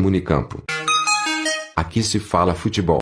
Comunicampo. 0.00 0.62
Aqui 1.76 2.02
se 2.02 2.18
fala 2.18 2.54
futebol. 2.54 3.00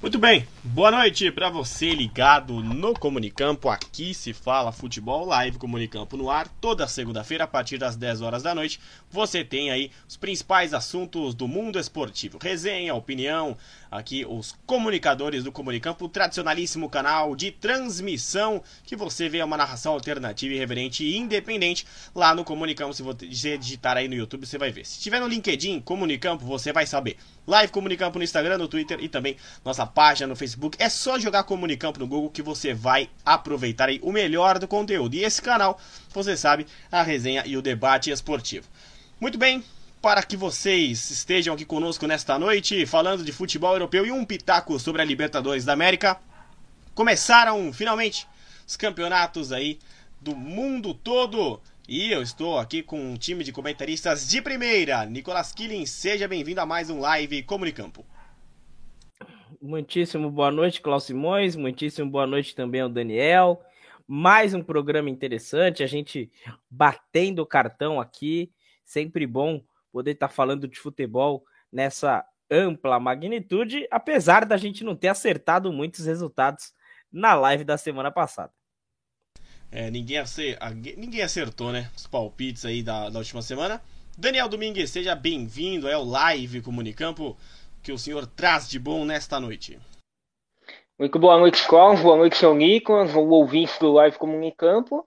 Muito 0.00 0.16
bem, 0.16 0.46
boa 0.64 0.90
noite 0.90 1.30
para 1.30 1.50
você 1.50 1.90
ligado 1.90 2.62
no 2.62 2.94
Comunicampo. 2.94 3.68
Aqui 3.68 4.14
se 4.14 4.32
fala 4.32 4.72
futebol 4.72 5.26
live 5.26 5.58
Comunicampo 5.58 6.16
no 6.16 6.30
ar, 6.30 6.48
toda 6.48 6.88
segunda-feira 6.88 7.44
a 7.44 7.46
partir 7.46 7.76
das 7.76 7.96
10 7.96 8.22
horas 8.22 8.42
da 8.42 8.54
noite. 8.54 8.80
Você 9.10 9.44
tem 9.44 9.70
aí 9.70 9.90
os 10.08 10.16
principais 10.16 10.72
assuntos 10.72 11.34
do 11.34 11.46
mundo 11.46 11.78
esportivo, 11.78 12.38
resenha, 12.40 12.94
opinião, 12.94 13.54
aqui 13.90 14.24
os 14.26 14.56
comunicadores 14.66 15.44
do 15.44 15.52
Comunicampo, 15.52 16.08
tradicionalíssimo 16.08 16.88
canal 16.88 17.36
de 17.36 17.50
transmissão 17.50 18.62
que 18.84 18.96
você 18.96 19.28
vê 19.28 19.42
uma 19.42 19.58
narração 19.58 19.92
alternativa, 19.92 20.54
irreverente 20.54 21.04
e 21.04 21.18
independente 21.18 21.86
lá 22.14 22.34
no 22.34 22.42
Comunicampo. 22.42 22.94
Se 22.94 23.02
você 23.02 23.58
digitar 23.58 23.98
aí 23.98 24.08
no 24.08 24.14
YouTube, 24.14 24.46
você 24.46 24.56
vai 24.56 24.72
ver. 24.72 24.86
Se 24.86 24.98
tiver 24.98 25.20
no 25.20 25.28
LinkedIn 25.28 25.80
Comunicampo, 25.80 26.44
você 26.44 26.72
vai 26.72 26.86
saber. 26.86 27.18
Live 27.46 27.70
Comunicampo 27.70 28.18
no 28.18 28.24
Instagram, 28.24 28.56
no 28.56 28.66
Twitter 28.66 28.98
e 29.02 29.08
também 29.08 29.36
nossa 29.62 29.84
página 29.84 30.26
no 30.26 30.34
Facebook. 30.34 30.53
É 30.78 30.88
só 30.88 31.18
jogar 31.18 31.44
Comunicampo 31.44 31.98
no 31.98 32.06
Google 32.06 32.30
que 32.30 32.42
você 32.42 32.74
vai 32.74 33.08
aproveitar 33.24 33.88
aí 33.88 34.00
o 34.02 34.12
melhor 34.12 34.58
do 34.58 34.68
conteúdo. 34.68 35.14
E 35.14 35.24
esse 35.24 35.40
canal, 35.40 35.78
você 36.10 36.36
sabe, 36.36 36.66
a 36.90 37.02
resenha 37.02 37.42
e 37.46 37.56
o 37.56 37.62
debate 37.62 38.10
esportivo. 38.10 38.66
Muito 39.20 39.38
bem, 39.38 39.64
para 40.02 40.22
que 40.22 40.36
vocês 40.36 41.10
estejam 41.10 41.54
aqui 41.54 41.64
conosco 41.64 42.06
nesta 42.06 42.38
noite, 42.38 42.84
falando 42.84 43.24
de 43.24 43.32
futebol 43.32 43.72
europeu 43.72 44.04
e 44.04 44.12
um 44.12 44.24
pitaco 44.24 44.78
sobre 44.78 45.00
a 45.00 45.04
Libertadores 45.04 45.64
da 45.64 45.72
América. 45.72 46.20
Começaram 46.94 47.72
finalmente 47.72 48.26
os 48.66 48.76
campeonatos 48.76 49.50
aí 49.50 49.78
do 50.20 50.36
mundo 50.36 50.94
todo. 50.94 51.60
E 51.88 52.10
eu 52.10 52.22
estou 52.22 52.58
aqui 52.58 52.82
com 52.82 53.12
um 53.12 53.16
time 53.16 53.44
de 53.44 53.52
comentaristas 53.52 54.28
de 54.28 54.40
primeira. 54.40 55.04
Nicolas 55.04 55.52
Killing, 55.52 55.84
seja 55.86 56.26
bem-vindo 56.26 56.60
a 56.60 56.66
mais 56.66 56.88
um 56.88 57.00
live 57.00 57.42
Comunicampo. 57.42 58.04
Muitíssimo 59.64 60.30
boa 60.30 60.50
noite, 60.50 60.82
Cláudio 60.82 61.06
Simões. 61.06 61.56
Muitíssimo 61.56 62.10
boa 62.10 62.26
noite 62.26 62.54
também 62.54 62.82
ao 62.82 62.88
Daniel. 62.90 63.64
Mais 64.06 64.52
um 64.52 64.62
programa 64.62 65.08
interessante, 65.08 65.82
a 65.82 65.86
gente 65.86 66.30
batendo 66.70 67.38
o 67.40 67.46
cartão 67.46 67.98
aqui. 67.98 68.52
Sempre 68.84 69.26
bom 69.26 69.64
poder 69.90 70.10
estar 70.10 70.28
falando 70.28 70.68
de 70.68 70.78
futebol 70.78 71.46
nessa 71.72 72.22
ampla 72.50 73.00
magnitude, 73.00 73.88
apesar 73.90 74.44
da 74.44 74.58
gente 74.58 74.84
não 74.84 74.94
ter 74.94 75.08
acertado 75.08 75.72
muitos 75.72 76.04
resultados 76.04 76.74
na 77.10 77.32
live 77.32 77.64
da 77.64 77.78
semana 77.78 78.10
passada. 78.10 78.52
É, 79.72 79.90
ninguém, 79.90 80.22
ninguém 80.98 81.22
acertou, 81.22 81.72
né? 81.72 81.90
Os 81.96 82.06
palpites 82.06 82.66
aí 82.66 82.82
da, 82.82 83.08
da 83.08 83.18
última 83.18 83.40
semana. 83.40 83.82
Daniel 84.16 84.48
Domingues, 84.48 84.90
seja 84.90 85.14
bem-vindo 85.14 85.90
ao 85.90 86.04
Live 86.04 86.60
Comunicampo 86.60 87.36
que 87.84 87.92
o 87.92 87.98
senhor 87.98 88.26
traz 88.26 88.66
de 88.66 88.78
bom 88.78 89.04
nesta 89.04 89.38
noite. 89.38 89.78
Muito 90.98 91.18
boa 91.18 91.38
noite, 91.38 91.68
Cláudio. 91.68 92.02
Boa 92.02 92.16
noite, 92.16 92.38
seu 92.38 92.54
Nicolas, 92.54 93.14
o 93.14 93.20
ouvinte 93.20 93.78
do 93.78 93.92
Live 93.92 94.16
Comunicampo. 94.16 95.06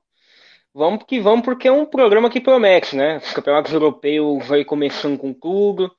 Vamos 0.75 1.03
que 1.06 1.19
vamos, 1.19 1.44
porque 1.44 1.67
é 1.67 1.72
um 1.72 1.88
programa 1.88 2.30
que 2.30 2.39
promete, 2.39 2.95
né? 2.95 3.17
Os 3.17 3.34
campeonatos 3.34 3.73
europeus 3.73 4.45
vai 4.45 4.64
começando 4.64 5.17
com 5.17 5.34
tudo. 5.34 5.92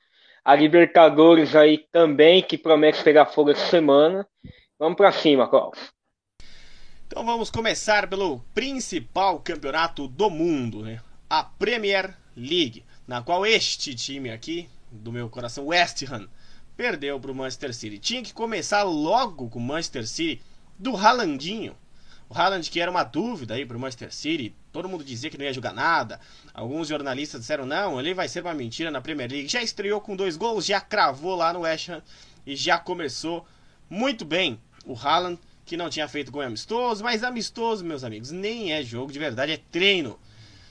A 0.44 0.54
Libertadores 0.54 1.56
aí 1.56 1.78
também, 1.90 2.42
que 2.42 2.56
promete 2.56 3.02
pegar 3.02 3.26
fogo 3.26 3.50
essa 3.50 3.66
semana. 3.66 4.24
Vamos 4.78 4.96
para 4.96 5.10
cima, 5.10 5.48
Cláudio. 5.48 5.82
Então 7.08 7.26
vamos 7.26 7.50
começar 7.50 8.08
pelo 8.08 8.38
principal 8.54 9.41
campeonato 9.41 10.06
do 10.06 10.30
mundo, 10.30 10.84
né? 10.84 11.00
A 11.28 11.42
Premier 11.42 12.16
League, 12.36 12.84
na 13.04 13.20
qual 13.20 13.44
este 13.44 13.97
time 13.97 14.30
aqui, 14.30 14.69
do 14.92 15.10
meu 15.10 15.28
coração, 15.28 15.66
West 15.66 16.04
Ham, 16.04 16.28
perdeu 16.78 17.19
para 17.19 17.33
o 17.33 17.34
Manchester 17.34 17.75
City. 17.75 17.99
Tinha 17.99 18.22
que 18.22 18.33
começar 18.33 18.84
logo 18.84 19.50
com 19.50 19.59
o 19.59 19.62
Manchester 19.62 20.06
City 20.06 20.41
do 20.78 20.97
Haalandinho. 20.97 21.77
O 22.28 22.39
Haaland 22.39 22.71
que 22.71 22.78
era 22.78 22.89
uma 22.89 23.03
dúvida 23.03 23.55
aí 23.55 23.66
para 23.66 23.77
o 23.77 23.81
Manchester 23.81 24.15
City, 24.15 24.55
todo 24.71 24.89
mundo 24.89 25.03
dizia 25.03 25.28
que 25.28 25.37
não 25.37 25.44
ia 25.44 25.53
jogar 25.53 25.72
nada. 25.72 26.21
Alguns 26.55 26.87
jornalistas 26.87 27.41
disseram 27.41 27.66
não, 27.66 27.99
ele 27.99 28.15
vai 28.15 28.28
ser 28.28 28.43
uma 28.43 28.55
mentira 28.55 28.93
na 28.93 29.00
Premier 29.00 29.28
League. 29.28 29.49
Já 29.49 29.61
estreou 29.61 30.00
com 30.00 30.15
dois 30.15 30.37
gols, 30.37 30.65
já 30.65 30.81
cravou 30.81 31.34
lá 31.34 31.53
no 31.53 31.61
West 31.61 31.89
Ham 31.89 32.00
e 32.47 32.55
já 32.55 32.78
começou 32.78 33.45
muito 33.91 34.25
bem 34.25 34.60
o 34.87 34.95
Haaland 34.95 35.41
que 35.66 35.77
não 35.77 35.91
tinha 35.91 36.06
feito 36.06 36.31
gol 36.31 36.43
amistoso, 36.43 37.03
mas 37.03 37.25
amistoso, 37.25 37.84
meus 37.84 38.05
amigos, 38.05 38.31
nem 38.31 38.72
é 38.72 38.84
jogo 38.84 39.12
de 39.12 39.19
verdade, 39.19 39.50
é 39.50 39.60
treino. 39.72 40.16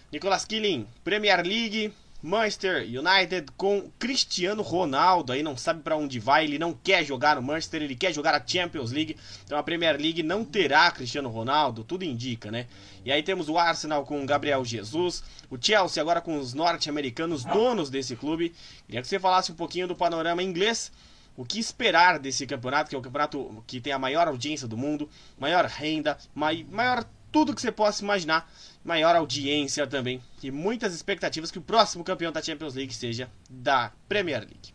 Nicolas 0.10 0.46
Killing, 0.46 0.88
Premier 1.04 1.46
League, 1.46 1.94
Manchester 2.22 2.84
United 2.84 3.52
com 3.56 3.92
Cristiano 4.00 4.64
Ronaldo, 4.64 5.32
aí 5.32 5.44
não 5.44 5.56
sabe 5.56 5.84
para 5.84 5.96
onde 5.96 6.20
vai, 6.20 6.46
ele 6.46 6.58
não 6.58 6.74
quer 6.74 7.06
jogar 7.06 7.36
no 7.36 7.44
Manchester, 7.44 7.84
ele 7.84 7.96
quer 7.96 8.12
jogar 8.12 8.34
a 8.34 8.44
Champions 8.46 8.92
League, 8.92 9.16
então 9.46 9.58
a 9.58 9.62
Premier 9.62 9.96
League 10.02 10.24
não 10.24 10.44
terá 10.44 10.90
Cristiano 10.90 11.30
Ronaldo, 11.30 11.84
tudo 11.84 12.04
indica, 12.04 12.50
né? 12.50 12.66
E 13.06 13.12
aí 13.12 13.22
temos 13.22 13.50
o 13.50 13.58
Arsenal 13.58 14.04
com 14.04 14.26
Gabriel 14.26 14.66
Jesus, 14.66 15.24
o 15.50 15.58
Chelsea 15.62 16.02
agora 16.02 16.20
com 16.20 16.40
os 16.40 16.56
norte-americanos 16.56 17.46
donos 17.46 17.90
desse 17.90 18.16
clube. 18.16 18.54
Queria 18.88 19.02
que 19.02 19.08
você 19.08 19.20
falasse 19.20 19.52
um 19.52 19.56
pouquinho 19.56 19.88
do 19.88 19.96
panorama 19.96 20.42
inglês 20.42 20.92
o 21.38 21.46
que 21.46 21.60
esperar 21.60 22.18
desse 22.18 22.48
campeonato, 22.48 22.90
que 22.90 22.96
é 22.96 23.00
o 23.00 23.02
campeonato 23.02 23.64
que 23.68 23.80
tem 23.80 23.94
a 23.94 24.00
maior 24.00 24.28
audiência 24.28 24.68
do 24.68 24.76
mundo, 24.76 25.08
maior 25.40 25.66
renda, 25.66 26.18
maior 26.34 27.06
tudo 27.32 27.54
que 27.54 27.62
você 27.62 27.72
possa 27.72 28.04
imaginar, 28.04 28.50
maior 28.88 29.18
audiência 29.18 29.86
também 29.86 30.22
e 30.42 30.50
muitas 30.50 30.96
expectativas 30.96 31.52
que 31.52 31.60
o 31.60 31.62
próximo 31.62 32.06
campeão 32.06 32.32
da 32.32 32.42
Champions 32.42 32.74
League 32.74 32.94
seja 32.94 33.30
da 33.50 33.92
Premier 34.08 34.40
League. 34.40 34.74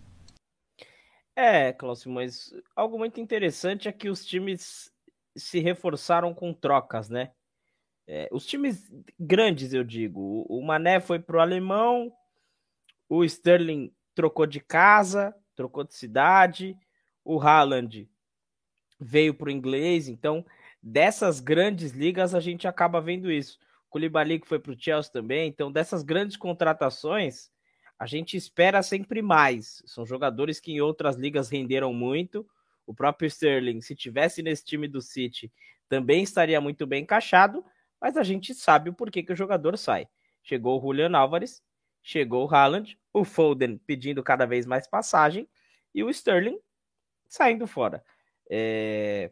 É, 1.35 1.73
Cláudio, 1.73 2.11
mas 2.11 2.53
algo 2.77 2.99
muito 2.99 3.19
interessante 3.19 3.89
é 3.89 3.93
que 3.93 4.11
os 4.11 4.23
times 4.27 4.93
se 5.35 5.61
reforçaram 5.61 6.35
com 6.35 6.53
trocas, 6.53 7.09
né? 7.09 7.31
É, 8.07 8.29
os 8.31 8.45
times 8.45 8.93
grandes, 9.19 9.73
eu 9.73 9.83
digo. 9.83 10.45
O 10.47 10.61
Mané 10.63 11.01
foi 11.01 11.19
pro 11.19 11.41
alemão, 11.41 12.13
o 13.09 13.25
Sterling 13.25 13.91
trocou 14.15 14.47
de 14.47 14.61
casa, 14.61 15.35
trocou 15.55 15.85
de 15.85 15.95
cidade. 15.95 16.77
O 17.25 17.41
Haaland 17.41 18.07
veio 19.01 19.33
para 19.33 19.49
o 19.49 19.51
inglês. 19.51 20.07
Então, 20.07 20.45
dessas 20.83 21.41
grandes 21.41 21.93
ligas, 21.93 22.35
a 22.35 22.41
gente 22.41 22.69
acaba 22.69 23.01
vendo 23.01 23.33
isso. 23.33 23.59
Koulibaly 23.93 24.41
que 24.41 24.49
foi 24.49 24.59
para 24.59 24.73
o 24.73 24.79
Chelsea 24.79 25.13
também. 25.13 25.49
Então, 25.49 25.71
dessas 25.71 26.03
grandes 26.03 26.37
contratações, 26.37 27.51
a 27.99 28.07
gente 28.07 28.37
espera 28.37 28.83
sempre 28.83 29.21
mais. 29.21 29.83
São 29.87 30.07
jogadores 30.07 30.59
que 30.59 30.73
em 30.73 30.81
outras 30.81 31.17
ligas 31.17 31.51
renderam 31.51 31.93
muito. 31.93 32.49
O 32.87 32.95
próprio 32.95 33.27
Sterling, 33.29 33.81
se 33.83 33.95
tivesse 33.95 34.43
nesse 34.43 34.65
time 34.65 34.89
do 34.89 35.03
City, 35.03 35.53
também 35.89 36.23
estaria 36.23 36.61
muito 36.61 36.87
bem 36.87 37.03
encaixado. 37.03 37.65
Mas 38.01 38.17
a 38.17 38.23
gente 38.23 38.55
sabe 38.55 38.91
o 38.91 38.95
porquê 38.95 39.23
que 39.23 39.33
o 39.33 39.37
jogador 39.37 39.77
sai. 39.77 40.09
Chegou 40.43 40.79
o 40.79 40.81
Julian 40.81 41.17
Álvares, 41.17 41.63
chegou 42.03 42.49
o 42.49 42.53
Haaland, 42.53 42.99
o 43.13 43.25
Foden 43.25 43.79
pedindo 43.87 44.23
cada 44.23 44.47
vez 44.47 44.67
mais 44.67 44.89
passagem 44.89 45.49
e 45.95 46.03
o 46.03 46.11
Sterling 46.11 46.59
saindo 47.29 47.67
fora. 47.67 48.03
É... 48.51 49.31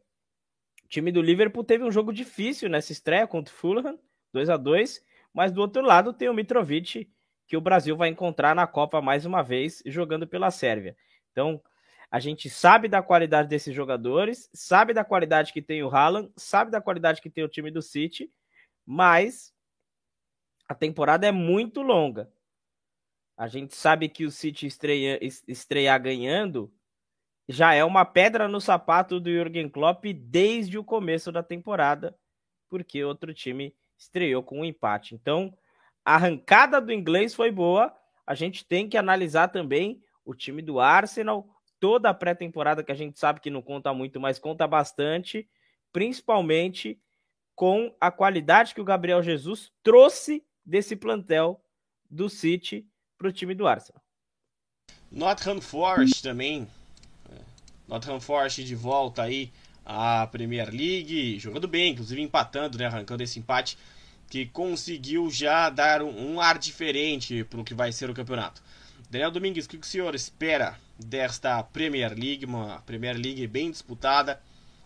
O 0.84 0.88
time 0.88 1.10
do 1.10 1.22
Liverpool 1.22 1.65
teve 1.65 1.82
um 1.82 1.91
jogo 1.91 2.12
difícil 2.12 2.69
nessa 2.69 2.93
estreia 2.93 3.26
contra 3.26 3.53
o 3.53 3.56
Fulham, 3.56 3.99
2 4.32 4.48
a 4.48 4.56
2 4.56 5.02
mas 5.32 5.52
do 5.52 5.60
outro 5.60 5.82
lado 5.82 6.12
tem 6.12 6.28
o 6.28 6.34
Mitrovic, 6.34 7.08
que 7.46 7.56
o 7.56 7.60
Brasil 7.60 7.96
vai 7.96 8.08
encontrar 8.08 8.54
na 8.54 8.66
Copa 8.66 9.00
mais 9.00 9.25
uma 9.25 9.43
vez, 9.43 9.82
jogando 9.87 10.26
pela 10.26 10.50
Sérvia. 10.50 10.96
Então, 11.31 11.62
a 12.10 12.19
gente 12.19 12.50
sabe 12.50 12.88
da 12.88 13.02
qualidade 13.02 13.49
desses 13.49 13.75
jogadores, 13.75 14.50
sabe 14.52 14.93
da 14.93 15.05
qualidade 15.05 15.52
que 15.52 15.62
tem 15.62 15.82
o 15.82 15.88
Haaland, 15.88 16.32
sabe 16.37 16.70
da 16.70 16.81
qualidade 16.81 17.20
que 17.20 17.31
tem 17.31 17.44
o 17.44 17.49
time 17.49 17.70
do 17.70 17.81
City, 17.81 18.31
mas 18.84 19.55
a 20.69 20.75
temporada 20.75 21.26
é 21.26 21.32
muito 21.32 21.82
longa. 21.82 22.31
A 23.37 23.46
gente 23.46 23.75
sabe 23.76 24.08
que 24.08 24.25
o 24.25 24.31
City 24.31 24.66
estreia, 24.66 25.19
estrear 25.22 26.00
ganhando 26.02 26.72
já 27.49 27.75
é 27.75 27.84
uma 27.84 28.05
pedra 28.05 28.46
no 28.46 28.60
sapato 28.60 29.19
do 29.19 29.28
Jürgen 29.28 29.69
Klopp 29.69 30.05
desde 30.14 30.78
o 30.78 30.84
começo 30.84 31.32
da 31.32 31.43
temporada, 31.43 32.16
porque 32.69 33.02
outro 33.02 33.34
time 33.34 33.75
estreou 34.00 34.43
com 34.43 34.61
um 34.61 34.64
empate. 34.64 35.14
Então, 35.14 35.55
a 36.05 36.14
arrancada 36.14 36.81
do 36.81 36.93
inglês 36.93 37.35
foi 37.35 37.50
boa. 37.50 37.94
A 38.26 38.35
gente 38.35 38.64
tem 38.64 38.88
que 38.88 38.97
analisar 38.97 39.49
também 39.49 40.02
o 40.25 40.35
time 40.35 40.62
do 40.62 40.81
Arsenal, 40.81 41.47
toda 41.79 42.08
a 42.08 42.14
pré-temporada 42.14 42.82
que 42.82 42.93
a 42.93 42.94
gente 42.94 43.19
sabe 43.19 43.41
que 43.41 43.50
não 43.50 43.61
conta 43.61 43.93
muito, 43.93 44.19
mas 44.19 44.38
conta 44.38 44.67
bastante, 44.67 45.49
principalmente 45.93 47.00
com 47.55 47.94
a 48.00 48.11
qualidade 48.11 48.75
que 48.75 48.81
o 48.81 48.85
Gabriel 48.85 49.23
Jesus 49.23 49.70
trouxe 49.82 50.43
desse 50.64 50.96
plantel 50.96 51.62
do 52.08 52.29
City 52.29 52.87
para 53.19 53.29
o 53.29 53.32
time 53.32 53.55
do 53.55 53.67
Arsenal. 53.67 54.03
Nottingham 55.11 55.61
Forest 55.61 56.23
também. 56.23 56.67
É, 57.31 57.38
Nottingham 57.87 58.20
Forest 58.20 58.64
de 58.64 58.75
volta 58.75 59.23
aí 59.23 59.53
à 59.90 60.25
Premier 60.26 60.70
League, 60.70 61.38
jogando 61.40 61.66
bem, 61.66 61.92
inclusive 61.92 62.22
empatando, 62.22 62.78
né, 62.78 62.87
arrancando 62.87 63.25
esse 63.25 63.40
empate 63.40 63.76
que 64.28 64.46
conseguiu 64.46 65.28
já 65.28 65.69
dar 65.69 66.00
um, 66.00 66.34
um 66.34 66.40
ar 66.40 66.58
diferente 66.58 67.42
para 67.44 67.60
o 67.60 67.64
que 67.64 67.75
vai 67.75 67.90
ser 67.90 68.08
o 68.08 68.14
campeonato. 68.14 68.62
Daniel 69.10 69.32
Domingues, 69.32 69.66
o 69.66 69.69
que 69.69 69.76
o 69.76 69.84
senhor 69.84 70.14
espera 70.14 70.78
desta 70.96 71.60
Premier 71.64 72.12
League, 72.16 72.44
uma 72.44 72.81
Premier 72.82 73.16
League 73.16 73.44
bem 73.48 73.69
disputada? 73.69 74.40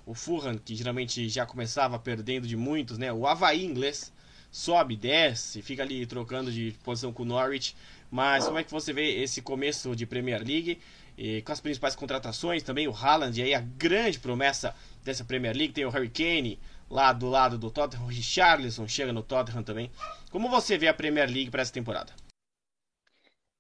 O 0.07 0.15
Fulham, 0.15 0.57
que 0.57 0.75
geralmente 0.75 1.29
já 1.29 1.45
começava 1.45 1.99
perdendo 1.99 2.47
de 2.47 2.57
muitos, 2.57 2.97
né? 2.97 3.13
O 3.13 3.27
Havaí 3.27 3.63
inglês 3.63 4.11
sobe, 4.51 4.97
desce, 4.97 5.61
fica 5.61 5.83
ali 5.83 6.07
trocando 6.07 6.51
de 6.51 6.75
posição 6.83 7.13
com 7.13 7.25
o 7.25 7.27
Norwich. 7.27 7.77
Mas 8.11 8.47
como 8.47 8.59
é 8.59 8.65
que 8.65 8.71
você 8.71 8.93
vê 8.93 9.23
esse 9.23 9.43
começo 9.43 9.95
de 9.95 10.07
Premier 10.07 10.43
League? 10.43 10.79
E 11.17 11.43
com 11.43 11.53
as 11.53 11.61
principais 11.61 11.95
contratações 11.95 12.63
também, 12.63 12.89
o 12.89 12.95
Haaland, 12.95 13.41
aí 13.41 13.55
a 13.55 13.61
grande 13.61 14.19
promessa 14.19 14.75
dessa 15.05 15.25
Premier 15.25 15.57
League, 15.57 15.73
tem 15.73 15.85
o 15.85 15.91
Harry 15.91 16.09
Kane 16.09 16.59
lá 16.91 17.13
do 17.13 17.29
lado 17.29 17.57
do 17.59 17.71
Tottenham, 17.71 18.05
o 18.05 18.09
Richarlison 18.09 18.87
chega 18.87 19.13
no 19.13 19.23
Tottenham 19.23 19.63
também. 19.63 19.91
Como 20.31 20.49
você 20.49 20.77
vê 20.77 20.89
a 20.89 20.95
Premier 20.95 21.29
League 21.29 21.51
para 21.51 21.63
essa 21.63 21.73
temporada? 21.73 22.13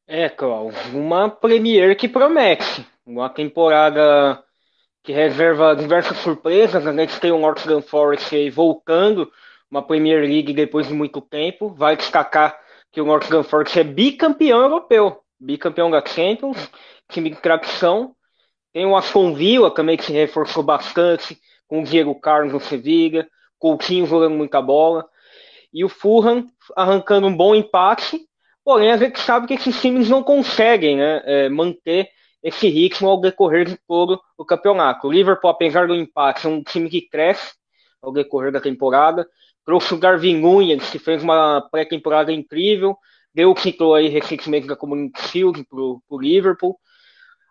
É, 0.06 0.28
Cláudio, 0.28 0.78
uma 0.98 1.30
Premier 1.30 1.96
que 1.96 2.08
promete. 2.08 2.86
Uma 3.06 3.28
temporada 3.30 4.42
que 5.02 5.12
reserva 5.12 5.74
diversas 5.74 6.18
surpresas. 6.18 6.86
A 6.86 6.92
gente 6.92 7.20
tem 7.20 7.30
o 7.30 7.38
Nottingham 7.38 7.82
Forest 7.82 8.34
aí 8.34 8.50
voltando 8.50 9.30
uma 9.70 9.82
Premier 9.82 10.20
League 10.20 10.52
depois 10.52 10.88
de 10.88 10.94
muito 10.94 11.20
tempo. 11.20 11.68
Vai 11.68 11.96
destacar 11.96 12.58
que 12.92 13.00
o 13.00 13.04
Nottingham 13.04 13.42
Forest 13.42 13.78
é 13.78 13.84
bicampeão 13.84 14.62
europeu, 14.62 15.20
bicampeão 15.40 15.90
da 15.90 16.04
Champions, 16.04 16.70
time 17.10 17.30
de 17.30 17.36
tradição. 17.36 18.14
Tem 18.72 18.86
o 18.86 18.96
Aston 18.96 19.34
Villa 19.34 19.70
também 19.72 19.96
que 19.96 20.04
se 20.04 20.12
reforçou 20.12 20.62
bastante, 20.62 21.38
com 21.66 21.80
o 21.80 21.84
Diego 21.84 22.14
Carlos 22.18 22.52
no 22.52 22.60
Sevilla, 22.60 23.26
Coutinho 23.58 24.06
jogando 24.06 24.34
muita 24.34 24.60
bola. 24.60 25.08
E 25.72 25.84
o 25.84 25.88
Fulham 25.88 26.46
arrancando 26.76 27.26
um 27.26 27.36
bom 27.36 27.54
empate, 27.54 28.20
porém 28.64 28.92
a 28.92 28.96
gente 28.96 29.18
sabe 29.18 29.46
que 29.46 29.54
esses 29.54 29.80
times 29.80 30.08
não 30.08 30.22
conseguem 30.22 30.96
né, 30.96 31.22
é, 31.24 31.48
manter 31.48 32.08
esse 32.42 32.68
ritmo 32.68 33.08
ao 33.08 33.20
decorrer 33.20 33.64
de 33.64 33.78
todo 33.88 34.20
o 34.36 34.44
campeonato. 34.44 35.08
O 35.08 35.12
Liverpool, 35.12 35.50
apesar 35.50 35.88
do 35.88 35.94
empate, 35.94 36.46
é 36.46 36.50
um 36.50 36.62
time 36.62 36.90
que 36.90 37.08
cresce 37.08 37.54
ao 38.02 38.12
decorrer 38.12 38.52
da 38.52 38.60
temporada. 38.60 39.26
Trouxe 39.64 39.94
o 39.94 39.98
Darwin 39.98 40.40
Nunes, 40.40 40.90
que 40.90 40.98
fez 40.98 41.22
uma 41.22 41.66
pré-temporada 41.70 42.30
incrível, 42.30 42.96
deu 43.34 43.50
o 43.50 43.54
título 43.54 43.94
aí 43.94 44.08
recentemente 44.08 44.66
da 44.66 44.76
Community 44.76 45.20
Shield 45.28 45.64
para 45.64 45.80
o 45.80 46.20
Liverpool. 46.20 46.78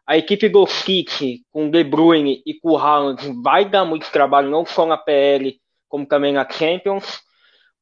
A 0.06 0.18
equipe 0.18 0.52
City, 0.68 1.46
com 1.52 1.70
De 1.70 1.84
Bruyne 1.84 2.42
e 2.46 2.54
com 2.56 2.72
o 2.72 2.78
Haaland, 2.78 3.42
vai 3.42 3.64
dar 3.64 3.86
muito 3.86 4.12
trabalho, 4.12 4.50
não 4.50 4.66
só 4.66 4.86
na 4.86 4.98
PL, 4.98 5.58
como 5.88 6.06
também 6.06 6.34
na 6.34 6.50
Champions. 6.50 7.22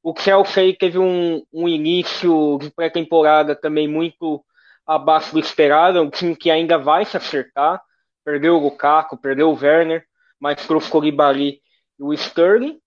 O 0.04 0.14
Chelsea 0.18 0.76
teve 0.78 1.00
um, 1.00 1.44
um 1.52 1.68
início 1.68 2.60
de 2.60 2.70
pré-temporada 2.70 3.56
também 3.56 3.88
muito 3.88 4.44
abaixo 4.86 5.34
do 5.34 5.40
esperado, 5.40 6.02
um 6.02 6.10
time 6.10 6.36
que 6.36 6.52
ainda 6.52 6.78
vai 6.78 7.06
se 7.06 7.18
acertar. 7.18 7.82
Perdeu 8.24 8.56
o 8.56 8.60
Lukaku, 8.60 9.18
perdeu 9.18 9.50
o 9.50 9.58
Werner, 9.60 10.06
mas 10.40 10.66
trouxe 10.68 10.90
o 10.90 10.92
Koulibaly 10.92 11.60
e 12.00 12.04
o 12.04 12.14
Sterling. 12.14 12.80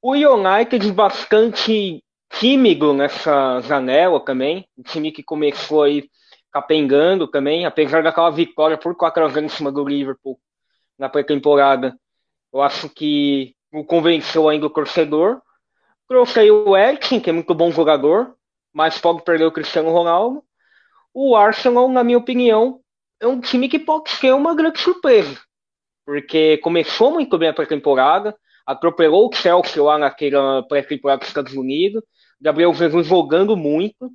O 0.00 0.12
United 0.12 0.92
bastante 0.92 2.02
tímido 2.30 2.92
nessa 2.92 3.60
janela 3.60 4.20
também, 4.20 4.68
um 4.76 4.82
time 4.82 5.10
que 5.10 5.22
começou 5.22 5.82
aí 5.82 6.08
capengando 6.52 7.26
também, 7.28 7.66
apesar 7.66 8.02
daquela 8.02 8.30
vitória 8.30 8.76
por 8.76 8.96
4 8.96 9.24
a 9.24 9.28
0 9.28 9.46
em 9.46 9.48
cima 9.48 9.70
do 9.70 9.84
Liverpool 9.84 10.38
na 10.98 11.08
pré-temporada. 11.08 11.98
Eu 12.52 12.62
acho 12.62 12.88
que 12.88 13.54
o 13.72 13.84
convenceu 13.84 14.48
ainda 14.48 14.66
o 14.66 14.70
torcedor. 14.70 15.40
Trouxe 16.08 16.40
aí 16.40 16.50
o 16.50 16.76
Eriksen, 16.76 17.20
que 17.20 17.30
é 17.30 17.32
muito 17.32 17.54
bom 17.54 17.70
jogador, 17.70 18.34
mas 18.72 18.98
pode 18.98 19.22
perder 19.22 19.44
o 19.44 19.52
Cristiano 19.52 19.90
Ronaldo. 19.90 20.42
O 21.12 21.36
Arsenal, 21.36 21.88
na 21.88 22.02
minha 22.02 22.18
opinião, 22.18 22.80
é 23.20 23.26
um 23.26 23.40
time 23.40 23.68
que 23.68 23.78
pode 23.78 24.10
ser 24.10 24.32
uma 24.32 24.54
grande 24.54 24.80
surpresa, 24.80 25.38
porque 26.06 26.58
começou 26.58 27.10
muito 27.10 27.36
bem 27.36 27.48
a 27.48 27.52
pré-temporada, 27.52 28.36
atropelou 28.64 29.28
o 29.28 29.34
Chelsea 29.34 29.82
lá 29.82 29.98
naquela 29.98 30.62
pré-temporada 30.62 31.20
dos 31.20 31.28
Estados 31.28 31.54
Unidos, 31.54 32.02
Gabriel 32.40 32.72
Jesus 32.72 33.06
jogando 33.06 33.56
muito, 33.56 34.10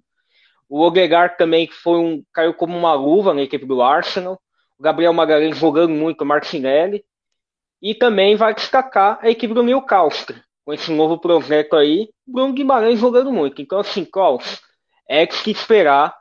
o 0.73 0.81
Odegaard 0.81 1.37
também 1.37 1.69
foi 1.69 1.99
um, 1.99 2.23
caiu 2.33 2.51
como 2.51 2.75
uma 2.75 2.95
luva 2.95 3.31
na 3.31 3.43
equipe 3.43 3.63
do 3.63 3.79
Arsenal, 3.79 4.41
o 4.75 4.81
Gabriel 4.81 5.13
Magalhães 5.13 5.55
jogando 5.55 5.93
muito, 5.93 6.21
o 6.21 6.25
Martinelli, 6.25 7.05
e 7.79 7.93
também 7.93 8.35
vai 8.35 8.55
destacar 8.55 9.19
a 9.21 9.29
equipe 9.29 9.53
do 9.53 9.61
Newcastle, 9.61 10.35
com 10.65 10.73
esse 10.73 10.91
novo 10.91 11.19
projeto 11.19 11.75
aí, 11.75 12.09
Bruno 12.25 12.53
Guimarães 12.53 12.99
jogando 12.99 13.31
muito. 13.31 13.61
Então, 13.61 13.77
assim, 13.81 14.03
Klaus, 14.03 14.63
é 15.07 15.27
que 15.27 15.51
esperar 15.51 16.17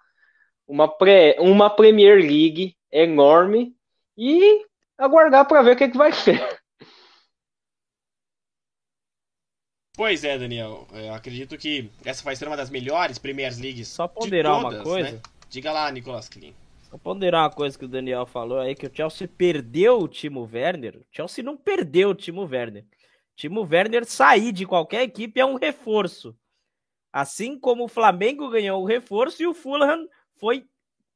uma, 0.69 0.87
pré, 0.87 1.34
uma 1.38 1.70
Premier 1.70 2.19
League 2.19 2.76
enorme 2.93 3.75
e 4.19 4.66
aguardar 4.99 5.49
para 5.49 5.62
ver 5.62 5.72
o 5.72 5.76
que, 5.76 5.84
é 5.84 5.88
que 5.88 5.96
vai 5.96 6.12
ser. 6.12 6.60
Pois 9.94 10.25
é, 10.25 10.39
Daniel. 10.39 10.87
Eu 10.93 11.12
acredito 11.12 11.56
que 11.59 11.91
essa 12.05 12.25
vai 12.25 12.35
ser 12.35 12.49
uma 12.49 12.56
das 12.56 12.71
melhores 12.71 13.19
Premier 13.19 13.53
Leagues. 13.59 13.89
Só 13.89 14.09
ponderar 14.09 14.61
todas, 14.61 14.79
uma 14.79 14.85
coisa. 14.85 15.12
Né? 15.12 15.21
Diga 15.50 15.71
lá, 15.71 15.91
Nicolas 15.91 16.29
Klein. 16.29 16.55
Só 16.89 16.97
ponderar 16.97 17.43
uma 17.43 17.50
coisa 17.50 17.79
que 17.79 17.85
o 17.85 17.89
Daniel 17.89 18.25
falou 18.25 18.59
aí, 18.59 18.75
que 18.75 18.87
o 18.87 18.91
Chelsea 18.94 19.29
perdeu 19.29 19.99
o 19.99 20.09
Timo 20.09 20.49
Werner. 20.50 20.97
O 20.97 21.06
Chelsea 21.11 21.44
não 21.44 21.56
perdeu 21.56 22.11
o 22.11 22.15
Timo 22.15 22.43
Werner. 22.43 22.87
Timo 23.37 23.62
Werner 23.62 24.05
sair 24.05 24.53
de 24.53 24.67
qualquer 24.67 25.03
equipe 25.03 25.39
é 25.39 25.44
um 25.44 25.56
reforço. 25.56 26.35
Assim 27.12 27.59
como 27.59 27.85
o 27.85 27.88
Flamengo 27.88 28.49
ganhou 28.49 28.83
o 28.83 28.87
reforço 28.87 29.43
e 29.43 29.47
o 29.47 29.53
Fulham 29.53 30.09
foi 30.37 30.67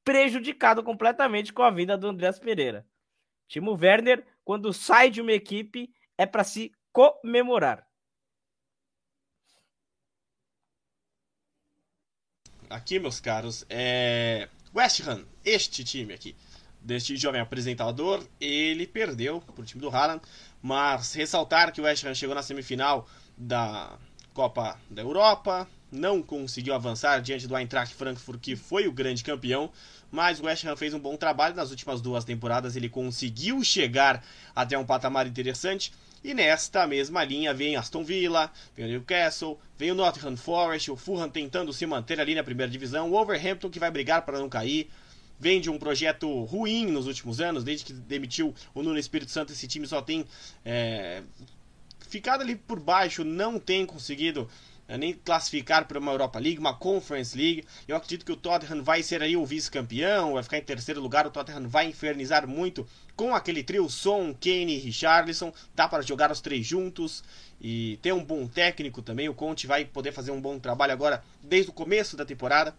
prejudicado 0.05 0.83
completamente 0.83 1.53
com 1.53 1.63
a 1.63 1.71
vinda 1.71 1.97
do 1.97 2.09
Andrés 2.09 2.39
Pereira. 2.39 2.87
Timo 3.49 3.73
Werner, 3.73 4.25
quando 4.45 4.73
sai 4.73 5.09
de 5.09 5.23
uma 5.23 5.33
equipe, 5.33 5.91
é 6.19 6.27
para 6.27 6.45
se 6.45 6.73
comemorar. 6.93 7.87
Aqui, 12.69 12.99
meus 12.99 13.21
caros, 13.21 13.65
é 13.71 14.49
West 14.75 15.01
Ham, 15.07 15.25
este 15.45 15.85
time 15.85 16.13
aqui, 16.13 16.35
deste 16.81 17.17
jovem 17.17 17.41
apresentador, 17.41 18.27
ele 18.41 18.87
perdeu 18.87 19.41
para 19.41 19.61
o 19.61 19.65
time 19.65 19.81
do 19.81 19.89
Haaland, 19.89 20.21
mas 20.61 21.15
ressaltar 21.15 21.73
que 21.73 21.81
o 21.81 21.85
West 21.85 22.05
Ham 22.05 22.15
chegou 22.15 22.35
na 22.35 22.43
semifinal 22.43 23.09
da 23.37 23.97
Copa 24.35 24.79
da 24.91 25.03
Europa, 25.03 25.69
não 25.91 26.23
conseguiu 26.23 26.75
avançar 26.75 27.21
diante 27.21 27.47
do 27.47 27.57
Eintracht 27.57 27.95
Frankfurt, 27.95 28.41
que 28.41 28.57
foi 28.57 28.87
o 28.87 28.93
grande 28.93 29.23
campeão, 29.23 29.71
mas 30.11 30.41
o 30.41 30.45
West 30.45 30.65
Ham 30.65 30.77
fez 30.77 30.95
um 30.95 30.99
bom 30.99 31.17
trabalho 31.17 31.55
nas 31.55 31.71
últimas 31.71 32.01
duas 32.01 32.25
temporadas, 32.25 32.77
ele 32.77 32.89
conseguiu 32.89 33.63
chegar 33.63 34.25
até 34.55 34.77
um 34.77 34.85
patamar 34.85 35.27
interessante. 35.27 35.93
E 36.25 36.35
nesta 36.35 36.87
mesma 36.87 37.23
linha 37.23 37.55
vem 37.55 37.77
Aston 37.77 38.03
Villa, 38.03 38.51
vem 38.75 38.87
o 38.87 38.89
Newcastle, 38.89 39.61
vem 39.79 39.93
o 39.93 39.95
Nottingham 39.95 40.37
Forest, 40.37 40.91
o 40.91 40.97
Fulham 40.97 41.29
tentando 41.29 41.73
se 41.73 41.87
manter 41.87 42.19
ali 42.19 42.35
na 42.35 42.43
primeira 42.43 42.71
divisão, 42.71 43.09
o 43.09 43.11
Wolverhampton 43.13 43.71
que 43.71 43.79
vai 43.79 43.91
brigar 43.91 44.23
para 44.23 44.41
não 44.41 44.49
cair, 44.49 44.91
vem 45.39 45.61
de 45.61 45.71
um 45.71 45.79
projeto 45.79 46.43
ruim 46.45 46.87
nos 46.87 47.07
últimos 47.07 47.41
anos, 47.41 47.63
desde 47.63 47.85
que 47.85 47.93
demitiu 47.93 48.55
o 48.75 48.83
Nuno 48.83 48.99
Espírito 48.99 49.31
Santo, 49.31 49.53
esse 49.53 49.69
time 49.69 49.87
só 49.87 50.03
tem 50.03 50.25
é, 50.65 51.23
ficado 52.09 52.41
ali 52.41 52.57
por 52.57 52.81
baixo, 52.81 53.23
não 53.23 53.59
tem 53.61 53.87
conseguido 53.87 54.49
nem 54.89 55.13
classificar 55.15 55.87
para 55.87 55.99
uma 55.99 56.13
Europa 56.13 56.39
League, 56.39 56.59
uma 56.59 56.75
Conference 56.75 57.37
League. 57.37 57.65
Eu 57.89 57.97
acredito 57.97 58.25
que 58.25 58.33
o 58.33 58.37
Tottenham 58.37 58.85
vai 58.85 59.03
ser 59.03 59.23
aí 59.23 59.37
o 59.37 59.45
vice-campeão, 59.45 60.35
vai 60.35 60.43
ficar 60.43 60.59
em 60.59 60.63
terceiro 60.63 61.01
lugar. 61.01 61.27
O 61.27 61.31
Tottenham 61.31 61.69
vai 61.69 61.87
infernizar 61.87 62.47
muito 62.47 62.87
com 63.17 63.35
aquele 63.35 63.63
trio 63.63 63.89
Son, 63.89 64.33
Kane 64.35 64.77
e 64.77 64.79
Richarlison. 64.79 65.53
Dá 65.75 65.89
para 65.89 66.03
jogar 66.03 66.31
os 66.31 66.41
três 66.41 66.65
juntos 66.65 67.25
e 67.61 67.99
ter 68.03 68.13
um 68.13 68.25
bom 68.25 68.47
técnico 68.47 69.03
também. 69.03 69.29
O 69.29 69.35
Conte 69.35 69.67
vai 69.67 69.85
poder 69.85 70.13
fazer 70.13 70.31
um 70.31 70.41
bom 70.41 70.59
trabalho 70.59 70.93
agora 70.93 71.25
desde 71.43 71.71
o 71.71 71.75
começo 71.75 72.17
da 72.17 72.25
temporada. 72.25 72.77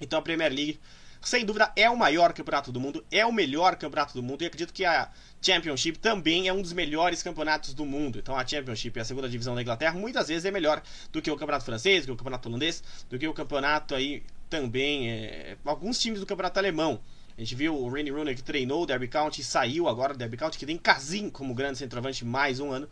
Então 0.00 0.18
a 0.18 0.22
Premier 0.22 0.52
League 0.52 0.80
sem 1.24 1.44
dúvida 1.44 1.72
é 1.74 1.88
o 1.88 1.96
maior 1.96 2.32
campeonato 2.32 2.70
do 2.70 2.78
mundo, 2.78 3.04
é 3.10 3.24
o 3.24 3.32
melhor 3.32 3.76
campeonato 3.76 4.14
do 4.14 4.22
mundo 4.22 4.42
e 4.42 4.46
acredito 4.46 4.72
que 4.72 4.84
a 4.84 5.10
Championship 5.40 5.98
também 5.98 6.48
é 6.48 6.52
um 6.52 6.60
dos 6.60 6.72
melhores 6.72 7.22
campeonatos 7.22 7.74
do 7.74 7.84
mundo. 7.84 8.18
Então 8.18 8.36
a 8.36 8.46
Championship, 8.46 8.98
a 9.00 9.04
segunda 9.04 9.28
divisão 9.28 9.54
da 9.54 9.62
Inglaterra, 9.62 9.98
muitas 9.98 10.28
vezes 10.28 10.44
é 10.44 10.50
melhor 10.50 10.82
do 11.10 11.22
que 11.22 11.30
o 11.30 11.36
campeonato 11.36 11.64
francês, 11.64 12.02
do 12.02 12.08
que 12.08 12.12
o 12.12 12.16
campeonato 12.16 12.48
holandês, 12.48 12.82
do 13.08 13.18
que 13.18 13.26
o 13.26 13.32
campeonato 13.32 13.94
aí 13.94 14.22
também 14.48 15.10
é, 15.10 15.56
alguns 15.64 15.98
times 15.98 16.20
do 16.20 16.26
campeonato 16.26 16.58
alemão. 16.58 17.00
A 17.36 17.40
gente 17.40 17.54
viu 17.54 17.74
o 17.74 17.88
Rainy 17.88 18.10
Rooney 18.10 18.34
que 18.34 18.42
treinou 18.42 18.82
o 18.82 18.86
Derby 18.86 19.08
County 19.08 19.40
e 19.40 19.44
saiu 19.44 19.88
agora 19.88 20.14
o 20.14 20.16
Derby 20.16 20.36
County 20.36 20.56
que 20.56 20.66
tem 20.66 20.78
Casim 20.78 21.28
como 21.30 21.52
grande 21.52 21.78
centroavante 21.78 22.24
mais 22.24 22.60
um 22.60 22.70
ano. 22.70 22.88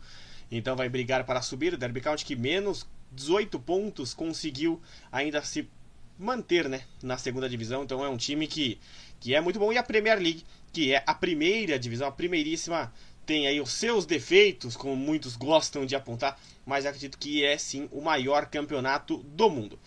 Então 0.51 0.75
vai 0.75 0.89
brigar 0.89 1.23
para 1.23 1.41
subir 1.41 1.73
o 1.73 1.77
Derby 1.77 2.01
County 2.01 2.25
que 2.25 2.35
menos 2.35 2.85
18 3.13 3.59
pontos 3.59 4.13
conseguiu 4.13 4.81
ainda 5.11 5.41
se 5.41 5.69
manter 6.17 6.69
né, 6.69 6.83
na 7.01 7.17
segunda 7.17 7.49
divisão. 7.49 7.83
Então 7.83 8.03
é 8.03 8.09
um 8.09 8.17
time 8.17 8.47
que, 8.47 8.79
que 9.19 9.35
é 9.35 9.41
muito 9.41 9.59
bom. 9.59 9.71
E 9.71 9.77
a 9.77 9.83
Premier 9.83 10.17
League, 10.19 10.43
que 10.71 10.93
é 10.93 11.03
a 11.05 11.13
primeira 11.13 11.77
divisão, 11.77 12.07
a 12.07 12.11
primeiríssima, 12.11 12.93
tem 13.25 13.47
aí 13.47 13.61
os 13.61 13.71
seus 13.71 14.05
defeitos, 14.05 14.75
como 14.75 14.95
muitos 14.95 15.35
gostam 15.35 15.85
de 15.85 15.95
apontar, 15.95 16.39
mas 16.65 16.85
acredito 16.85 17.17
que 17.17 17.43
é 17.43 17.57
sim 17.57 17.87
o 17.91 18.01
maior 18.01 18.45
campeonato 18.47 19.17
do 19.17 19.49
mundo. 19.49 19.79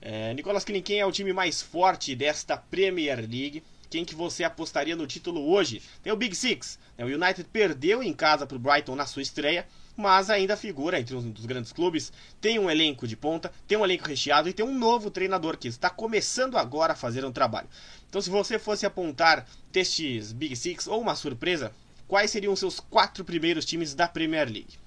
É, 0.00 0.34
Nicolas 0.34 0.64
Klein, 0.64 0.82
quem 0.82 0.98
é 0.98 1.06
o 1.06 1.12
time 1.12 1.32
mais 1.32 1.62
forte 1.62 2.14
desta 2.14 2.56
Premier 2.56 3.18
League? 3.18 3.62
Quem 3.88 4.04
que 4.04 4.14
você 4.14 4.42
apostaria 4.42 4.96
no 4.96 5.06
título 5.06 5.48
hoje? 5.48 5.82
Tem 6.02 6.12
o 6.12 6.16
Big 6.16 6.34
Six. 6.34 6.78
Né? 6.96 7.04
O 7.04 7.08
United 7.08 7.44
perdeu 7.52 8.02
em 8.02 8.12
casa 8.12 8.46
para 8.46 8.56
o 8.56 8.60
Brighton 8.60 8.96
na 8.96 9.06
sua 9.06 9.22
estreia, 9.22 9.66
mas 9.96 10.30
ainda 10.30 10.56
figura 10.56 10.98
entre 10.98 11.14
um 11.14 11.30
dos 11.30 11.46
grandes 11.46 11.72
clubes. 11.72 12.12
Tem 12.40 12.58
um 12.58 12.70
elenco 12.70 13.06
de 13.06 13.16
ponta, 13.16 13.52
tem 13.66 13.78
um 13.78 13.84
elenco 13.84 14.08
recheado 14.08 14.48
e 14.48 14.52
tem 14.52 14.64
um 14.64 14.76
novo 14.76 15.10
treinador 15.10 15.56
que 15.56 15.68
está 15.68 15.90
começando 15.90 16.56
agora 16.56 16.92
a 16.92 16.96
fazer 16.96 17.24
um 17.24 17.32
trabalho. 17.32 17.68
Então, 18.08 18.20
se 18.20 18.30
você 18.30 18.58
fosse 18.58 18.86
apontar 18.86 19.46
destes 19.70 20.32
Big 20.32 20.56
Six 20.56 20.86
ou 20.86 21.00
uma 21.00 21.14
surpresa, 21.14 21.72
quais 22.06 22.30
seriam 22.30 22.52
os 22.52 22.58
seus 22.58 22.80
quatro 22.80 23.24
primeiros 23.24 23.64
times 23.64 23.94
da 23.94 24.08
Premier 24.08 24.48
League? 24.48 24.78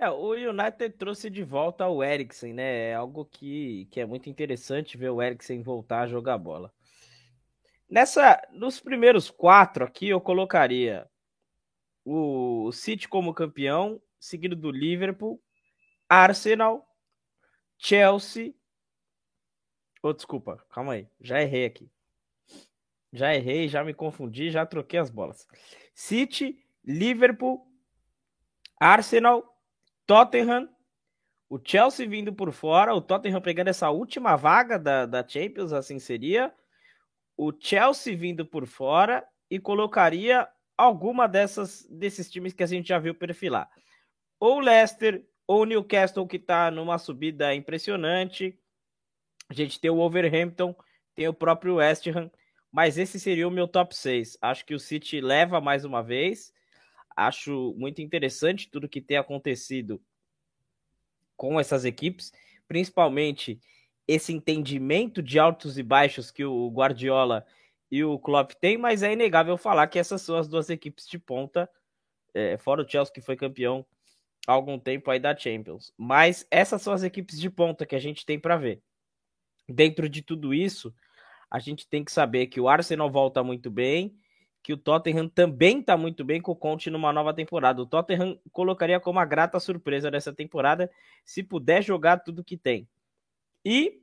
É, 0.00 0.08
o 0.08 0.30
United 0.30 0.90
trouxe 0.96 1.28
de 1.28 1.42
volta 1.42 1.88
o 1.88 2.04
Eriksen, 2.04 2.54
né? 2.54 2.90
É 2.90 2.94
algo 2.94 3.24
que, 3.24 3.88
que 3.90 4.00
é 4.00 4.06
muito 4.06 4.30
interessante 4.30 4.96
ver 4.96 5.10
o 5.10 5.20
Eriksen 5.20 5.60
voltar 5.60 6.02
a 6.02 6.06
jogar 6.06 6.38
bola. 6.38 6.72
Nessa, 7.90 8.40
nos 8.52 8.78
primeiros 8.78 9.28
quatro 9.28 9.84
aqui, 9.84 10.08
eu 10.08 10.20
colocaria 10.20 11.04
o 12.10 12.72
City 12.72 13.06
como 13.06 13.34
campeão, 13.34 14.00
seguido 14.18 14.56
do 14.56 14.70
Liverpool, 14.70 15.38
Arsenal, 16.08 16.88
Chelsea. 17.76 18.54
Oh, 20.02 20.14
desculpa, 20.14 20.64
calma 20.70 20.94
aí, 20.94 21.08
já 21.20 21.42
errei 21.42 21.66
aqui. 21.66 21.90
Já 23.12 23.34
errei, 23.34 23.68
já 23.68 23.84
me 23.84 23.92
confundi, 23.92 24.50
já 24.50 24.64
troquei 24.64 24.98
as 24.98 25.10
bolas. 25.10 25.46
City, 25.94 26.58
Liverpool, 26.82 27.66
Arsenal, 28.80 29.60
Tottenham, 30.06 30.66
o 31.50 31.60
Chelsea 31.62 32.08
vindo 32.08 32.32
por 32.32 32.52
fora, 32.52 32.94
o 32.94 33.02
Tottenham 33.02 33.42
pegando 33.42 33.68
essa 33.68 33.90
última 33.90 34.34
vaga 34.34 34.78
da, 34.78 35.04
da 35.04 35.26
Champions, 35.26 35.74
assim 35.74 35.98
seria. 35.98 36.54
O 37.36 37.52
Chelsea 37.52 38.16
vindo 38.16 38.46
por 38.46 38.66
fora 38.66 39.26
e 39.50 39.58
colocaria 39.58 40.48
alguma 40.78 41.26
dessas 41.26 41.84
desses 41.90 42.30
times 42.30 42.54
que 42.54 42.62
a 42.62 42.66
gente 42.66 42.88
já 42.88 42.98
viu 43.00 43.14
perfilar. 43.14 43.68
Ou 44.38 44.60
Leicester, 44.60 45.26
ou 45.46 45.66
Newcastle, 45.66 46.26
que 46.26 46.36
está 46.36 46.70
numa 46.70 46.96
subida 46.98 47.52
impressionante. 47.54 48.56
A 49.48 49.54
gente 49.54 49.80
tem 49.80 49.90
o 49.90 49.96
Wolverhampton, 49.96 50.74
tem 51.14 51.26
o 51.26 51.34
próprio 51.34 51.76
West 51.76 52.06
Ham, 52.06 52.30
mas 52.70 52.96
esse 52.96 53.18
seria 53.18 53.48
o 53.48 53.50
meu 53.50 53.66
top 53.66 53.96
6. 53.96 54.38
Acho 54.40 54.64
que 54.64 54.74
o 54.74 54.78
City 54.78 55.20
leva 55.20 55.60
mais 55.60 55.84
uma 55.84 56.02
vez. 56.02 56.52
Acho 57.16 57.74
muito 57.76 58.00
interessante 58.00 58.70
tudo 58.70 58.88
que 58.88 59.00
tem 59.00 59.16
acontecido 59.16 60.00
com 61.36 61.58
essas 61.58 61.84
equipes, 61.84 62.32
principalmente 62.68 63.60
esse 64.06 64.32
entendimento 64.32 65.22
de 65.22 65.38
altos 65.38 65.78
e 65.78 65.82
baixos 65.82 66.30
que 66.30 66.44
o 66.44 66.68
Guardiola 66.70 67.44
e 67.90 68.04
o 68.04 68.18
Klopp 68.18 68.52
têm, 68.60 68.76
mas 68.76 69.02
é 69.02 69.12
inegável 69.12 69.56
falar 69.56 69.86
que 69.86 69.98
essas 69.98 70.22
são 70.22 70.36
as 70.36 70.48
duas 70.48 70.68
equipes 70.68 71.06
de 71.08 71.18
ponta, 71.18 71.68
é, 72.34 72.58
fora 72.58 72.82
o 72.82 72.88
Chelsea 72.88 73.12
que 73.12 73.20
foi 73.20 73.36
campeão 73.36 73.84
há 74.46 74.52
algum 74.52 74.78
tempo 74.78 75.10
aí 75.10 75.18
da 75.18 75.36
Champions. 75.36 75.92
Mas 75.96 76.46
essas 76.50 76.82
são 76.82 76.92
as 76.92 77.02
equipes 77.02 77.38
de 77.38 77.50
ponta 77.50 77.86
que 77.86 77.94
a 77.94 77.98
gente 77.98 78.24
tem 78.24 78.38
para 78.38 78.56
ver. 78.56 78.82
Dentro 79.68 80.08
de 80.08 80.22
tudo 80.22 80.54
isso, 80.54 80.94
a 81.50 81.58
gente 81.58 81.88
tem 81.88 82.04
que 82.04 82.12
saber 82.12 82.46
que 82.46 82.60
o 82.60 82.68
Arsenal 82.68 83.10
volta 83.10 83.42
muito 83.42 83.70
bem, 83.70 84.14
que 84.62 84.72
o 84.72 84.76
Tottenham 84.76 85.28
também 85.28 85.80
está 85.80 85.96
muito 85.96 86.24
bem 86.24 86.40
com 86.40 86.52
o 86.52 86.56
Conte 86.56 86.90
numa 86.90 87.12
nova 87.12 87.32
temporada. 87.32 87.80
O 87.80 87.86
Tottenham 87.86 88.38
colocaria 88.52 89.00
como 89.00 89.18
uma 89.18 89.24
grata 89.24 89.58
surpresa 89.58 90.10
dessa 90.10 90.32
temporada 90.32 90.90
se 91.24 91.42
puder 91.42 91.82
jogar 91.82 92.18
tudo 92.18 92.44
que 92.44 92.56
tem. 92.56 92.88
E 93.64 94.00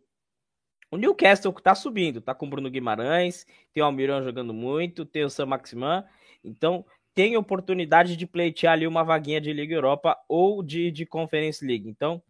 o 0.95 0.97
Newcastle 0.97 1.53
que 1.53 1.59
está 1.59 1.75
subindo, 1.75 2.21
tá 2.21 2.33
com 2.33 2.45
o 2.47 2.49
Bruno 2.49 2.69
Guimarães, 2.69 3.45
tem 3.73 3.83
o 3.83 3.85
Almirão 3.85 4.23
jogando 4.23 4.53
muito, 4.53 5.05
tem 5.05 5.23
o 5.23 5.29
Sam 5.29 5.47
Maximan, 5.47 6.05
então 6.43 6.85
tem 7.13 7.37
oportunidade 7.37 8.15
de 8.15 8.25
pleitear 8.25 8.73
ali 8.73 8.87
uma 8.87 9.03
vaguinha 9.03 9.39
de 9.39 9.51
Liga 9.53 9.75
Europa 9.75 10.17
ou 10.27 10.63
de, 10.63 10.91
de 10.91 11.05
Conference 11.05 11.65
League. 11.65 11.87
Então, 11.87 12.21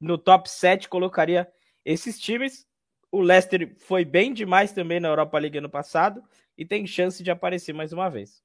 no 0.00 0.18
top 0.18 0.48
7 0.48 0.88
colocaria 0.88 1.50
esses 1.84 2.18
times. 2.18 2.66
O 3.10 3.20
Leicester 3.20 3.74
foi 3.78 4.04
bem 4.04 4.32
demais 4.32 4.72
também 4.72 5.00
na 5.00 5.08
Europa 5.08 5.38
League 5.38 5.58
ano 5.58 5.70
passado 5.70 6.22
e 6.58 6.64
tem 6.64 6.86
chance 6.86 7.22
de 7.22 7.30
aparecer 7.30 7.72
mais 7.72 7.92
uma 7.92 8.08
vez. 8.08 8.42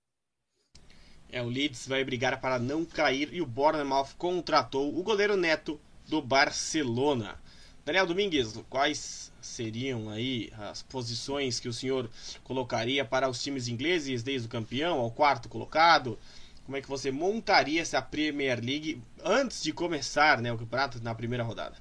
É, 1.31 1.41
o 1.41 1.47
Leeds 1.47 1.87
vai 1.87 2.03
brigar 2.03 2.39
para 2.39 2.57
não 2.57 2.85
cair 2.85 3.33
e 3.33 3.41
o 3.41 3.45
Bournemouth 3.45 4.15
contratou 4.17 4.97
o 4.97 5.03
goleiro 5.03 5.35
Neto 5.35 5.79
do 6.07 6.21
Barcelona. 6.21 7.39
Daniel 7.85 8.05
Domingues, 8.05 8.61
quais 8.69 9.31
seriam 9.41 10.09
aí 10.09 10.51
as 10.69 10.83
posições 10.83 11.59
que 11.59 11.67
o 11.67 11.73
senhor 11.73 12.09
colocaria 12.43 13.03
para 13.03 13.29
os 13.29 13.41
times 13.41 13.67
ingleses, 13.67 14.21
desde 14.21 14.47
o 14.47 14.51
campeão 14.51 14.99
ao 14.99 15.11
quarto 15.11 15.49
colocado? 15.49 16.17
Como 16.65 16.77
é 16.77 16.81
que 16.81 16.89
você 16.89 17.11
montaria 17.11 17.81
essa 17.81 18.01
Premier 18.01 18.59
League 18.63 19.01
antes 19.23 19.63
de 19.63 19.73
começar 19.73 20.39
né, 20.39 20.53
o 20.53 20.57
campeonato 20.57 21.03
na 21.03 21.15
primeira 21.15 21.43
rodada? 21.43 21.75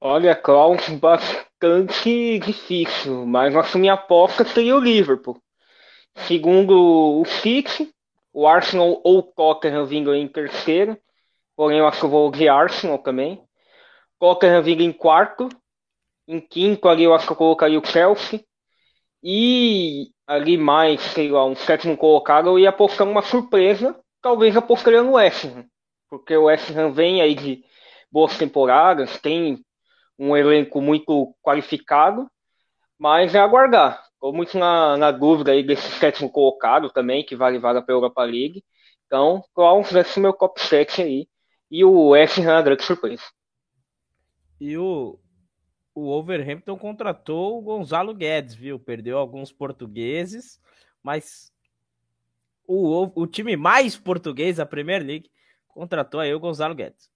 Olha, 0.00 0.36
Klaus, 0.36 0.86
bastante 0.88 2.38
difícil, 2.38 3.26
mas 3.26 3.56
a 3.56 3.78
minha 3.78 3.94
aposta 3.94 4.44
seria 4.44 4.76
o 4.76 4.80
Liverpool. 4.80 5.40
Segundo 6.28 7.20
o 7.20 7.24
City, 7.24 7.92
o 8.32 8.46
Arsenal 8.46 9.00
ou 9.02 9.18
o 9.18 9.22
Tottenham 9.22 9.86
vindo 9.86 10.14
em 10.14 10.28
terceiro, 10.28 10.96
porém 11.56 11.78
eu 11.78 11.88
acho 11.88 12.00
que 12.00 12.04
eu 12.06 12.10
vou 12.10 12.30
de 12.30 12.48
Arsenal 12.48 12.98
também. 12.98 13.42
Tottenham 14.24 14.62
vindo 14.62 14.82
em 14.82 14.90
quarto, 14.90 15.50
em 16.26 16.40
quinto 16.40 16.88
ali 16.88 17.04
eu 17.04 17.12
acho 17.12 17.26
que 17.26 17.32
eu 17.32 17.36
colocaria 17.36 17.78
o 17.78 17.84
Chelsea, 17.84 18.42
e 19.22 20.06
ali 20.26 20.56
mais, 20.56 21.02
sei 21.02 21.30
lá, 21.30 21.44
um 21.44 21.54
sétimo 21.54 21.94
colocado 21.94 22.48
eu 22.48 22.58
ia 22.58 22.70
apostar 22.70 23.06
uma 23.06 23.20
surpresa, 23.20 23.94
talvez 24.22 24.56
apostaria 24.56 25.02
no 25.02 25.16
West 25.16 25.44
Ham, 25.44 25.66
porque 26.08 26.34
o 26.34 26.44
West 26.44 26.70
Ham 26.70 26.90
vem 26.90 27.20
aí 27.20 27.34
de 27.34 27.62
boas 28.10 28.38
temporadas, 28.38 29.20
tem 29.20 29.62
um 30.18 30.34
elenco 30.34 30.80
muito 30.80 31.36
qualificado, 31.42 32.26
mas 32.98 33.34
é 33.34 33.38
aguardar. 33.38 34.02
Estou 34.14 34.32
muito 34.32 34.56
na, 34.56 34.96
na, 34.96 35.10
dúvida 35.10 35.52
aí 35.52 35.62
desse 35.62 35.90
sétimo 35.98 36.32
colocado 36.32 36.88
também, 36.88 37.22
que 37.22 37.36
vale 37.36 37.58
vaga 37.58 37.82
para 37.82 37.94
a 37.94 37.96
Europa 37.96 38.24
League. 38.24 38.64
Então, 39.04 39.44
Clowns 39.54 39.92
vai 39.92 40.02
ser 40.02 40.20
meu 40.20 40.32
top 40.32 40.58
7 40.62 41.02
aí. 41.02 41.28
E 41.70 41.84
o 41.84 42.08
West 42.08 42.38
Ham, 42.38 42.62
grande 42.62 42.84
surpresa. 42.84 43.24
E 44.60 44.76
o, 44.76 45.18
o 45.94 46.08
Overhampton 46.08 46.76
contratou 46.76 47.58
o 47.58 47.62
Gonzalo 47.62 48.14
Guedes, 48.14 48.54
viu? 48.54 48.78
Perdeu 48.78 49.18
alguns 49.18 49.52
portugueses, 49.52 50.60
mas 51.02 51.52
o, 52.66 53.10
o 53.14 53.26
time 53.26 53.56
mais 53.56 53.96
português 53.96 54.56
da 54.56 54.66
Premier 54.66 55.04
League 55.04 55.30
contratou 55.68 56.20
aí 56.20 56.32
o 56.34 56.40
Gonzalo 56.40 56.74
Guedes. 56.74 57.10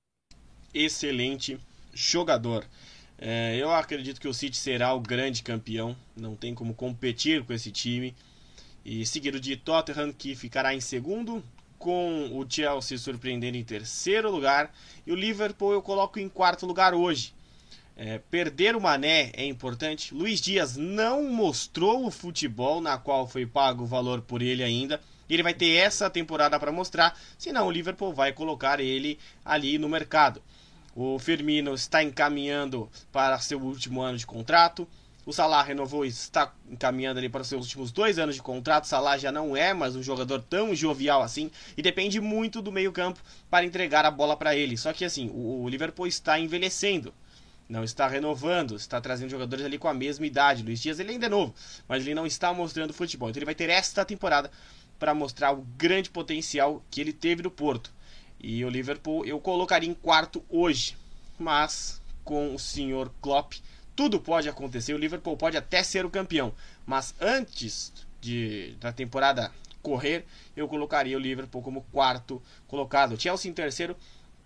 Excelente 0.74 1.58
jogador. 1.92 2.66
É, 3.16 3.56
eu 3.56 3.72
acredito 3.72 4.20
que 4.20 4.28
o 4.28 4.34
City 4.34 4.56
será 4.56 4.92
o 4.94 5.00
grande 5.00 5.42
campeão, 5.42 5.96
não 6.16 6.36
tem 6.36 6.54
como 6.54 6.74
competir 6.74 7.44
com 7.44 7.52
esse 7.52 7.72
time. 7.72 8.14
E 8.84 9.04
seguido 9.04 9.40
de 9.40 9.56
Tottenham, 9.56 10.12
que 10.12 10.36
ficará 10.36 10.74
em 10.74 10.80
segundo, 10.80 11.42
com 11.78 12.30
o 12.32 12.44
Chelsea 12.48 12.98
surpreendendo 12.98 13.56
em 13.56 13.64
terceiro 13.64 14.30
lugar. 14.30 14.74
E 15.06 15.12
o 15.12 15.14
Liverpool 15.14 15.72
eu 15.72 15.82
coloco 15.82 16.18
em 16.18 16.28
quarto 16.28 16.66
lugar 16.66 16.94
hoje. 16.94 17.32
É, 17.96 18.18
perder 18.30 18.76
o 18.76 18.80
Mané 18.80 19.30
é 19.34 19.44
importante. 19.44 20.14
Luiz 20.14 20.40
Dias 20.40 20.76
não 20.76 21.24
mostrou 21.24 22.06
o 22.06 22.10
futebol 22.10 22.80
na 22.80 22.96
qual 22.96 23.26
foi 23.26 23.44
pago 23.44 23.84
o 23.84 23.86
valor 23.86 24.20
por 24.20 24.40
ele 24.40 24.62
ainda. 24.62 25.00
Ele 25.28 25.42
vai 25.42 25.52
ter 25.52 25.74
essa 25.74 26.08
temporada 26.08 26.58
para 26.58 26.72
mostrar, 26.72 27.18
senão 27.36 27.66
o 27.66 27.70
Liverpool 27.70 28.14
vai 28.14 28.32
colocar 28.32 28.80
ele 28.80 29.18
ali 29.44 29.78
no 29.78 29.88
mercado. 29.88 30.40
O 30.94 31.18
Firmino 31.18 31.74
está 31.74 32.02
encaminhando 32.02 32.90
para 33.12 33.38
seu 33.38 33.60
último 33.60 34.00
ano 34.00 34.16
de 34.16 34.26
contrato. 34.26 34.88
O 35.28 35.32
Salah 35.34 35.62
renovou 35.62 36.06
e 36.06 36.08
está 36.08 36.54
encaminhando 36.70 37.18
ali 37.18 37.28
para 37.28 37.42
os 37.42 37.48
seus 37.48 37.66
últimos 37.66 37.92
dois 37.92 38.18
anos 38.18 38.36
de 38.36 38.40
contrato. 38.40 38.84
O 38.84 38.86
Salah 38.86 39.18
já 39.18 39.30
não 39.30 39.54
é 39.54 39.74
mais 39.74 39.94
um 39.94 40.02
jogador 40.02 40.40
tão 40.40 40.74
jovial 40.74 41.20
assim 41.20 41.50
e 41.76 41.82
depende 41.82 42.18
muito 42.18 42.62
do 42.62 42.72
meio-campo 42.72 43.20
para 43.50 43.66
entregar 43.66 44.06
a 44.06 44.10
bola 44.10 44.38
para 44.38 44.56
ele. 44.56 44.74
Só 44.78 44.90
que 44.90 45.04
assim, 45.04 45.30
o 45.34 45.68
Liverpool 45.68 46.06
está 46.06 46.40
envelhecendo. 46.40 47.12
Não 47.68 47.84
está 47.84 48.08
renovando, 48.08 48.74
está 48.74 49.02
trazendo 49.02 49.28
jogadores 49.28 49.66
ali 49.66 49.76
com 49.76 49.86
a 49.86 49.92
mesma 49.92 50.24
idade. 50.24 50.62
Luiz 50.62 50.80
Dias 50.80 50.98
ele 50.98 51.12
ainda 51.12 51.26
é 51.26 51.28
novo, 51.28 51.54
mas 51.86 52.02
ele 52.02 52.14
não 52.14 52.26
está 52.26 52.50
mostrando 52.54 52.94
futebol. 52.94 53.28
Então 53.28 53.38
ele 53.38 53.44
vai 53.44 53.54
ter 53.54 53.68
esta 53.68 54.06
temporada 54.06 54.50
para 54.98 55.12
mostrar 55.12 55.52
o 55.52 55.60
grande 55.76 56.08
potencial 56.08 56.82
que 56.90 57.02
ele 57.02 57.12
teve 57.12 57.42
no 57.42 57.50
Porto. 57.50 57.92
E 58.40 58.64
o 58.64 58.70
Liverpool 58.70 59.26
eu 59.26 59.38
colocaria 59.38 59.90
em 59.90 59.92
quarto 59.92 60.42
hoje. 60.48 60.96
Mas 61.38 62.00
com 62.24 62.54
o 62.54 62.58
senhor 62.58 63.12
Klopp, 63.20 63.56
tudo 63.98 64.20
pode 64.20 64.48
acontecer. 64.48 64.94
O 64.94 64.96
Liverpool 64.96 65.36
pode 65.36 65.56
até 65.56 65.82
ser 65.82 66.06
o 66.06 66.10
campeão. 66.10 66.54
Mas 66.86 67.16
antes 67.20 67.92
de, 68.20 68.76
da 68.78 68.92
temporada 68.92 69.50
correr, 69.82 70.24
eu 70.56 70.68
colocaria 70.68 71.16
o 71.16 71.20
Liverpool 71.20 71.60
como 71.60 71.84
quarto 71.90 72.40
colocado. 72.68 73.20
Chelsea 73.20 73.50
em 73.50 73.54
terceiro 73.54 73.96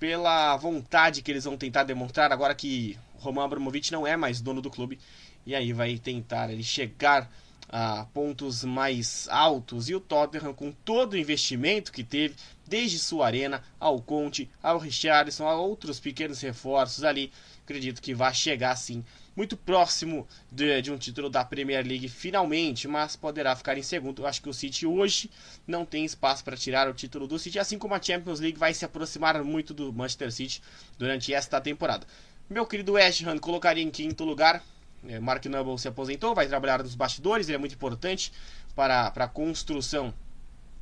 pela 0.01 0.57
vontade 0.57 1.21
que 1.21 1.31
eles 1.31 1.45
vão 1.45 1.59
tentar 1.59 1.85
demonstrar 1.85 2.33
agora 2.33 2.55
que 2.55 2.99
Roman 3.19 3.45
Abramovich 3.45 3.93
não 3.93 4.07
é 4.07 4.17
mais 4.17 4.41
dono 4.41 4.63
do 4.63 4.71
clube 4.71 4.99
e 5.45 5.55
aí 5.55 5.71
vai 5.75 5.99
tentar 5.99 6.51
ele 6.51 6.63
chegar 6.63 7.31
a 7.69 8.07
pontos 8.07 8.65
mais 8.65 9.29
altos 9.29 9.91
e 9.91 9.95
o 9.95 10.01
Tottenham 10.01 10.55
com 10.55 10.73
todo 10.73 11.13
o 11.13 11.19
investimento 11.19 11.93
que 11.93 12.03
teve 12.03 12.35
desde 12.67 12.99
sua 12.99 13.27
arena 13.27 13.63
ao 13.79 14.01
Conte, 14.01 14.51
ao 14.63 14.79
Richardson, 14.79 15.47
a 15.47 15.55
outros 15.55 16.01
pequenos 16.01 16.41
reforços 16.41 17.05
ali, 17.05 17.31
acredito 17.65 18.01
que 18.01 18.15
vai 18.15 18.35
chegar 18.35 18.75
sim 18.77 19.05
muito 19.35 19.57
próximo 19.57 20.27
de, 20.51 20.83
de, 20.83 20.93
um 20.93 20.99
título 20.99 21.31
da 21.31 21.45
Premier 21.45 21.87
League 21.87 22.09
finalmente, 22.09 22.87
mas 22.87 23.17
poderá 23.17 23.57
ficar 23.57 23.77
em 23.79 23.83
segundo. 23.83 24.23
Eu 24.23 24.27
acho 24.27 24.43
que 24.43 24.49
o 24.49 24.55
City 24.55 24.87
hoje 24.87 25.31
não 25.67 25.85
tem 25.85 26.05
espaço 26.05 26.45
para 26.45 26.57
tirar 26.57 26.89
o 26.89 26.95
título 26.95 27.27
do 27.27 27.39
City, 27.39 27.59
assim 27.59 27.79
como 27.79 27.95
a 27.95 28.03
Champions 28.03 28.41
League 28.41 28.59
vai 28.59 28.75
se 28.75 28.85
aproximar 28.85 29.43
muito 29.43 29.73
do 29.73 29.93
Manchester 29.93 30.33
City 30.33 30.63
durante 30.99 31.33
esta 31.33 31.61
temporada. 31.61 32.07
Meu 32.49 32.67
querido 32.67 32.93
West 32.93 33.23
Ham 33.23 33.39
colocaria 33.39 33.83
em 33.83 33.91
quinto 33.91 34.25
lugar. 34.25 34.63
É, 35.09 35.19
Mark 35.19 35.45
Noble 35.47 35.79
se 35.79 35.89
aposentou, 35.89 36.35
vai 36.35 36.47
trabalhar 36.47 36.83
nos 36.83 36.95
bastidores, 36.95 37.49
ele 37.49 37.57
é 37.57 37.59
muito 37.59 37.75
importante 37.75 38.33
para, 38.75 39.11
para 39.11 39.25
a 39.25 39.29
construção 39.29 40.15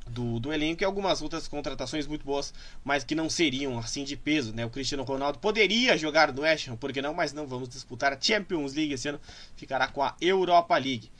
do, 0.07 0.39
do 0.39 0.51
elenco 0.51 0.83
e 0.83 0.85
algumas 0.85 1.21
outras 1.21 1.47
contratações 1.47 2.07
muito 2.07 2.25
boas, 2.25 2.53
mas 2.83 3.03
que 3.03 3.15
não 3.15 3.29
seriam 3.29 3.77
assim 3.79 4.03
de 4.03 4.15
peso, 4.15 4.53
né? 4.53 4.65
O 4.65 4.69
Cristiano 4.69 5.03
Ronaldo 5.03 5.39
poderia 5.39 5.97
jogar 5.97 6.33
no 6.33 6.41
West 6.41 6.67
Ham, 6.67 6.75
por 6.75 6.91
que 6.91 7.01
não? 7.01 7.13
Mas 7.13 7.33
não 7.33 7.47
vamos 7.47 7.69
disputar 7.69 8.13
a 8.13 8.19
Champions 8.19 8.73
League 8.73 8.93
esse 8.93 9.07
ano, 9.07 9.19
ficará 9.55 9.87
com 9.87 10.03
a 10.03 10.15
Europa 10.19 10.77
League. 10.77 11.11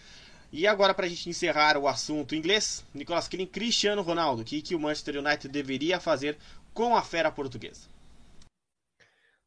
E 0.51 0.67
agora 0.67 0.93
para 0.93 1.05
a 1.05 1.09
gente 1.09 1.29
encerrar 1.29 1.77
o 1.77 1.87
assunto 1.87 2.35
inglês, 2.35 2.85
Nicolas 2.93 3.27
Killing, 3.27 3.45
Cristiano 3.45 4.01
Ronaldo, 4.01 4.41
o 4.41 4.45
que, 4.45 4.61
que 4.61 4.75
o 4.75 4.79
Manchester 4.79 5.17
United 5.17 5.47
deveria 5.47 5.99
fazer 5.99 6.37
com 6.73 6.95
a 6.95 7.01
fera 7.01 7.31
portuguesa? 7.31 7.89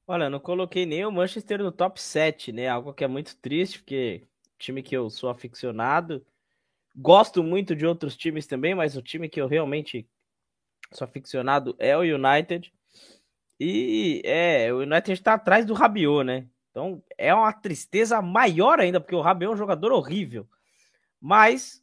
Olha, 0.07 0.29
não 0.29 0.38
coloquei 0.38 0.85
nem 0.85 1.05
o 1.05 1.11
Manchester 1.11 1.62
no 1.62 1.73
top 1.73 2.00
7, 2.00 2.53
né? 2.53 2.69
Algo 2.69 2.93
que 2.93 3.05
é 3.05 3.09
muito 3.09 3.37
triste, 3.37 3.79
porque 3.79 4.26
time 4.59 4.83
que 4.83 4.97
eu 4.97 5.09
sou 5.11 5.31
aficionado, 5.31 6.25
Gosto 6.94 7.42
muito 7.42 7.74
de 7.74 7.86
outros 7.86 8.16
times 8.16 8.46
também, 8.46 8.74
mas 8.74 8.96
o 8.96 9.02
time 9.02 9.28
que 9.28 9.40
eu 9.40 9.48
realmente 9.48 10.08
sou 10.92 11.04
aficionado 11.04 11.74
é 11.78 11.96
o 11.96 12.02
United. 12.02 12.72
E 13.58 14.22
é, 14.24 14.72
o 14.72 14.78
United 14.78 15.12
está 15.12 15.34
atrás 15.34 15.64
do 15.64 15.74
Rabiot, 15.74 16.24
né? 16.24 16.46
Então 16.70 17.02
é 17.16 17.34
uma 17.34 17.52
tristeza 17.52 18.20
maior 18.20 18.80
ainda, 18.80 19.00
porque 19.00 19.14
o 19.14 19.20
Rabiot 19.20 19.50
é 19.50 19.54
um 19.54 19.58
jogador 19.58 19.92
horrível. 19.92 20.48
Mas 21.20 21.82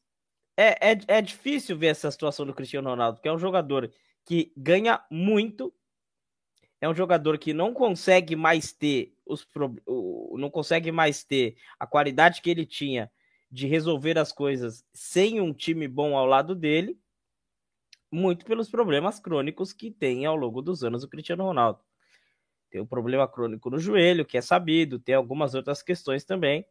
é, 0.55 0.91
é, 0.91 0.99
é 1.07 1.21
difícil 1.21 1.77
ver 1.77 1.87
essa 1.87 2.11
situação 2.11 2.45
do 2.45 2.53
Cristiano 2.53 2.89
Ronaldo, 2.89 3.19
que 3.19 3.27
é 3.27 3.33
um 3.33 3.39
jogador 3.39 3.91
que 4.25 4.53
ganha 4.55 5.03
muito, 5.09 5.73
é 6.79 6.87
um 6.87 6.95
jogador 6.95 7.37
que 7.37 7.53
não 7.53 7.73
consegue 7.73 8.35
mais 8.35 8.71
ter 8.71 9.13
os 9.25 9.47
não 10.33 10.49
consegue 10.49 10.91
mais 10.91 11.23
ter 11.23 11.55
a 11.79 11.87
qualidade 11.87 12.41
que 12.41 12.49
ele 12.49 12.65
tinha 12.65 13.11
de 13.51 13.67
resolver 13.67 14.17
as 14.17 14.31
coisas 14.31 14.85
sem 14.93 15.41
um 15.41 15.53
time 15.53 15.87
bom 15.87 16.17
ao 16.17 16.25
lado 16.25 16.55
dele, 16.55 16.97
muito 18.11 18.45
pelos 18.45 18.69
problemas 18.69 19.19
crônicos 19.19 19.73
que 19.73 19.91
tem 19.91 20.25
ao 20.25 20.35
longo 20.35 20.61
dos 20.61 20.83
anos 20.83 21.03
o 21.03 21.07
Cristiano 21.09 21.43
Ronaldo. 21.43 21.79
Tem 22.69 22.79
um 22.79 22.85
problema 22.85 23.27
crônico 23.27 23.69
no 23.69 23.77
joelho, 23.77 24.25
que 24.25 24.37
é 24.37 24.41
sabido, 24.41 24.97
tem 24.97 25.13
algumas 25.13 25.53
outras 25.53 25.83
questões 25.83 26.23
também. 26.23 26.65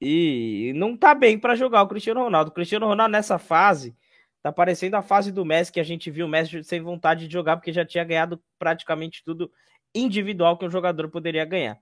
E 0.00 0.72
não 0.74 0.96
tá 0.96 1.14
bem 1.14 1.38
para 1.38 1.54
jogar 1.54 1.82
o 1.82 1.88
Cristiano 1.88 2.22
Ronaldo. 2.22 2.50
O 2.50 2.54
Cristiano 2.54 2.86
Ronaldo 2.86 3.12
nessa 3.12 3.38
fase 3.38 3.94
tá 4.42 4.50
parecendo 4.50 4.96
a 4.96 5.02
fase 5.02 5.30
do 5.30 5.44
Messi 5.44 5.70
que 5.70 5.78
a 5.78 5.84
gente 5.84 6.10
viu 6.10 6.26
o 6.26 6.28
Messi 6.28 6.64
sem 6.64 6.80
vontade 6.80 7.28
de 7.28 7.32
jogar 7.32 7.56
porque 7.56 7.72
já 7.72 7.84
tinha 7.84 8.02
ganhado 8.02 8.42
praticamente 8.58 9.22
tudo 9.22 9.52
individual 9.94 10.56
que 10.56 10.64
um 10.64 10.70
jogador 10.70 11.08
poderia 11.10 11.44
ganhar. 11.44 11.78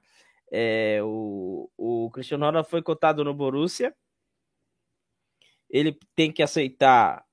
É, 0.51 1.01
o, 1.03 1.71
o 1.77 2.11
Cristiano 2.11 2.45
Ronaldo 2.45 2.69
foi 2.69 2.83
cotado 2.83 3.25
no 3.25 3.33
Borussia. 3.33 3.95
Ele 5.69 5.97
tem 6.17 6.33
que 6.33 6.43
aceitar 6.43 7.25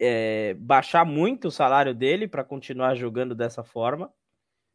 é, 0.00 0.54
baixar 0.54 1.04
muito 1.04 1.48
o 1.48 1.50
salário 1.52 1.94
dele 1.94 2.26
para 2.26 2.42
continuar 2.42 2.94
jogando 2.94 3.34
dessa 3.34 3.62
forma, 3.62 4.12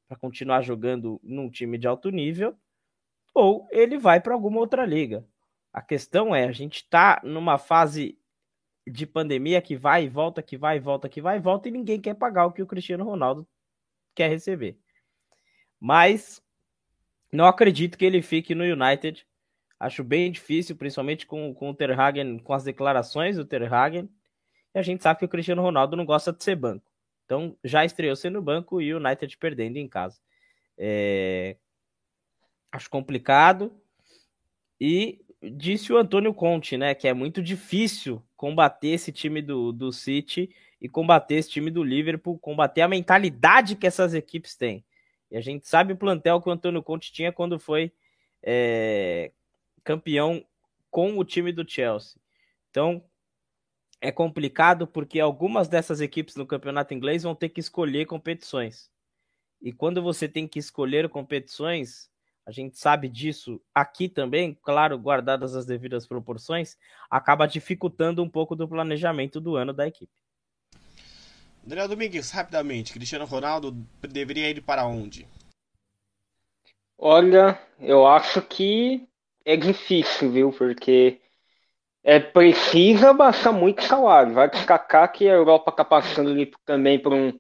para 0.08 0.18
continuar 0.18 0.62
jogando 0.62 1.20
num 1.24 1.50
time 1.50 1.78
de 1.78 1.88
alto 1.88 2.10
nível, 2.10 2.56
ou 3.34 3.68
ele 3.72 3.98
vai 3.98 4.22
para 4.22 4.34
alguma 4.34 4.60
outra 4.60 4.86
liga. 4.86 5.28
A 5.74 5.82
questão 5.82 6.34
é, 6.34 6.46
a 6.46 6.52
gente 6.52 6.78
está 6.78 7.20
numa 7.24 7.58
fase 7.58 8.18
de 8.88 9.06
pandemia 9.06 9.62
que 9.62 9.76
vai 9.76 10.06
e 10.06 10.10
volta, 10.10 10.44
que 10.44 10.58
vai 10.58 10.78
e 10.78 10.80
volta, 10.80 11.10
que 11.10 11.22
vai 11.22 11.38
e 11.38 11.42
volta, 11.42 11.68
e 11.68 11.72
ninguém 11.72 12.00
quer 12.00 12.14
pagar 12.14 12.46
o 12.46 12.54
que 12.54 12.62
o 12.62 12.68
Cristiano 12.68 13.04
Ronaldo 13.04 13.48
quer 14.14 14.30
receber. 14.30 14.80
Mas 15.80 16.42
não 17.32 17.46
acredito 17.46 17.98
que 17.98 18.06
ele 18.06 18.22
fique 18.22 18.56
no 18.56 18.64
United. 18.64 19.26
Acho 19.80 20.04
bem 20.04 20.32
difícil, 20.32 20.76
principalmente 20.76 21.26
com, 21.26 21.54
com 21.54 21.70
o 21.70 21.74
Ter 21.74 22.00
Hagen, 22.00 22.40
com 22.40 22.54
as 22.54 22.64
declarações 22.64 23.36
do 23.36 23.46
Ter 23.46 23.72
Hagen. 23.72 24.10
E 24.74 24.80
a 24.80 24.82
gente 24.82 25.04
sabe 25.04 25.20
que 25.20 25.26
o 25.26 25.30
Cristiano 25.30 25.62
Ronaldo 25.62 25.96
não 25.96 26.06
gosta 26.06 26.32
de 26.32 26.44
ser 26.44 26.56
banco. 26.56 26.90
Então 27.26 27.58
já 27.64 27.84
estreou 27.84 28.16
sendo 28.16 28.42
banco 28.42 28.82
e 28.82 28.94
o 28.94 28.98
United 28.98 29.38
perdendo 29.38 29.78
em 29.78 29.88
casa. 29.88 30.20
É... 30.78 31.58
Acho 32.72 32.90
complicado. 32.90 33.72
E 34.80 35.26
disse 35.42 35.92
o 35.92 35.98
Antônio 35.98 36.34
Conte, 36.34 36.78
né? 36.78 36.94
Que 36.94 37.08
é 37.08 37.14
muito 37.14 37.42
difícil 37.42 38.22
combater 38.36 38.90
esse 38.90 39.12
time 39.12 39.42
do, 39.42 39.72
do 39.72 39.92
City 39.92 40.50
e 40.82 40.90
combater 40.90 41.36
esse 41.36 41.50
time 41.50 41.72
do 41.72 41.84
Liverpool, 41.84 42.38
combater 42.38 42.82
a 42.82 42.88
mentalidade 42.88 43.76
que 43.76 43.88
essas 43.88 44.14
equipes 44.14 44.56
têm. 44.56 44.86
E 45.32 45.38
a 45.38 45.42
gente 45.42 45.68
sabe 45.68 45.94
o 45.94 45.98
plantel 45.98 46.42
que 46.42 46.50
o 46.50 46.52
Antônio 46.52 46.84
Conte 46.84 47.12
tinha 47.12 47.32
quando 47.32 47.60
foi 47.60 47.92
é, 48.44 49.32
campeão 49.84 50.46
com 50.90 51.18
o 51.18 51.26
time 51.26 51.52
do 51.52 51.68
Chelsea. 51.68 52.20
Então 52.70 53.04
é 54.02 54.12
complicado 54.12 54.86
porque 54.86 55.20
algumas 55.20 55.68
dessas 55.68 56.00
equipes 56.02 56.36
no 56.36 56.46
campeonato 56.46 56.94
inglês 56.94 57.24
vão 57.24 57.36
ter 57.36 57.50
que 57.50 57.60
escolher 57.60 58.06
competições. 58.06 58.92
E 59.62 59.74
quando 59.74 60.02
você 60.02 60.28
tem 60.28 60.48
que 60.48 60.60
escolher 60.60 61.10
competições, 61.10 62.10
a 62.46 62.52
gente 62.52 62.78
sabe 62.78 63.10
disso 63.10 63.60
aqui 63.74 64.08
também, 64.08 64.54
claro, 64.62 64.98
guardadas 64.98 65.56
as 65.56 65.66
devidas 65.66 66.06
proporções, 66.06 66.78
acaba 67.10 67.48
dificultando 67.48 68.22
um 68.22 68.30
pouco 68.30 68.56
do 68.56 68.68
planejamento 68.68 69.42
do 69.42 69.56
ano 69.56 69.74
da 69.74 69.88
equipe. 69.88 70.14
Daniel 71.66 71.88
Domingues, 71.88 72.30
rapidamente, 72.30 72.94
Cristiano 72.94 73.26
Ronaldo 73.26 73.72
deveria 74.08 74.52
ir 74.52 74.62
para 74.62 74.86
onde? 74.86 75.28
Olha, 76.96 77.60
eu 77.80 78.06
acho 78.06 78.40
que 78.44 79.08
é 79.44 79.58
difícil, 79.58 80.32
viu? 80.32 80.52
Porque 80.52 81.20
é 82.04 82.20
precisa 82.20 83.14
baixar 83.14 83.52
muito 83.52 83.84
salário. 83.84 84.36
Vai 84.36 84.48
destacar 84.48 85.12
que 85.12 85.28
a 85.28 85.34
Europa 85.34 85.72
está 85.72 85.84
passando 85.84 86.30
ali 86.30 86.52
também 86.64 87.00
por 87.00 87.12
um 87.12 87.34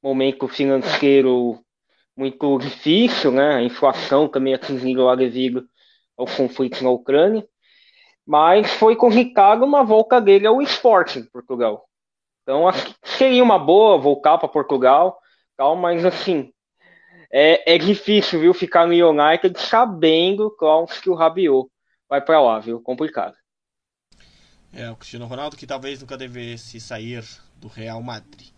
momento 0.00 0.46
financeiro 0.46 1.58
muito 2.16 2.58
difícil, 2.58 3.32
né? 3.32 3.56
A 3.56 3.62
inflação 3.62 4.28
também 4.28 4.54
atingindo 4.54 5.04
lá 5.04 5.16
devido 5.16 5.68
ao 6.16 6.26
conflito 6.26 6.84
na 6.84 6.90
Ucrânia. 6.90 7.44
Mas 8.24 8.70
foi 8.74 8.94
comunicado 8.94 9.64
uma 9.64 9.82
volta 9.82 10.20
dele 10.20 10.46
ao 10.46 10.62
esporte 10.62 11.18
em 11.18 11.24
Portugal. 11.24 11.88
Então, 12.42 12.64
seria 13.04 13.42
uma 13.42 13.58
boa 13.58 13.98
voltar 13.98 14.38
para 14.38 14.48
Portugal, 14.48 15.18
tal, 15.56 15.76
mas 15.76 16.04
assim, 16.04 16.52
é, 17.32 17.74
é 17.74 17.78
difícil, 17.78 18.40
viu, 18.40 18.52
ficar 18.52 18.86
no 18.86 18.92
United 18.92 19.58
sabendo, 19.60 20.54
que 21.02 21.10
o 21.10 21.14
Rabiot 21.14 21.70
vai 22.08 22.20
para 22.20 22.40
lá, 22.40 22.58
viu? 22.58 22.80
Complicado. 22.80 23.34
É, 24.72 24.90
o 24.90 24.96
Cristiano 24.96 25.26
Ronaldo 25.26 25.56
que 25.56 25.66
talvez 25.66 26.00
nunca 26.00 26.16
devesse 26.16 26.80
sair 26.80 27.24
do 27.56 27.68
Real 27.68 28.02
Madrid. 28.02 28.48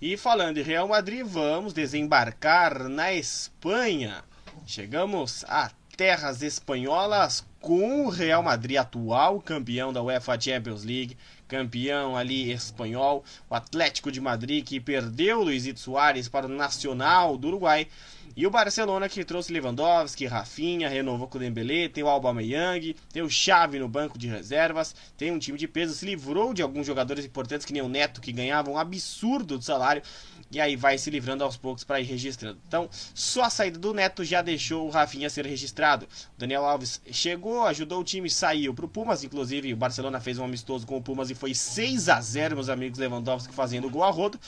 E 0.00 0.16
falando 0.16 0.58
em 0.58 0.62
Real 0.62 0.86
Madrid, 0.86 1.24
vamos 1.24 1.72
desembarcar 1.72 2.88
na 2.88 3.12
Espanha. 3.12 4.22
Chegamos 4.66 5.44
a 5.48 5.70
terras 5.96 6.42
espanholas 6.42 7.40
com 7.60 8.06
o 8.06 8.08
Real 8.08 8.42
Madrid 8.42 8.76
atual 8.76 9.40
campeão 9.40 9.92
da 9.92 10.02
UEFA 10.02 10.40
Champions 10.40 10.84
League, 10.84 11.16
campeão 11.48 12.16
ali 12.16 12.52
espanhol, 12.52 13.24
o 13.48 13.54
Atlético 13.54 14.10
de 14.10 14.20
Madrid 14.20 14.64
que 14.64 14.80
perdeu 14.80 15.42
Luizito 15.42 15.80
Soares 15.80 16.28
para 16.28 16.46
o 16.46 16.48
Nacional 16.48 17.36
do 17.36 17.48
Uruguai. 17.48 17.88
E 18.36 18.46
o 18.46 18.50
Barcelona 18.50 19.08
que 19.08 19.24
trouxe 19.24 19.52
Lewandowski, 19.52 20.26
Rafinha, 20.26 20.90
renovou 20.90 21.26
com 21.26 21.38
o 21.38 21.40
Dembélé, 21.40 21.88
tem 21.88 22.04
o 22.04 22.08
Aubameyang, 22.08 22.94
tem 23.10 23.22
o 23.22 23.30
Xavi 23.30 23.78
no 23.78 23.88
banco 23.88 24.18
de 24.18 24.26
reservas, 24.26 24.94
tem 25.16 25.30
um 25.30 25.38
time 25.38 25.56
de 25.56 25.66
peso, 25.66 25.94
se 25.94 26.04
livrou 26.04 26.52
de 26.52 26.60
alguns 26.60 26.86
jogadores 26.86 27.24
importantes 27.24 27.64
que 27.64 27.72
nem 27.72 27.80
o 27.80 27.88
Neto 27.88 28.20
que 28.20 28.32
ganhava 28.32 28.70
um 28.70 28.76
absurdo 28.76 29.58
de 29.58 29.64
salário 29.64 30.02
e 30.50 30.60
aí 30.60 30.76
vai 30.76 30.96
se 30.98 31.10
livrando 31.10 31.44
aos 31.44 31.56
poucos 31.56 31.82
para 31.82 32.00
ir 32.00 32.04
registrando. 32.04 32.58
Então, 32.66 32.88
só 33.14 33.44
a 33.44 33.50
saída 33.50 33.78
do 33.78 33.92
Neto 33.92 34.24
já 34.24 34.42
deixou 34.42 34.86
o 34.86 34.90
Rafinha 34.90 35.30
ser 35.30 35.46
registrado. 35.46 36.06
O 36.36 36.38
Daniel 36.38 36.64
Alves 36.64 37.00
chegou, 37.10 37.45
ajudou 37.64 38.00
o 38.00 38.04
time, 38.04 38.28
saiu 38.28 38.74
para 38.74 38.84
o 38.84 38.88
Pumas, 38.88 39.22
inclusive 39.22 39.72
o 39.72 39.76
Barcelona 39.76 40.20
fez 40.20 40.38
um 40.38 40.44
amistoso 40.44 40.86
com 40.86 40.96
o 40.96 41.02
Pumas 41.02 41.30
e 41.30 41.34
foi 41.34 41.54
6 41.54 42.08
a 42.08 42.20
0 42.20 42.56
meus 42.56 42.68
amigos 42.68 42.98
Lewandowski 42.98 43.54
fazendo 43.54 43.88
gol 43.88 44.02
a 44.02 44.10
rodo. 44.10 44.38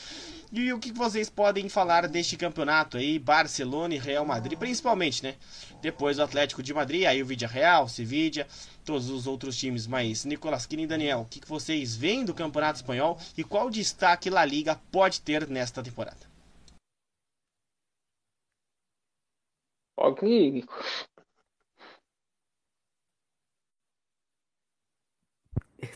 E 0.50 0.72
o 0.72 0.78
que 0.78 0.90
vocês 0.92 1.28
podem 1.28 1.68
falar 1.68 2.08
deste 2.08 2.36
campeonato 2.36 2.96
aí, 2.96 3.18
Barcelona 3.18 3.94
e 3.94 3.98
Real 3.98 4.24
Madrid, 4.24 4.58
principalmente, 4.58 5.22
né? 5.22 5.34
Depois 5.80 6.18
o 6.18 6.22
Atlético 6.22 6.62
de 6.62 6.72
Madrid, 6.74 7.04
aí 7.04 7.22
o 7.22 7.26
Vídea 7.26 7.46
Real, 7.46 7.88
Sevilla, 7.88 8.46
todos 8.84 9.10
os 9.10 9.26
outros 9.26 9.56
times. 9.56 9.86
Mas, 9.86 10.24
Nicolas 10.24 10.66
Kine 10.66 10.84
e 10.84 10.86
Daniel, 10.86 11.20
o 11.20 11.24
que 11.26 11.46
vocês 11.46 11.94
veem 11.94 12.24
do 12.24 12.34
campeonato 12.34 12.80
espanhol 12.80 13.18
e 13.36 13.44
qual 13.44 13.68
destaque 13.70 14.30
La 14.30 14.44
Liga 14.44 14.80
pode 14.90 15.20
ter 15.20 15.46
nesta 15.46 15.82
temporada? 15.82 16.26
Ok. 19.96 20.64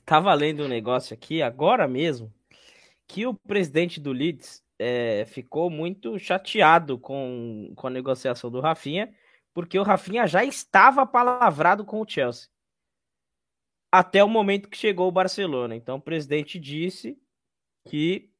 Tava 0.05 0.33
lendo 0.35 0.65
um 0.65 0.69
negócio 0.69 1.15
aqui 1.15 1.43
agora 1.43 1.89
mesmo 1.89 2.33
que 3.07 3.27
o 3.27 3.35
presidente 3.35 4.01
do 4.01 4.13
Leeds 4.13 4.63
é, 4.79 5.25
ficou 5.27 5.69
muito 5.69 6.19
chateado 6.19 6.99
com, 6.99 7.73
com 7.77 7.87
a 7.87 7.91
negociação 7.91 8.51
do 8.51 8.61
Rafinha, 8.61 9.15
porque 9.53 9.79
o 9.79 9.83
Rafinha 9.83 10.27
já 10.27 10.45
estava 10.45 11.07
palavrado 11.07 11.85
com 11.85 12.01
o 12.01 12.09
Chelsea. 12.09 12.49
Até 13.91 14.25
o 14.25 14.29
momento 14.29 14.69
que 14.71 14.79
chegou 14.79 15.09
o 15.09 15.13
Barcelona. 15.13 15.77
Então 15.77 15.97
o 15.97 16.01
presidente 16.01 16.59
disse 16.59 17.19
que 17.87 18.31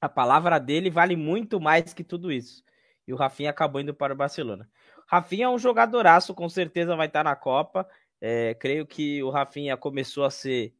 a 0.00 0.08
palavra 0.08 0.58
dele 0.58 0.90
vale 0.90 1.14
muito 1.14 1.60
mais 1.60 1.94
que 1.94 2.02
tudo 2.02 2.32
isso. 2.32 2.64
E 3.06 3.12
o 3.12 3.16
Rafinha 3.16 3.50
acabou 3.50 3.80
indo 3.80 3.94
para 3.94 4.12
o 4.12 4.16
Barcelona. 4.16 4.68
Rafinha 5.06 5.46
é 5.46 5.48
um 5.48 5.58
jogadoraço, 5.58 6.34
com 6.34 6.48
certeza 6.48 6.96
vai 6.96 7.06
estar 7.06 7.22
na 7.22 7.36
Copa. 7.36 7.88
É, 8.24 8.54
creio 8.54 8.86
que 8.86 9.20
o 9.24 9.30
Rafinha 9.30 9.76
começou 9.76 10.24
a 10.24 10.30
ser 10.30 10.72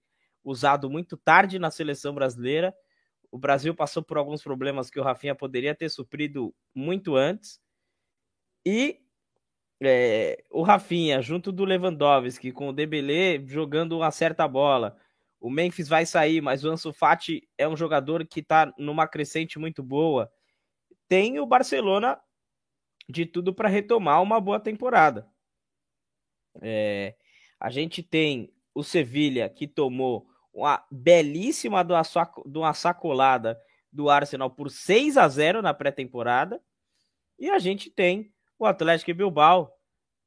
usado 0.44 0.88
muito 0.88 1.16
tarde 1.16 1.58
na 1.58 1.72
seleção 1.72 2.14
brasileira. 2.14 2.72
O 3.32 3.38
Brasil 3.38 3.74
passou 3.74 4.00
por 4.00 4.16
alguns 4.16 4.40
problemas 4.40 4.88
que 4.88 5.00
o 5.00 5.02
Rafinha 5.02 5.34
poderia 5.34 5.74
ter 5.74 5.88
suprido 5.88 6.54
muito 6.72 7.16
antes. 7.16 7.60
E 8.64 9.00
é, 9.82 10.44
o 10.52 10.62
Rafinha, 10.62 11.20
junto 11.20 11.50
do 11.50 11.64
Lewandowski, 11.64 12.52
com 12.52 12.68
o 12.68 12.72
Dembélé 12.72 13.44
jogando 13.44 13.96
uma 13.96 14.12
certa 14.12 14.46
bola. 14.46 14.96
O 15.40 15.50
Memphis 15.50 15.88
vai 15.88 16.06
sair, 16.06 16.40
mas 16.40 16.64
o 16.64 16.70
Ansu 16.70 16.92
Fati 16.92 17.48
é 17.58 17.66
um 17.66 17.76
jogador 17.76 18.24
que 18.24 18.38
está 18.38 18.72
numa 18.78 19.08
crescente 19.08 19.58
muito 19.58 19.82
boa. 19.82 20.30
Tem 21.08 21.40
o 21.40 21.46
Barcelona 21.46 22.20
de 23.08 23.26
tudo 23.26 23.52
para 23.52 23.68
retomar 23.68 24.22
uma 24.22 24.40
boa 24.40 24.60
temporada. 24.60 25.28
É, 26.60 27.16
a 27.62 27.70
gente 27.70 28.02
tem 28.02 28.52
o 28.74 28.82
Sevilha 28.82 29.48
que 29.48 29.68
tomou 29.68 30.26
uma 30.52 30.84
belíssima 30.90 31.84
de 31.84 32.58
uma 32.58 32.74
sacolada 32.74 33.56
do 33.90 34.10
Arsenal 34.10 34.50
por 34.50 34.68
6 34.68 35.16
a 35.16 35.28
0 35.28 35.62
na 35.62 35.72
pré-temporada. 35.72 36.60
E 37.38 37.48
a 37.48 37.60
gente 37.60 37.88
tem 37.88 38.32
o 38.58 38.66
Atlético 38.66 39.14
Bilbao, 39.14 39.72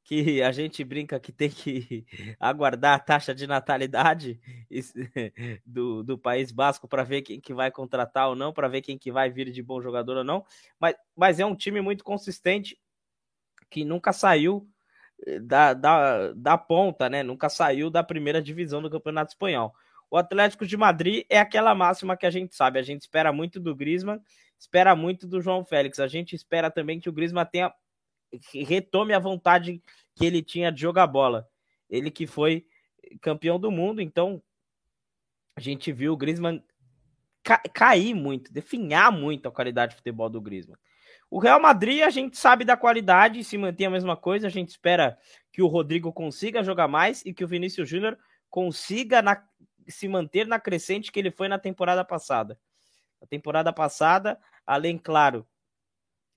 que 0.02 0.40
a 0.40 0.50
gente 0.50 0.82
brinca 0.82 1.20
que 1.20 1.30
tem 1.30 1.50
que 1.50 2.06
aguardar 2.40 2.94
a 2.94 2.98
taxa 2.98 3.34
de 3.34 3.46
natalidade 3.46 4.40
do, 5.66 6.02
do 6.02 6.16
País 6.16 6.50
Basco 6.50 6.88
para 6.88 7.04
ver 7.04 7.20
quem 7.20 7.38
que 7.38 7.52
vai 7.52 7.70
contratar 7.70 8.30
ou 8.30 8.34
não, 8.34 8.50
para 8.50 8.66
ver 8.66 8.80
quem 8.80 8.96
que 8.96 9.12
vai 9.12 9.28
vir 9.28 9.50
de 9.50 9.62
bom 9.62 9.82
jogador 9.82 10.16
ou 10.16 10.24
não. 10.24 10.42
Mas, 10.80 10.96
mas 11.14 11.38
é 11.38 11.44
um 11.44 11.54
time 11.54 11.82
muito 11.82 12.02
consistente 12.02 12.80
que 13.68 13.84
nunca 13.84 14.10
saiu 14.10 14.66
da, 15.42 15.74
da, 15.74 16.32
da 16.32 16.58
ponta, 16.58 17.08
né? 17.08 17.22
Nunca 17.22 17.48
saiu 17.48 17.90
da 17.90 18.02
primeira 18.02 18.42
divisão 18.42 18.82
do 18.82 18.90
Campeonato 18.90 19.32
Espanhol. 19.32 19.74
O 20.10 20.16
Atlético 20.16 20.66
de 20.66 20.76
Madrid 20.76 21.24
é 21.28 21.38
aquela 21.38 21.74
máxima 21.74 22.16
que 22.16 22.26
a 22.26 22.30
gente 22.30 22.54
sabe. 22.54 22.78
A 22.78 22.82
gente 22.82 23.02
espera 23.02 23.32
muito 23.32 23.58
do 23.58 23.74
Griezmann, 23.74 24.20
espera 24.58 24.94
muito 24.94 25.26
do 25.26 25.40
João 25.40 25.64
Félix. 25.64 25.98
A 25.98 26.06
gente 26.06 26.36
espera 26.36 26.70
também 26.70 27.00
que 27.00 27.08
o 27.08 27.12
Griezmann 27.12 27.46
tenha 27.46 27.72
retome 28.66 29.12
a 29.12 29.18
vontade 29.18 29.82
que 30.14 30.24
ele 30.24 30.42
tinha 30.42 30.70
de 30.70 30.80
jogar 30.80 31.06
bola. 31.06 31.48
Ele 31.88 32.10
que 32.10 32.26
foi 32.26 32.66
campeão 33.20 33.58
do 33.58 33.70
mundo, 33.70 34.00
então 34.00 34.42
a 35.54 35.60
gente 35.60 35.92
viu 35.92 36.12
o 36.12 36.16
Griezmann 36.16 36.62
ca 37.42 37.58
cair 37.72 38.14
muito, 38.14 38.52
definhar 38.52 39.12
muito 39.12 39.48
a 39.48 39.52
qualidade 39.52 39.92
de 39.92 39.96
futebol 39.96 40.28
do 40.28 40.40
Griezmann. 40.40 40.78
O 41.36 41.38
Real 41.38 41.60
Madrid, 41.60 42.00
a 42.00 42.08
gente 42.08 42.38
sabe 42.38 42.64
da 42.64 42.78
qualidade, 42.78 43.44
se 43.44 43.58
mantém 43.58 43.86
a 43.86 43.90
mesma 43.90 44.16
coisa. 44.16 44.46
A 44.46 44.50
gente 44.50 44.70
espera 44.70 45.18
que 45.52 45.60
o 45.60 45.66
Rodrigo 45.66 46.10
consiga 46.10 46.64
jogar 46.64 46.88
mais 46.88 47.22
e 47.26 47.34
que 47.34 47.44
o 47.44 47.46
Vinícius 47.46 47.86
Júnior 47.86 48.18
consiga 48.48 49.20
na, 49.20 49.46
se 49.86 50.08
manter 50.08 50.46
na 50.46 50.58
crescente 50.58 51.12
que 51.12 51.20
ele 51.20 51.30
foi 51.30 51.46
na 51.46 51.58
temporada 51.58 52.02
passada. 52.02 52.58
Na 53.20 53.26
temporada 53.26 53.70
passada, 53.70 54.40
além, 54.66 54.96
claro, 54.96 55.46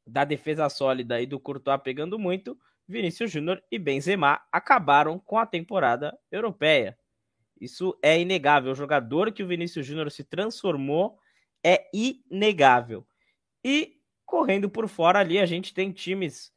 da 0.05 0.25
defesa 0.25 0.67
sólida 0.67 1.21
e 1.21 1.25
do 1.25 1.39
Courtois 1.39 1.79
pegando 1.81 2.19
muito, 2.19 2.59
Vinícius 2.85 3.31
Júnior 3.31 3.63
e 3.71 3.79
Benzema 3.79 4.41
acabaram 4.51 5.17
com 5.17 5.37
a 5.37 5.45
temporada 5.45 6.19
europeia. 6.29 6.99
Isso 7.57 7.97
é 8.03 8.19
inegável. 8.19 8.73
O 8.73 8.75
jogador 8.75 9.31
que 9.31 9.43
o 9.43 9.47
Vinícius 9.47 9.85
Júnior 9.85 10.11
se 10.11 10.25
transformou 10.25 11.17
é 11.63 11.89
inegável. 11.93 13.07
E 13.63 13.98
correndo 14.29 14.69
por 14.69 14.87
fora 14.87 15.19
ali, 15.19 15.39
a 15.39 15.45
gente 15.47 15.73
tem 15.73 15.91
times 15.91 16.53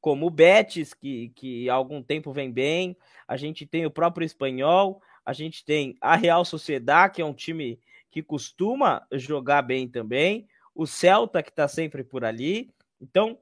como 0.00 0.26
o 0.26 0.30
Betis, 0.30 0.94
que, 0.94 1.30
que 1.30 1.68
há 1.68 1.74
algum 1.74 2.00
tempo 2.00 2.32
vem 2.32 2.52
bem, 2.52 2.96
a 3.26 3.36
gente 3.36 3.66
tem 3.66 3.84
o 3.84 3.90
próprio 3.90 4.24
Espanhol, 4.24 5.02
a 5.24 5.32
gente 5.32 5.64
tem 5.64 5.96
a 6.00 6.14
Real 6.14 6.44
Sociedade, 6.44 7.14
que 7.14 7.22
é 7.22 7.24
um 7.24 7.34
time 7.34 7.80
que 8.12 8.22
costuma 8.22 9.04
jogar 9.12 9.62
bem 9.62 9.88
também. 9.88 10.46
O 10.72 10.86
Celta, 10.86 11.42
que 11.42 11.50
está 11.50 11.66
sempre 11.66 12.04
por 12.04 12.24
ali. 12.24 12.72
Então, 13.00 13.36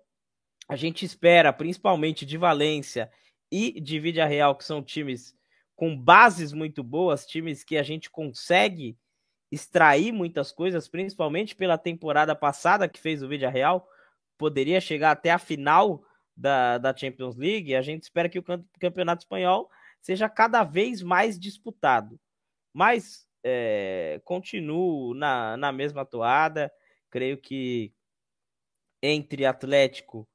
a 0.67 0.77
gente 0.77 1.05
espera, 1.05 1.53
principalmente 1.53 2.25
de 2.25 2.39
Valência 2.39 3.11
e 3.53 3.79
de 3.79 4.01
Vídea 4.01 4.25
Real, 4.25 4.57
que 4.57 4.65
são 4.65 4.83
times 4.83 5.37
com 5.77 5.95
bases 5.95 6.53
muito 6.53 6.83
boas, 6.83 7.27
times 7.27 7.63
que 7.63 7.77
a 7.77 7.83
gente 7.83 8.11
consegue 8.11 8.97
extrair 9.55 10.13
muitas 10.13 10.51
coisas, 10.51 10.89
principalmente 10.89 11.55
pela 11.55 11.79
temporada 11.79 12.35
passada 12.35 12.89
que 12.89 12.99
fez 12.99 13.23
o 13.23 13.29
Vídea 13.29 13.49
Real. 13.49 13.89
Poderia 14.37 14.81
chegar 14.81 15.13
até 15.13 15.31
a 15.31 15.39
final 15.39 16.05
da, 16.37 16.79
da 16.79 16.95
Champions 16.95 17.37
League. 17.37 17.75
A 17.75 17.83
gente 17.83 18.03
espera 18.03 18.29
que 18.29 18.39
o 18.39 18.45
Campeonato 18.81 19.23
Espanhol 19.23 19.71
seja 20.01 20.29
cada 20.29 20.65
vez 20.65 21.03
mais 21.03 21.39
disputado. 21.39 22.19
Mas 22.73 23.29
é, 23.45 24.21
continuo 24.25 25.15
na, 25.15 25.57
na 25.57 25.71
mesma 25.71 26.05
toada. 26.05 26.73
Creio 27.09 27.39
que 27.39 27.95
entre 29.01 29.47
Atlético, 29.47 30.27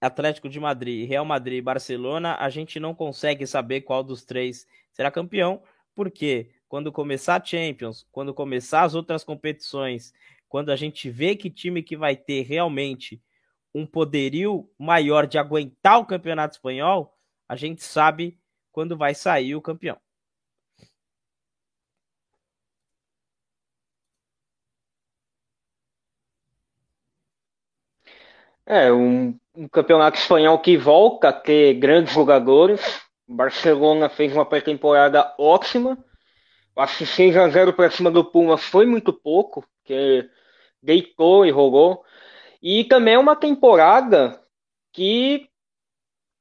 Atlético 0.00 0.48
de 0.48 0.60
Madrid, 0.60 1.08
Real 1.08 1.24
Madrid 1.24 1.58
e 1.58 1.62
Barcelona, 1.62 2.36
a 2.38 2.48
gente 2.48 2.78
não 2.78 2.94
consegue 2.94 3.44
saber 3.46 3.80
qual 3.80 4.04
dos 4.04 4.24
três 4.24 4.66
será 4.92 5.10
campeão, 5.10 5.60
porque 5.94 6.50
quando 6.68 6.92
começar 6.92 7.40
a 7.40 7.44
Champions, 7.44 8.06
quando 8.12 8.34
começar 8.34 8.82
as 8.82 8.94
outras 8.94 9.24
competições, 9.24 10.12
quando 10.48 10.70
a 10.70 10.76
gente 10.76 11.10
vê 11.10 11.34
que 11.34 11.50
time 11.50 11.82
que 11.82 11.96
vai 11.96 12.16
ter 12.16 12.42
realmente 12.42 13.20
um 13.74 13.86
poderio 13.86 14.68
maior 14.78 15.26
de 15.26 15.38
aguentar 15.38 16.00
o 16.00 16.06
campeonato 16.06 16.56
espanhol, 16.56 17.16
a 17.48 17.56
gente 17.56 17.82
sabe 17.82 18.38
quando 18.72 18.96
vai 18.96 19.14
sair 19.14 19.54
o 19.54 19.62
campeão. 19.62 19.98
É, 28.66 28.92
um, 28.92 29.34
um, 29.54 29.66
campeonato 29.66 30.18
espanhol 30.18 30.58
que 30.60 30.76
volta 30.76 31.30
a 31.30 31.32
ter 31.32 31.74
grandes 31.74 32.12
jogadores. 32.12 33.00
Barcelona 33.26 34.10
fez 34.10 34.34
uma 34.34 34.44
pré-temporada 34.44 35.34
ótima. 35.38 35.96
Acho 36.78 36.98
que 36.98 37.06
6 37.06 37.36
a 37.36 37.48
0 37.48 37.72
para 37.72 37.90
cima 37.90 38.10
do 38.10 38.24
Puma 38.24 38.56
foi 38.56 38.86
muito 38.86 39.12
pouco, 39.12 39.62
porque 39.62 40.28
deitou 40.82 41.44
e 41.44 41.50
rolou. 41.50 42.04
E 42.62 42.84
também 42.84 43.14
é 43.14 43.18
uma 43.18 43.36
temporada 43.36 44.40
que 44.92 45.48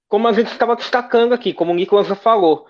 como 0.07 0.27
a 0.27 0.33
gente 0.33 0.51
estava 0.51 0.75
destacando 0.75 1.33
aqui, 1.33 1.53
como 1.53 1.71
o 1.71 1.75
Nicolas 1.75 2.07
já 2.07 2.15
falou, 2.15 2.65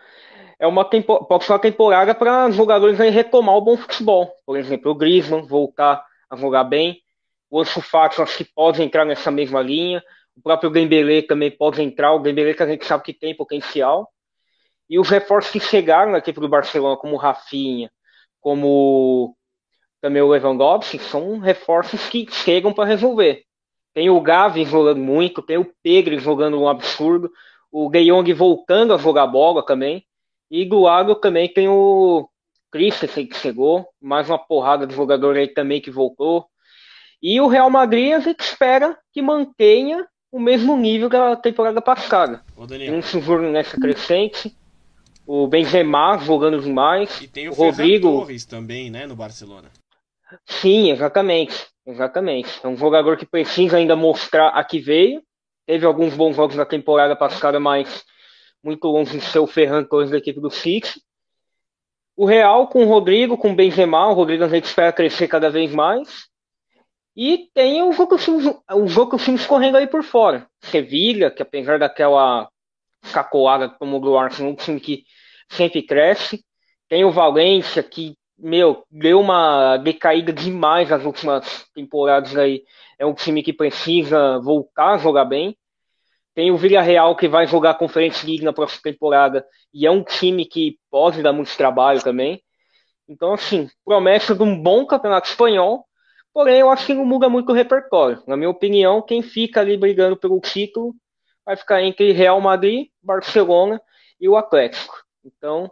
é 0.59 0.65
uma 0.65 0.83
tempo, 0.83 1.23
pode 1.25 1.43
ser 1.43 1.51
uma 1.53 1.59
temporada 1.59 2.15
para 2.15 2.49
jogadores 2.51 2.99
aí 2.99 3.09
retomar 3.09 3.55
o 3.55 3.61
bom 3.61 3.77
futebol. 3.77 4.33
Por 4.45 4.57
exemplo, 4.57 4.91
o 4.91 4.95
Griezmann 4.95 5.45
voltar 5.45 6.03
a 6.29 6.35
jogar 6.35 6.63
bem, 6.63 7.01
o 7.49 7.61
Ansu 7.61 7.81
acho 7.93 8.37
que 8.37 8.43
pode 8.43 8.81
entrar 8.81 9.05
nessa 9.05 9.29
mesma 9.29 9.61
linha, 9.61 10.03
o 10.35 10.41
próprio 10.41 10.69
Dembélé 10.69 11.21
também 11.21 11.51
pode 11.51 11.81
entrar, 11.81 12.13
o 12.13 12.19
Dembélé 12.19 12.53
que 12.53 12.63
a 12.63 12.67
gente 12.67 12.85
sabe 12.85 13.03
que 13.03 13.13
tem 13.13 13.35
potencial. 13.35 14.11
E 14.89 14.99
os 14.99 15.09
reforços 15.09 15.51
que 15.51 15.59
chegaram 15.59 16.15
aqui 16.15 16.31
para 16.31 16.45
o 16.45 16.49
Barcelona, 16.49 16.97
como 16.97 17.15
o 17.15 17.17
Rafinha, 17.17 17.91
como 18.39 19.35
também 20.01 20.21
o 20.21 20.29
Lewandowski, 20.29 20.99
são 20.99 21.39
reforços 21.39 22.07
que 22.07 22.27
chegam 22.31 22.71
para 22.71 22.87
resolver. 22.87 23.43
Tem 23.93 24.09
o 24.09 24.21
Gavi 24.21 24.63
jogando 24.63 24.99
muito, 24.99 25.41
tem 25.41 25.57
o 25.57 25.71
Pedro 25.81 26.17
jogando 26.19 26.59
um 26.59 26.69
absurdo, 26.69 27.31
o 27.71 27.89
Geyong 27.91 28.31
voltando 28.33 28.93
a 28.93 28.97
jogar 28.97 29.27
bola 29.27 29.65
também. 29.65 30.05
E 30.49 30.63
do 30.63 30.79
lado 30.79 31.15
também 31.15 31.51
tem 31.51 31.67
o 31.67 32.29
Christensen 32.71 33.25
que 33.25 33.35
chegou, 33.35 33.87
mais 33.99 34.29
uma 34.29 34.37
porrada 34.37 34.87
de 34.87 34.95
jogador 34.95 35.35
aí 35.35 35.47
também 35.47 35.81
que 35.81 35.91
voltou. 35.91 36.45
E 37.21 37.41
o 37.41 37.47
Real 37.47 37.69
Madrid 37.69 38.13
a 38.13 38.19
gente 38.19 38.39
espera 38.39 38.97
que 39.11 39.21
mantenha 39.21 40.07
o 40.31 40.39
mesmo 40.39 40.77
nível 40.77 41.09
da 41.09 41.35
temporada 41.35 41.81
passada. 41.81 42.43
Ô, 42.55 42.65
Daniel. 42.65 42.93
Um 42.93 43.01
seguro 43.01 43.49
nessa 43.49 43.79
crescente. 43.79 44.55
O 45.27 45.45
Benzema 45.45 46.17
jogando 46.19 46.61
demais. 46.61 47.21
E 47.21 47.27
tem 47.27 47.49
o, 47.49 47.51
o 47.51 47.53
Rodrigo 47.53 48.09
Torres 48.09 48.45
também, 48.45 48.89
né, 48.89 49.05
no 49.05 49.15
Barcelona. 49.15 49.69
Sim, 50.45 50.89
exatamente. 50.91 51.67
Exatamente. 51.85 52.59
É 52.63 52.67
um 52.67 52.77
jogador 52.77 53.17
que 53.17 53.25
precisa 53.25 53.77
ainda 53.77 53.95
mostrar 53.95 54.49
a 54.49 54.63
que 54.63 54.79
veio. 54.79 55.21
Teve 55.65 55.85
alguns 55.85 56.13
bons 56.13 56.35
jogos 56.35 56.55
na 56.55 56.65
temporada 56.65 57.15
passada, 57.15 57.59
mas 57.59 58.05
muito 58.63 58.87
longe 58.87 59.17
de 59.17 59.23
ser 59.23 59.39
o 59.39 59.47
Ferran 59.47 59.83
Torres 59.83 60.11
da 60.11 60.17
equipe 60.17 60.39
do 60.39 60.49
City. 60.49 61.01
O 62.15 62.25
Real 62.25 62.67
com 62.67 62.83
o 62.83 62.87
Rodrigo, 62.87 63.37
com 63.37 63.51
o 63.51 63.55
Benzema, 63.55 64.07
o 64.07 64.13
Rodrigo 64.13 64.43
a 64.43 64.49
gente 64.49 64.65
espera 64.65 64.93
crescer 64.93 65.27
cada 65.27 65.49
vez 65.49 65.71
mais. 65.73 66.27
E 67.15 67.49
tem 67.53 67.81
o 67.83 67.91
jogo 67.91 68.15
o 68.73 68.87
jogo 68.87 69.17
correndo 69.47 69.77
aí 69.77 69.87
por 69.87 70.03
fora. 70.03 70.47
Sevilha, 70.61 71.31
que 71.31 71.41
apesar 71.41 71.79
daquela 71.79 72.49
cacoada 73.13 73.69
que 73.69 73.79
tomou 73.79 73.99
do 73.99 74.17
Arsenal, 74.17 74.51
um 74.51 74.55
time 74.55 74.79
que 74.79 75.03
sempre 75.49 75.81
cresce. 75.81 76.43
Tem 76.89 77.03
o 77.03 77.11
Valência, 77.11 77.83
que, 77.83 78.15
meu, 78.37 78.83
deu 78.89 79.19
uma 79.19 79.77
decaída 79.77 80.31
demais 80.31 80.89
nas 80.89 81.03
últimas 81.03 81.65
temporadas 81.73 82.35
aí. 82.35 82.63
É 82.97 83.05
um 83.05 83.13
time 83.13 83.43
que 83.43 83.53
precisa 83.53 84.39
voltar 84.39 84.93
a 84.93 84.97
jogar 84.97 85.25
bem. 85.25 85.57
Tem 86.33 86.51
o 86.51 86.57
Villarreal, 86.57 87.15
que 87.15 87.27
vai 87.27 87.47
jogar 87.47 87.71
a 87.71 87.75
Conference 87.75 88.25
League 88.25 88.43
na 88.43 88.53
próxima 88.53 88.81
temporada. 88.83 89.45
E 89.73 89.87
é 89.87 89.91
um 89.91 90.03
time 90.03 90.45
que 90.45 90.77
pode 90.89 91.21
dar 91.21 91.33
muito 91.33 91.55
trabalho 91.57 92.01
também. 92.03 92.41
Então, 93.09 93.33
assim, 93.33 93.69
promessa 93.85 94.35
de 94.35 94.43
um 94.43 94.61
bom 94.61 94.85
campeonato 94.85 95.29
espanhol. 95.29 95.85
Porém, 96.33 96.59
eu 96.59 96.69
acho 96.69 96.85
que 96.85 96.93
não 96.93 97.05
muda 97.05 97.29
muito 97.29 97.51
o 97.51 97.55
repertório. 97.55 98.21
Na 98.27 98.37
minha 98.37 98.49
opinião, 98.49 99.01
quem 99.01 99.23
fica 99.23 99.61
ali 99.61 99.75
brigando 99.77 100.15
pelo 100.15 100.39
título 100.39 100.93
vai 101.43 101.55
ficar 101.55 101.81
entre 101.81 102.11
Real 102.11 102.39
Madrid, 102.39 102.89
Barcelona 103.01 103.81
e 104.19 104.29
o 104.29 104.35
Atlético. 104.35 105.06
Então, 105.27 105.69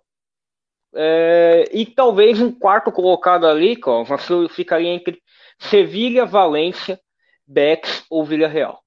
é, 0.94 1.70
e 1.72 1.86
talvez 1.86 2.42
um 2.42 2.52
quarto 2.52 2.92
colocado 2.92 3.48
ali, 3.48 3.80
ó, 3.86 4.06
ficaria 4.50 4.90
entre 4.90 5.22
Sevilha, 5.58 6.26
Valência, 6.26 7.00
Betis 7.48 8.06
ou 8.10 8.26
Villarreal. 8.26 8.84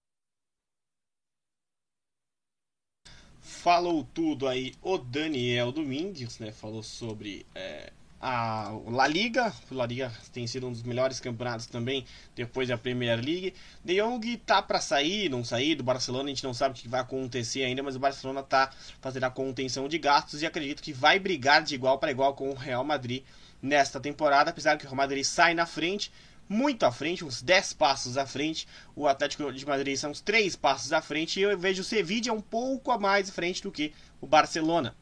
Falou 3.41 4.05
tudo 4.15 4.47
aí 4.47 4.75
o 4.83 4.99
Daniel 4.99 5.73
Domingues, 5.73 6.39
né? 6.39 6.53
Falou 6.53 6.83
sobre 6.83 7.47
é, 7.55 7.88
a 8.21 8.73
La 8.87 9.07
Liga. 9.07 9.53
La 9.71 9.87
Liga 9.87 10.13
tem 10.33 10.47
sido 10.47 10.67
um 10.67 10.73
dos 10.73 10.83
melhores 10.83 11.21
campeonatos 11.21 11.67
também 11.67 12.05
depois 12.35 12.69
da 12.69 12.77
Premier 12.77 13.17
League. 13.17 13.55
De 13.85 14.01
Jong 14.01 14.37
tá 14.39 14.61
para 14.61 14.81
sair, 14.81 15.29
não 15.29 15.45
sair 15.45 15.75
do 15.75 15.85
Barcelona, 15.85 16.25
a 16.25 16.29
gente 16.29 16.45
não 16.45 16.55
sabe 16.55 16.79
o 16.79 16.83
que 16.83 16.89
vai 16.89 17.01
acontecer 17.01 17.65
ainda, 17.65 17.83
mas 17.83 17.97
o 17.97 18.01
Barcelona 18.01 18.43
tá 18.43 18.71
fazendo 19.01 19.25
a 19.25 19.31
contenção 19.31 19.89
de 19.89 19.99
gastos 19.99 20.43
e 20.43 20.47
acredito 20.47 20.83
que 20.83 20.93
vai 20.93 21.19
brigar 21.19 21.63
de 21.63 21.75
igual 21.75 21.99
para 21.99 22.11
igual 22.11 22.35
com 22.35 22.51
o 22.51 22.55
Real 22.55 22.85
Madrid 22.85 23.23
nesta 23.63 24.01
temporada, 24.01 24.51
apesar 24.51 24.77
que 24.77 24.85
o 24.85 24.89
Real 24.89 24.97
Madrid 24.97 25.25
sai 25.25 25.55
na 25.55 25.67
frente, 25.67 26.13
muito 26.49 26.85
à 26.85 26.91
frente, 26.91 27.25
uns 27.25 27.43
10 27.43 27.75
passos 27.75 28.17
à 28.17 28.27
frente. 28.27 28.67
O 28.97 29.07
Atlético 29.07 29.53
de 29.53 29.67
Madrid 29.67 29.97
são 29.97 30.11
uns 30.11 30.21
3 30.21 30.57
passos 30.57 30.93
à 30.93 31.03
frente 31.03 31.39
e 31.39 31.43
eu 31.43 31.59
vejo 31.59 31.83
o 31.83 31.85
Sevilla 31.85 32.33
um 32.33 32.41
pouco 32.41 32.91
a 32.91 32.99
mais 32.99 33.29
à 33.29 33.33
frente 33.33 33.63
do 33.63 33.71
que 33.71 33.93
o 34.21 34.27
Barcelona. 34.27 34.97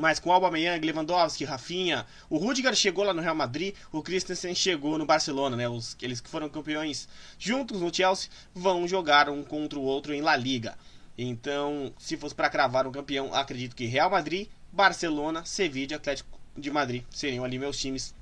Mas 0.00 0.18
com 0.18 0.32
Aubameyang, 0.32 0.84
Lewandowski, 0.84 1.44
Rafinha, 1.44 2.06
o 2.28 2.38
Rudiger 2.38 2.74
chegou 2.74 3.04
lá 3.04 3.12
no 3.12 3.20
Real 3.20 3.34
Madrid, 3.34 3.74
o 3.92 4.02
Christensen 4.02 4.54
chegou 4.54 4.96
no 4.96 5.04
Barcelona, 5.04 5.56
né? 5.56 5.68
Os, 5.68 5.96
eles 6.00 6.20
que 6.20 6.30
foram 6.30 6.48
campeões 6.48 7.08
juntos 7.38 7.80
no 7.80 7.94
Chelsea 7.94 8.30
vão 8.54 8.88
jogar 8.88 9.28
um 9.28 9.44
contra 9.44 9.78
o 9.78 9.82
outro 9.82 10.14
em 10.14 10.22
La 10.22 10.36
Liga. 10.36 10.76
Então, 11.16 11.92
se 11.98 12.16
fosse 12.16 12.34
para 12.34 12.48
cravar 12.48 12.86
um 12.86 12.92
campeão, 12.92 13.34
acredito 13.34 13.76
que 13.76 13.84
Real 13.84 14.10
Madrid, 14.10 14.48
Barcelona, 14.72 15.44
Sevilla, 15.44 15.96
Atlético 15.96 16.40
de 16.56 16.70
Madrid 16.70 17.04
seriam 17.10 17.44
ali 17.44 17.58
meus 17.58 17.78
times 17.78 18.14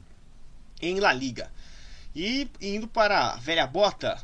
em 0.83 0.99
La 0.99 1.13
Liga. 1.13 1.51
E 2.15 2.49
indo 2.61 2.89
para 2.89 3.35
a 3.35 3.37
velha 3.37 3.67
bota, 3.67 4.21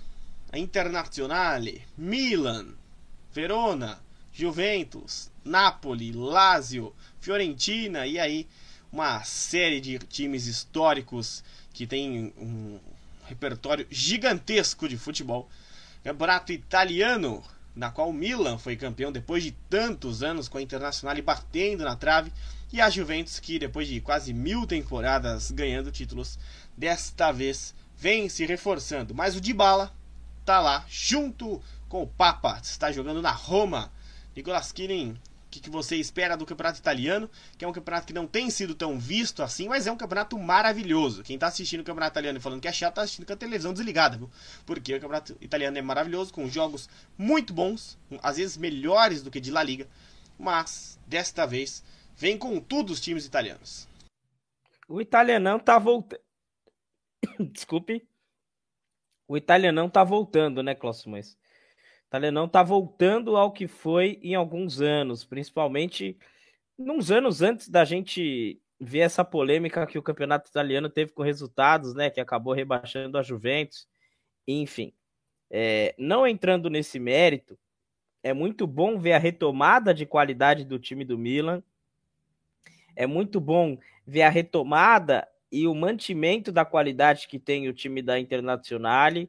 a 0.51 0.59
Internazionale, 0.59 1.83
Milan, 1.97 2.75
Verona, 3.33 4.01
Juventus, 4.33 5.31
Napoli, 5.45 6.13
Lazio, 6.13 6.93
Fiorentina 7.25 8.07
e 8.07 8.21
aí 8.21 8.47
uma 8.93 9.25
série 9.25 9.81
de 9.81 9.99
times 9.99 10.47
históricos 10.47 11.43
que 11.73 11.87
tem 11.87 12.35
um 12.37 12.79
repertório 13.25 13.87
gigantesco 13.91 14.87
de 14.87 14.99
futebol. 14.99 15.49
Campeonato 16.05 16.53
italiano, 16.53 17.43
na 17.75 17.91
qual 17.91 18.11
o 18.11 18.13
Milan 18.13 18.59
foi 18.59 18.77
campeão 18.77 19.11
depois 19.11 19.43
de 19.43 19.53
tantos 19.71 20.23
anos 20.23 20.49
com 20.49 20.59
a 20.59 20.63
Internacional 20.63 21.21
batendo 21.23 21.83
na 21.83 21.97
trave, 21.97 22.31
e 22.71 22.81
a 22.81 22.91
Juventus 22.91 23.41
que 23.41 23.59
depois 23.59 23.89
de 23.89 24.03
quase 24.03 24.35
mil 24.35 24.67
temporadas 24.67 25.51
ganhando 25.51 25.91
títulos, 25.91 26.39
desta 26.77 27.33
vez 27.33 27.75
vem 27.97 28.29
se 28.29 28.45
reforçando. 28.45 29.15
Mas 29.15 29.35
o 29.35 29.41
Dybala 29.41 29.95
tá 30.45 30.61
lá 30.61 30.85
junto 30.91 31.63
com 31.89 32.03
o 32.03 32.07
Papa, 32.07 32.61
está 32.63 32.93
jogando 32.93 33.23
na 33.23 33.31
Roma. 33.31 33.91
Nicolas 34.37 34.73
Killing 34.73 35.17
que, 35.55 35.61
que 35.61 35.71
você 35.71 35.97
espera 35.97 36.37
do 36.37 36.45
campeonato 36.45 36.81
italiano, 36.81 37.31
que 37.57 37.65
é 37.65 37.69
um 37.69 37.73
campeonato 37.73 38.07
que 38.07 38.13
não 38.13 38.27
tem 38.27 38.51
sido 38.51 38.75
tão 38.75 38.99
visto 38.99 39.43
assim, 39.43 39.69
mas 39.69 39.87
é 39.87 39.93
um 39.93 39.97
campeonato 39.97 40.37
maravilhoso. 40.37 41.23
Quem 41.23 41.35
está 41.35 41.47
assistindo 41.47 41.81
o 41.81 41.85
campeonato 41.85 42.15
italiano 42.15 42.39
e 42.39 42.43
falando 42.43 42.61
que 42.61 42.67
é 42.67 42.73
chato, 42.73 42.93
está 42.93 43.03
assistindo 43.03 43.27
com 43.27 43.33
a 43.33 43.37
televisão 43.37 43.73
desligada, 43.73 44.17
viu? 44.17 44.29
Porque 44.67 44.95
o 44.95 45.01
campeonato 45.01 45.37
italiano 45.41 45.79
é 45.79 45.83
maravilhoso, 45.83 46.33
com 46.33 46.49
jogos 46.49 46.89
muito 47.17 47.53
bons, 47.53 47.97
às 48.23 48.37
vezes 48.37 48.57
melhores 48.57 49.23
do 49.23 49.31
que 49.31 49.41
de 49.41 49.53
La 49.53 49.63
Liga, 49.63 49.87
mas 50.39 50.99
desta 51.07 51.47
vez 51.47 51.85
vem 52.17 52.37
com 52.37 52.61
tudo 52.61 52.93
os 52.93 53.01
times 53.01 53.25
italianos. 53.25 53.87
O 54.89 55.01
italianão 55.01 55.59
tá 55.59 55.79
voltando. 55.79 56.21
Desculpe. 57.53 58.07
O 59.29 59.37
italianão 59.37 59.89
tá 59.89 60.05
voltando, 60.05 60.63
né, 60.63 60.75
Cláudio 60.75 61.11
Talenão 62.15 62.45
está 62.45 62.63
voltando 62.63 63.37
ao 63.37 63.51
que 63.51 63.67
foi 63.67 64.21
em 64.23 64.37
alguns 64.37 64.81
anos, 64.81 65.25
principalmente 65.25 66.17
nos 66.79 67.11
anos 67.11 67.43
antes 67.43 67.69
da 67.69 67.85
gente 67.85 68.63
ver 68.79 69.01
essa 69.01 69.25
polêmica 69.25 69.85
que 69.85 69.99
o 69.99 70.03
campeonato 70.03 70.49
italiano 70.49 70.89
teve 70.89 71.11
com 71.11 71.25
resultados, 71.25 71.93
né, 71.93 72.11
que 72.11 72.21
acabou 72.21 72.53
rebaixando 72.53 73.19
a 73.19 73.23
Juventus, 73.23 73.89
enfim. 74.47 74.93
É, 75.51 75.93
não 75.99 76.25
entrando 76.25 76.71
nesse 76.71 77.01
mérito, 77.01 77.59
é 78.23 78.33
muito 78.33 78.65
bom 78.65 78.97
ver 78.97 79.15
a 79.15 79.19
retomada 79.19 79.93
de 79.93 80.07
qualidade 80.07 80.65
do 80.65 80.79
time 80.79 81.05
do 81.05 81.19
Milan. 81.19 81.65
É 82.95 83.09
muito 83.09 83.41
bom 83.41 83.77
ver 84.07 84.23
a 84.23 84.31
retomada 84.31 85.27
e 85.51 85.67
o 85.67 85.75
mantimento 85.75 86.53
da 86.53 86.65
qualidade 86.65 87.27
que 87.27 87.41
tem 87.41 87.69
o 87.69 87.75
time 87.75 88.01
da 88.01 88.21
Internazionale. 88.21 89.29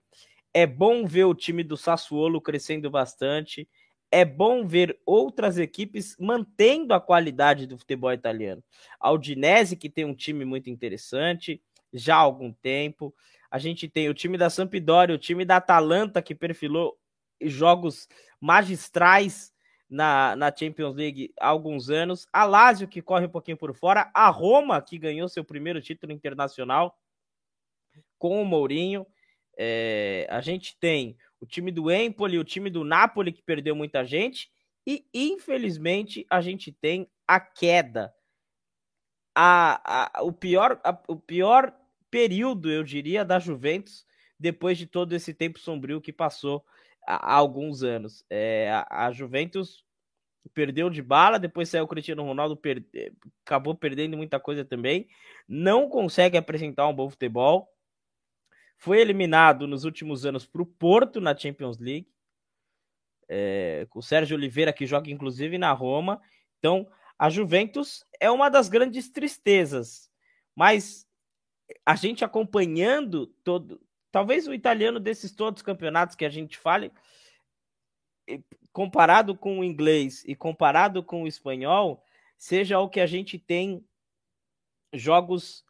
É 0.58 0.65
bom 0.65 1.06
ver 1.06 1.26
o 1.26 1.36
time 1.36 1.65
do 1.65 1.76
Sassuolo 1.76 2.39
crescendo 2.39 2.89
bastante. 2.89 3.68
É 4.10 4.24
bom 4.24 4.65
ver 4.65 4.98
outras 5.06 5.58
equipes 5.58 6.15
mantendo 6.18 6.94
a 6.94 7.02
qualidade 7.02 7.68
do 7.68 7.78
futebol 7.78 8.13
italiano. 8.13 8.63
A 8.98 9.12
Udinese, 9.12 9.76
que 9.76 9.89
tem 9.89 10.06
um 10.06 10.15
time 10.15 10.46
muito 10.46 10.70
interessante 10.70 11.62
já 11.91 12.15
há 12.15 12.20
algum 12.20 12.54
tempo. 12.54 13.13
A 13.52 13.60
gente 13.60 13.89
tem 13.89 14.08
o 14.08 14.13
time 14.13 14.38
da 14.38 14.50
Sampdoria, 14.50 15.13
o 15.13 15.20
time 15.20 15.44
da 15.44 15.58
Atalanta, 15.58 16.22
que 16.22 16.34
perfilou 16.34 16.98
jogos 17.41 18.08
magistrais 18.39 19.54
na, 19.89 20.38
na 20.38 20.56
Champions 20.56 20.96
League 20.96 21.34
há 21.38 21.50
alguns 21.50 21.89
anos. 21.89 22.30
A 22.32 22.46
Lazio, 22.46 22.88
que 22.88 23.02
corre 23.02 23.26
um 23.26 23.30
pouquinho 23.30 23.58
por 23.58 23.76
fora. 23.76 24.10
A 24.13 24.30
Roma, 24.30 24.82
que 24.82 24.98
ganhou 24.98 25.28
seu 25.28 25.44
primeiro 25.44 25.82
título 25.82 26.13
internacional 26.13 26.98
com 28.18 28.41
o 28.41 28.46
Mourinho. 28.46 29.06
É, 29.58 30.28
a 30.30 30.41
gente 30.41 30.78
tem 30.80 31.18
o 31.39 31.46
time 31.46 31.72
do 31.72 31.91
Empoli, 31.91 32.38
o 32.38 32.44
time 32.44 32.70
do 32.70 32.84
Napoli, 32.84 33.32
que 33.32 33.41
perdeu 33.41 33.76
muita 33.76 34.04
gente, 34.06 34.50
e 34.86 35.06
infelizmente 35.13 36.26
a 36.30 36.41
gente 36.41 36.72
tem 36.72 37.10
a 37.28 37.39
queda. 37.39 38.13
A, 39.36 40.20
a, 40.20 40.24
o, 40.24 40.32
pior, 40.32 40.80
a, 40.84 40.98
o 41.08 41.15
pior 41.15 41.76
período, 42.10 42.72
eu 42.72 42.84
diria, 42.84 43.26
da 43.26 43.39
Juventus 43.39 44.06
depois 44.39 44.78
de 44.78 44.86
todo 44.86 45.13
esse 45.13 45.34
tempo 45.34 45.60
sombrio 45.60 46.02
que 46.02 46.13
passou 46.13 46.63
há, 47.06 47.34
há 47.34 47.36
alguns 47.36 47.84
anos. 47.84 48.24
É, 48.30 48.70
a, 48.72 49.08
a, 49.08 49.12
Juventus 49.12 49.84
perdeu 50.54 50.89
de 50.89 51.02
bala, 51.02 51.39
depois 51.39 51.70
saiu 51.70 51.86
o 51.86 51.88
Cristiano 51.88 52.24
Ronaldo, 52.24 52.56
per, 52.56 52.84
acabou 53.46 53.76
perdendo 53.76 54.15
muita 54.15 54.39
coisa 54.39 54.63
também, 54.63 55.08
não 55.48 55.89
consegue 55.89 56.38
apresentar 56.38 56.88
um 56.88 56.94
bom 56.94 57.10
futebol 57.10 57.68
foi 58.77 58.99
eliminado 58.99 59.67
nos 59.67 59.83
últimos 59.83 60.25
anos 60.25 60.45
para 60.45 60.61
o 60.61 60.65
Porto 60.65 61.21
na 61.21 61.35
Champions 61.35 61.77
League. 61.77 62.07
É, 63.27 63.88
com 63.89 63.99
o 63.99 64.03
Sérgio 64.03 64.38
Oliveira, 64.38 64.71
que 64.71 64.85
joga 64.85 65.09
inclusive 65.09 65.57
na 65.57 65.71
Roma. 65.71 66.21
Então, 66.59 66.88
a 67.17 67.29
Juventus 67.29 68.05
é 68.19 68.29
uma 68.29 68.49
das 68.49 68.69
grandes 68.69 69.09
tristezas. 69.09 70.11
Mas 70.55 71.07
a 71.85 71.95
gente 71.95 72.23
acompanhando 72.23 73.27
todo, 73.43 73.81
talvez 74.11 74.47
o 74.47 74.53
italiano 74.53 74.99
desses 74.99 75.31
todos 75.31 75.59
os 75.59 75.65
campeonatos 75.65 76.15
que 76.15 76.25
a 76.25 76.29
gente 76.29 76.57
fale, 76.57 76.91
comparado 78.71 79.35
com 79.35 79.59
o 79.59 79.63
inglês 79.63 80.23
e 80.25 80.35
comparado 80.35 81.03
com 81.03 81.23
o 81.23 81.27
espanhol, 81.27 82.03
seja 82.38 82.79
o 82.79 82.89
que 82.89 82.99
a 82.99 83.05
gente 83.05 83.39
tem 83.39 83.85
jogos 84.93 85.65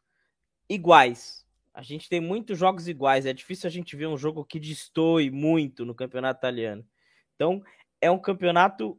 iguais. 0.69 1.44
A 1.75 1.81
gente 1.81 2.07
tem 2.07 2.21
muitos 2.21 2.57
jogos 2.57 2.87
iguais. 2.87 3.25
É 3.25 3.33
difícil 3.33 3.67
a 3.67 3.69
gente 3.69 3.97
ver 3.97 4.07
um 4.07 4.17
jogo 4.17 4.45
que 4.45 4.61
destoe 4.61 5.29
muito 5.29 5.83
no 5.83 5.93
campeonato 5.93 6.39
italiano. 6.39 6.87
Então, 7.35 7.61
é 7.99 8.09
um 8.09 8.17
campeonato 8.17 8.97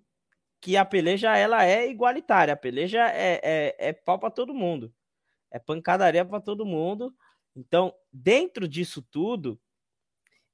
que 0.61 0.77
a 0.77 0.85
peleja 0.85 1.35
ela 1.35 1.65
é 1.65 1.89
igualitária. 1.89 2.53
A 2.53 2.57
peleja 2.57 3.09
é, 3.09 3.41
é, 3.43 3.77
é 3.79 3.93
pau 3.95 4.19
para 4.19 4.31
todo 4.31 4.53
mundo. 4.53 4.93
É 5.51 5.59
pancadaria 5.59 6.23
para 6.23 6.39
todo 6.39 6.67
mundo. 6.67 7.17
Então, 7.57 7.95
dentro 8.13 8.69
disso 8.69 9.01
tudo, 9.01 9.59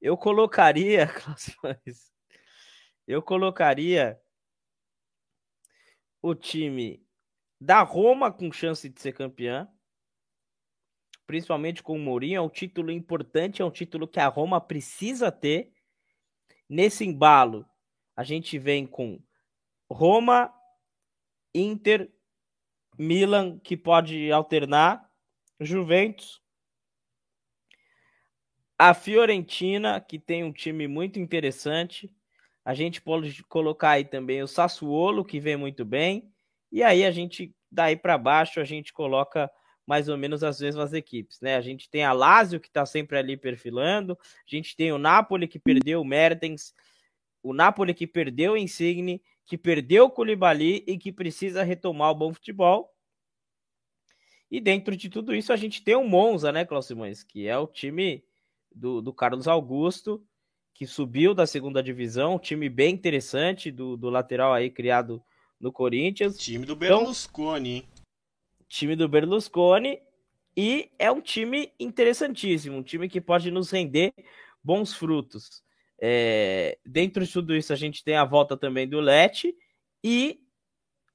eu 0.00 0.16
colocaria, 0.16 1.08
eu 3.04 3.20
colocaria 3.20 4.16
o 6.22 6.36
time 6.36 7.04
da 7.60 7.82
Roma 7.82 8.30
com 8.30 8.52
chance 8.52 8.88
de 8.88 9.00
ser 9.00 9.12
campeã, 9.12 9.68
principalmente 11.32 11.82
com 11.82 11.96
o 11.96 11.98
Mourinho. 11.98 12.36
É 12.36 12.40
um 12.42 12.48
título 12.50 12.90
importante, 12.90 13.62
é 13.62 13.64
um 13.64 13.70
título 13.70 14.06
que 14.06 14.20
a 14.20 14.28
Roma 14.28 14.60
precisa 14.60 15.32
ter. 15.32 15.72
Nesse 16.68 17.06
embalo, 17.06 17.64
a 18.14 18.22
gente 18.22 18.58
vem 18.58 18.86
com 18.86 19.18
Roma, 19.90 20.52
Inter, 21.54 22.12
Milan, 22.98 23.58
que 23.60 23.78
pode 23.78 24.30
alternar, 24.30 25.10
Juventus, 25.58 26.42
a 28.78 28.92
Fiorentina, 28.92 30.02
que 30.02 30.18
tem 30.18 30.44
um 30.44 30.52
time 30.52 30.86
muito 30.86 31.18
interessante. 31.18 32.14
A 32.62 32.74
gente 32.74 33.00
pode 33.00 33.42
colocar 33.44 33.92
aí 33.92 34.04
também 34.04 34.42
o 34.42 34.46
Sassuolo, 34.46 35.24
que 35.24 35.40
vem 35.40 35.56
muito 35.56 35.82
bem. 35.82 36.30
E 36.70 36.82
aí 36.82 37.06
a 37.06 37.10
gente, 37.10 37.56
daí 37.70 37.96
para 37.96 38.18
baixo, 38.18 38.60
a 38.60 38.64
gente 38.64 38.92
coloca 38.92 39.50
mais 39.86 40.08
ou 40.08 40.16
menos 40.16 40.42
as 40.44 40.60
mesmas 40.60 40.92
equipes, 40.92 41.40
né? 41.40 41.56
A 41.56 41.60
gente 41.60 41.90
tem 41.90 42.04
a 42.04 42.12
Lazio, 42.12 42.60
que 42.60 42.68
está 42.68 42.86
sempre 42.86 43.18
ali 43.18 43.36
perfilando. 43.36 44.18
A 44.22 44.54
gente 44.54 44.76
tem 44.76 44.92
o 44.92 44.98
Napoli, 44.98 45.48
que 45.48 45.58
perdeu 45.58 46.00
o 46.00 46.04
Mertens. 46.04 46.74
O 47.42 47.52
Napoli, 47.52 47.92
que 47.92 48.06
perdeu 48.06 48.52
o 48.52 48.56
Insigne, 48.56 49.20
que 49.44 49.58
perdeu 49.58 50.04
o 50.04 50.10
Koulibaly 50.10 50.84
e 50.86 50.96
que 50.96 51.12
precisa 51.12 51.62
retomar 51.62 52.10
o 52.10 52.14
bom 52.14 52.32
futebol. 52.32 52.92
E 54.50 54.60
dentro 54.60 54.96
de 54.96 55.08
tudo 55.08 55.34
isso, 55.34 55.52
a 55.52 55.56
gente 55.56 55.82
tem 55.82 55.96
o 55.96 56.04
Monza, 56.04 56.52
né, 56.52 56.64
Cláudio 56.64 56.88
Simões? 56.88 57.24
Que 57.24 57.48
é 57.48 57.58
o 57.58 57.66
time 57.66 58.22
do, 58.70 59.00
do 59.00 59.12
Carlos 59.12 59.48
Augusto, 59.48 60.24
que 60.74 60.86
subiu 60.86 61.34
da 61.34 61.46
segunda 61.46 61.82
divisão. 61.82 62.34
Um 62.34 62.38
time 62.38 62.68
bem 62.68 62.94
interessante 62.94 63.70
do, 63.70 63.96
do 63.96 64.10
lateral 64.10 64.52
aí 64.52 64.70
criado 64.70 65.22
no 65.58 65.72
Corinthians. 65.72 66.36
Time 66.36 66.66
do 66.66 66.74
então, 66.74 66.98
Berlusconi, 66.98 67.78
então, 67.78 68.01
Time 68.72 68.96
do 68.96 69.06
Berlusconi. 69.06 70.00
E 70.56 70.90
é 70.98 71.10
um 71.10 71.20
time 71.20 71.70
interessantíssimo, 71.78 72.78
um 72.78 72.82
time 72.82 73.06
que 73.06 73.20
pode 73.20 73.50
nos 73.50 73.70
render 73.70 74.14
bons 74.64 74.94
frutos. 74.94 75.62
É, 76.00 76.78
dentro 76.84 77.24
de 77.24 77.30
tudo 77.30 77.54
isso, 77.54 77.70
a 77.72 77.76
gente 77.76 78.02
tem 78.02 78.16
a 78.16 78.24
volta 78.24 78.56
também 78.56 78.88
do 78.88 78.98
Lete 78.98 79.54
e 80.02 80.40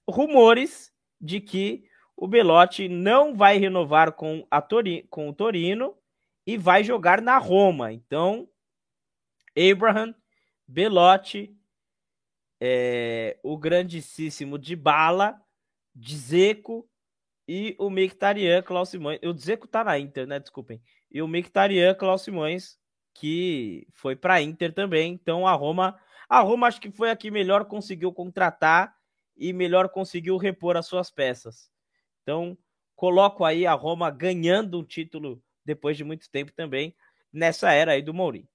rumores 0.08 0.94
de 1.20 1.42
que 1.42 1.84
o 2.16 2.28
Belotti 2.28 2.88
não 2.88 3.34
vai 3.34 3.58
renovar 3.58 4.12
com, 4.12 4.46
a 4.52 4.62
Tori, 4.62 5.08
com 5.10 5.28
o 5.28 5.34
Torino 5.34 5.98
e 6.46 6.58
vai 6.58 6.84
jogar 6.84 7.24
na 7.24 7.40
Roma. 7.40 7.92
Então, 7.92 8.48
Abraham, 9.58 10.14
Belotti, 10.68 11.58
é, 12.62 13.40
o 13.42 13.58
grandíssimo 13.58 14.60
de 14.60 14.76
Bala, 14.76 15.42
Dzeko 15.96 16.88
e 17.48 17.76
o 17.80 17.90
Mictarian 17.90 18.62
Klaus 18.62 18.90
Simões. 18.90 19.20
O 19.24 19.34
Dzeko 19.34 19.68
tá 19.68 19.84
na 19.84 19.98
Inter, 19.98 20.28
né? 20.28 20.40
Desculpem. 20.40 20.82
E 21.10 21.22
o 21.22 21.28
Mictarian 21.28 21.94
Klaus 21.96 22.24
Simões, 22.24 22.78
que 23.14 23.88
foi 23.94 24.16
para 24.16 24.42
Inter 24.42 24.74
também. 24.74 25.14
Então 25.14 25.48
a 25.48 25.54
Roma, 25.54 25.98
a 26.28 26.40
Roma 26.42 26.68
acho 26.68 26.82
que 26.82 26.92
foi 26.92 27.10
a 27.10 27.16
que 27.16 27.32
melhor 27.32 27.66
conseguiu 27.66 28.12
contratar 28.12 28.94
e 29.38 29.54
melhor 29.54 29.90
conseguiu 29.90 30.36
repor 30.38 30.76
as 30.76 30.88
suas 30.88 31.10
peças. 31.10 31.72
Então, 32.24 32.58
coloco 32.96 33.46
aí 33.46 33.66
a 33.66 33.74
Roma 33.74 34.10
ganhando 34.10 34.80
um 34.80 34.84
título 34.84 35.42
depois 35.64 35.96
de 35.96 36.04
muito 36.04 36.30
tempo 36.30 36.52
também 36.52 36.96
nessa 37.32 37.72
era 37.72 37.92
aí 37.94 38.02
do 38.02 38.14
Mourinho. 38.14 38.48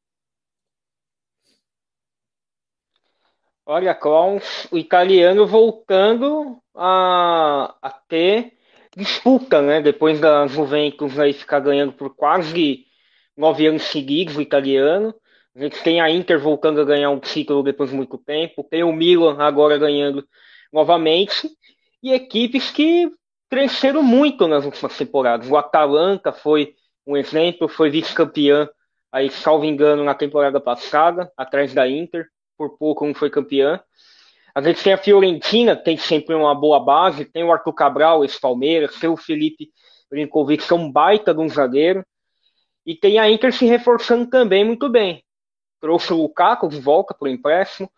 Olha, 3.65 3.95
Klaus, 3.95 4.67
o 4.73 4.77
italiano 4.77 5.47
voltando 5.47 6.61
a, 6.75 7.77
a 7.81 7.91
ter 7.91 8.59
disputa, 8.97 9.63
né? 9.63 9.81
Depois 9.81 10.21
da 10.21 10.47
Juventus 10.47 11.19
aí 11.19 11.33
ficar 11.33 11.61
ganhando 11.61 11.93
por 11.93 12.15
quase 12.15 12.85
nove 13.37 13.67
anos 13.67 13.83
seguidos, 13.83 14.37
o 14.37 14.43
italiano. 14.43 15.15
A 15.55 15.61
gente 15.61 15.83
tem 15.83 16.01
a 16.01 16.11
Inter 16.11 16.39
voltando 16.41 16.81
a 16.81 16.85
ganhar 16.85 17.11
um 17.11 17.21
título 17.21 17.63
depois 17.63 17.91
de 17.91 17.97
muito 17.97 18.17
tempo. 18.19 18.65
Tem 18.65 18.83
o 18.83 18.93
Milan 18.93 19.37
agora 19.39 19.77
ganhando 19.79 20.27
novamente. 20.73 21.51
E 22.03 22.13
equipes 22.13 22.71
que 22.71 23.11
cresceram 23.51 24.03
muito 24.03 24.49
nas 24.49 24.65
últimas 24.65 24.97
temporadas. 24.97 25.49
O 25.49 25.57
Atalanta 25.57 26.33
foi 26.33 26.75
um 27.07 27.17
exemplo, 27.17 27.69
foi 27.69 27.91
vice-campeão, 27.91 28.69
aí, 29.11 29.29
salvo 29.29 29.65
engano, 29.65 30.05
na 30.05 30.15
temporada 30.15 30.61
passada, 30.61 31.31
atrás 31.37 31.75
da 31.75 31.87
Inter 31.89 32.27
por 32.57 32.79
pouco 32.79 33.07
não 33.07 33.13
foi 33.13 33.29
campeã. 33.29 33.81
A 34.55 34.61
gente 34.61 34.83
tem 34.83 34.93
a 34.93 34.99
Fiorentina, 34.99 35.75
tem 35.75 35.97
sempre 35.97 36.35
uma 36.35 36.55
boa 36.55 36.79
base, 36.79 37.25
tem 37.25 37.43
o 37.43 37.53
Arthur 37.53 37.73
Cabral, 37.73 38.25
esse 38.25 38.39
Palmeiras, 38.39 38.99
tem 38.99 39.09
o 39.09 39.17
Felipe 39.17 39.71
Brinkovic, 40.11 40.67
que 40.67 40.73
é 40.73 40.77
um 40.77 40.93
baita 40.93 41.33
de 41.33 41.41
um 41.41 41.49
zagueiro. 41.49 42.05
E 42.85 42.95
tem 42.95 43.19
a 43.19 43.31
Inter 43.31 43.53
se 43.53 43.65
reforçando 43.65 44.29
também 44.29 44.65
muito 44.65 44.89
bem. 44.91 45.25
Trouxe 45.81 46.13
o 46.13 46.23
Lukaku 46.23 46.69
de 46.69 46.79
volta 46.81 47.15
por 47.15 47.29
empréstimo, 47.29 47.91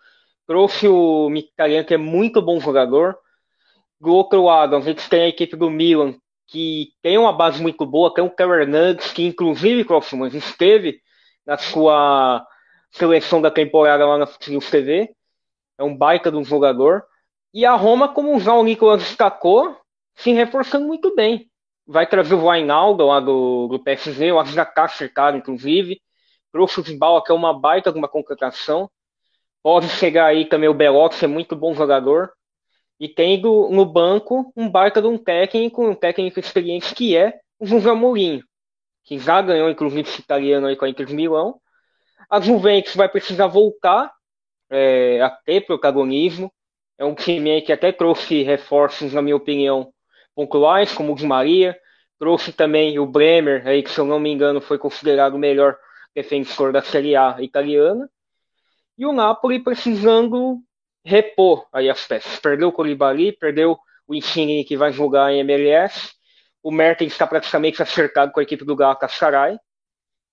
trouxe 0.46 0.86
o 0.86 1.28
Mkhitaryan, 1.28 1.84
que 1.84 1.94
é 1.94 1.98
muito 1.98 2.40
bom 2.40 2.60
jogador. 2.60 3.16
Do 4.00 4.12
outro 4.12 4.44
lado, 4.44 4.76
a 4.76 4.80
gente 4.80 5.08
tem 5.08 5.22
a 5.22 5.28
equipe 5.28 5.56
do 5.56 5.70
Milan, 5.70 6.14
que 6.46 6.92
tem 7.02 7.18
uma 7.18 7.32
base 7.32 7.60
muito 7.60 7.84
boa, 7.84 8.12
tem 8.12 8.24
o 8.24 8.30
Theo 8.30 8.54
Hernandes, 8.54 9.12
que 9.12 9.24
inclusive, 9.24 9.84
próximo, 9.84 10.26
esteve 10.26 11.00
na 11.44 11.58
sua 11.58 12.46
seleção 12.92 13.42
da 13.42 13.50
temporada 13.50 14.06
lá 14.06 14.18
na 14.18 14.28
News 14.48 14.70
TV. 14.70 15.10
É 15.78 15.84
um 15.84 15.96
baita 15.96 16.30
de 16.30 16.37
um 16.37 16.44
jogador. 16.44 17.04
E 17.52 17.64
a 17.64 17.74
Roma, 17.74 18.08
como 18.08 18.34
o 18.34 18.40
João 18.40 18.62
Nicolas 18.64 19.02
destacou, 19.02 19.76
se 20.14 20.32
reforçando 20.32 20.87
muito 20.87 21.14
bem. 21.14 21.50
Vai 21.87 22.06
trazer 22.06 22.34
o 22.34 22.46
Wijnaldum 22.46 23.06
lá 23.06 23.20
do, 23.20 23.68
do 23.68 23.78
PSG, 23.78 24.32
o 24.32 24.42
tá 24.74 24.88
cercado, 24.88 25.37
inclusive. 25.37 26.00
Trouxe 26.50 26.80
o 26.80 26.82
Zibala, 26.82 27.22
que 27.22 27.30
é 27.30 27.34
uma 27.34 27.58
baita 27.58 27.92
de 27.92 27.98
uma 27.98 28.08
contratação. 28.08 28.90
Pode 29.62 29.88
chegar 29.88 30.26
aí 30.26 30.46
também 30.46 30.68
o 30.68 30.74
Belotti, 30.74 31.18
que 31.18 31.24
é 31.24 31.28
muito 31.28 31.54
bom 31.54 31.74
jogador. 31.74 32.32
E 32.98 33.08
tem 33.08 33.40
no 33.40 33.84
banco 33.84 34.52
um 34.56 34.68
baita 34.68 35.02
de 35.02 35.08
um 35.08 35.18
técnico, 35.18 35.84
um 35.84 35.94
técnico 35.94 36.38
experiente 36.38 36.94
que 36.94 37.16
é 37.16 37.38
o 37.58 37.66
José 37.66 37.92
Mourinho, 37.92 38.42
que 39.04 39.18
já 39.18 39.42
ganhou, 39.42 39.68
inclusive, 39.68 40.02
esse 40.02 40.20
italiano 40.20 40.66
aí 40.66 40.76
com 40.76 40.84
a 40.84 40.88
Inter 40.88 41.06
de 41.06 41.14
Milão 41.14 41.60
a 42.28 42.40
Juventus 42.40 42.94
vai 42.94 43.08
precisar 43.08 43.46
voltar 43.46 44.12
é, 44.71 45.21
a 45.21 45.31
ter 45.31 45.62
protagonismo. 45.62 46.52
É 46.98 47.04
um 47.04 47.15
time 47.15 47.60
que 47.62 47.73
até 47.73 47.92
trouxe 47.92 48.42
reforços, 48.42 49.12
na 49.12 49.23
minha 49.23 49.37
opinião, 49.37 49.92
pontuais, 50.35 50.92
como 50.92 51.12
o 51.12 51.17
de 51.17 51.27
Maria. 51.27 51.77
Trouxe 52.19 52.52
também 52.52 52.98
o 52.98 53.06
Bremer, 53.06 53.67
aí, 53.67 53.83
que 53.83 53.90
se 53.90 53.98
eu 53.98 54.04
não 54.04 54.21
me 54.21 54.31
engano 54.31 54.60
foi 54.60 54.79
considerado 54.79 55.35
o 55.35 55.38
melhor 55.38 55.77
defensor 56.15 56.73
da 56.73 56.83
Série 56.83 57.17
A 57.17 57.37
italiana. 57.40 58.08
E 58.96 59.04
o 59.04 59.12
Napoli 59.12 59.58
precisando 59.58 60.60
repor 61.04 61.67
aí 61.73 61.90
as 61.90 62.06
peças. 62.06 62.38
Perdeu 62.38 62.69
o 62.69 62.73
Colibali, 62.73 63.33
perdeu 63.33 63.79
o 64.06 64.15
Insigne 64.15 64.65
que 64.65 64.77
vai 64.77 64.92
jogar 64.92 65.33
em 65.33 65.40
MLS. 65.40 66.12
O 66.62 66.71
Mertens 66.71 67.12
está 67.12 67.27
praticamente 67.27 67.83
acertado 67.83 68.33
com 68.33 68.40
a 68.40 68.42
equipe 68.42 68.65
do 68.65 68.77
Galatasaray. 68.77 69.58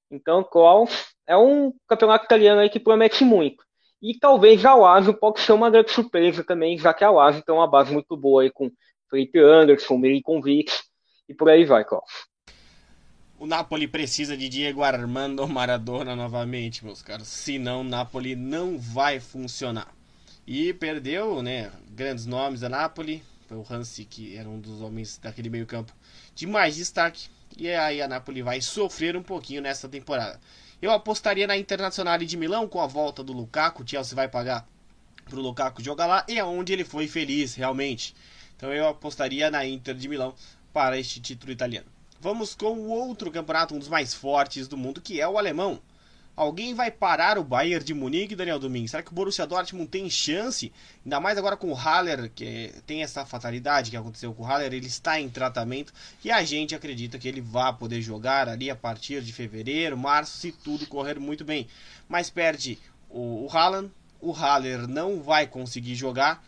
Então, 0.10 0.44
Klaus 0.44 1.14
é 1.26 1.36
um 1.36 1.74
campeonato 1.88 2.26
italiano 2.26 2.62
aí 2.62 2.70
que 2.70 2.80
promete 2.80 3.24
muito. 3.24 3.64
E 4.02 4.18
talvez 4.18 4.66
a 4.66 4.74
Lazio 4.74 5.14
pode 5.14 5.40
ser 5.42 5.52
uma 5.52 5.70
grande 5.70 5.92
surpresa 5.92 6.44
também, 6.44 6.78
já 6.78 6.94
que 6.94 7.04
a 7.04 7.12
Lazio 7.12 7.44
tem 7.44 7.54
uma 7.54 7.68
base 7.68 7.94
muito 7.94 8.18
boa 8.18 8.42
aí 8.42 8.50
com 8.50 8.72
Felipe 9.10 9.40
Anderson, 9.40 9.98
Milinkovic 9.98 10.72
e 11.30 11.34
por 11.34 11.50
aí 11.50 11.66
vai, 11.66 11.86
Klaus. 11.86 12.32
O 13.38 13.46
Napoli 13.46 13.88
precisa 13.88 14.38
de 14.38 14.48
Diego 14.48 14.84
Armando 14.84 15.48
Maradona 15.48 16.16
novamente, 16.16 16.86
meus 16.86 17.02
caros. 17.02 17.28
Senão 17.28 17.82
o 17.82 17.84
Napoli 17.84 18.36
não 18.36 18.78
vai 18.78 19.20
funcionar. 19.20 19.94
E 20.46 20.74
perdeu, 20.74 21.42
né, 21.42 21.72
grandes 21.90 22.26
nomes 22.26 22.62
da 22.62 22.70
Napoli. 22.70 23.24
Foi 23.48 23.58
o 23.58 23.66
Hansi, 23.70 24.06
que 24.06 24.36
era 24.38 24.48
um 24.48 24.60
dos 24.60 24.82
homens 24.82 25.18
daquele 25.18 25.50
meio 25.50 25.66
campo 25.66 25.92
de 26.36 26.46
mais 26.48 26.76
destaque. 26.76 27.30
E 27.58 27.70
aí 27.70 28.02
a 28.02 28.08
Napoli 28.08 28.42
vai 28.42 28.62
sofrer 28.62 29.18
um 29.18 29.24
pouquinho 29.24 29.62
nessa 29.62 29.90
temporada. 29.90 30.40
Eu 30.82 30.90
apostaria 30.92 31.46
na 31.46 31.56
Internacional 31.56 32.18
de 32.18 32.36
Milão 32.36 32.68
com 32.68 32.82
a 32.82 32.88
volta 32.88 33.24
do 33.24 33.32
Lukaku. 33.32 33.84
O 33.84 33.88
Chelsea 33.88 34.16
vai 34.16 34.28
pagar 34.28 34.68
para 35.26 35.38
o 35.38 35.42
Lukaku 35.42 35.84
jogar 35.84 36.08
lá 36.08 36.26
e 36.28 36.40
é 36.40 36.44
onde 36.44 36.74
ele 36.74 36.84
foi 36.84 37.08
feliz 37.08 37.54
realmente. 37.54 38.16
Então 38.58 38.74
eu 38.74 38.88
apostaria 38.88 39.52
na 39.52 39.64
Inter 39.64 39.94
de 39.94 40.08
Milão 40.08 40.34
para 40.74 40.98
este 40.98 41.22
título 41.22 41.52
italiano. 41.52 41.86
Vamos 42.20 42.56
com 42.56 42.74
o 42.74 42.90
outro 42.90 43.30
campeonato, 43.30 43.76
um 43.76 43.80
dos 43.80 43.90
mais 43.90 44.16
fortes 44.16 44.68
do 44.68 44.76
mundo, 44.76 45.00
que 45.02 45.22
é 45.22 45.28
o 45.28 45.38
alemão. 45.38 45.80
Alguém 46.36 46.74
vai 46.74 46.90
parar 46.90 47.38
o 47.38 47.44
Bayern 47.44 47.84
de 47.84 47.94
Munique, 47.94 48.36
Daniel 48.36 48.58
Domingues? 48.58 48.92
Será 48.92 49.04
que 49.04 49.12
o 49.12 49.14
Borussia 49.14 49.46
Dortmund 49.46 49.90
tem 49.90 50.10
chance? 50.10 50.72
Ainda 51.06 51.20
mais 51.20 51.38
agora 51.38 51.58
com 51.58 51.72
o 51.72 51.76
Haller, 51.76 52.32
que 52.34 52.74
tem 52.88 53.04
essa 53.04 53.26
fatalidade 53.26 53.92
que 53.92 53.98
aconteceu 53.98 54.34
com 54.34 54.44
o 54.44 54.46
Haller, 54.46 54.74
ele 54.74 54.88
está 54.88 55.20
em 55.20 55.30
tratamento 55.30 55.94
e 56.24 56.32
a 56.32 56.44
gente 56.44 56.74
acredita 56.74 57.20
que 57.20 57.28
ele 57.28 57.42
vai 57.42 57.74
poder 57.74 58.02
jogar 58.02 58.48
ali 58.48 58.70
a 58.70 58.76
partir 58.76 59.22
de 59.22 59.34
fevereiro, 59.34 59.98
março, 59.98 60.38
se 60.38 60.52
tudo 60.52 60.88
correr 60.88 61.20
muito 61.20 61.44
bem. 61.44 61.68
Mas 62.08 62.30
perde 62.30 62.80
o, 63.10 63.46
o 63.46 63.50
Haaland, 63.52 63.92
o 64.22 64.32
Haller 64.32 64.88
não 64.88 65.22
vai 65.22 65.46
conseguir 65.46 65.96
jogar 65.96 66.44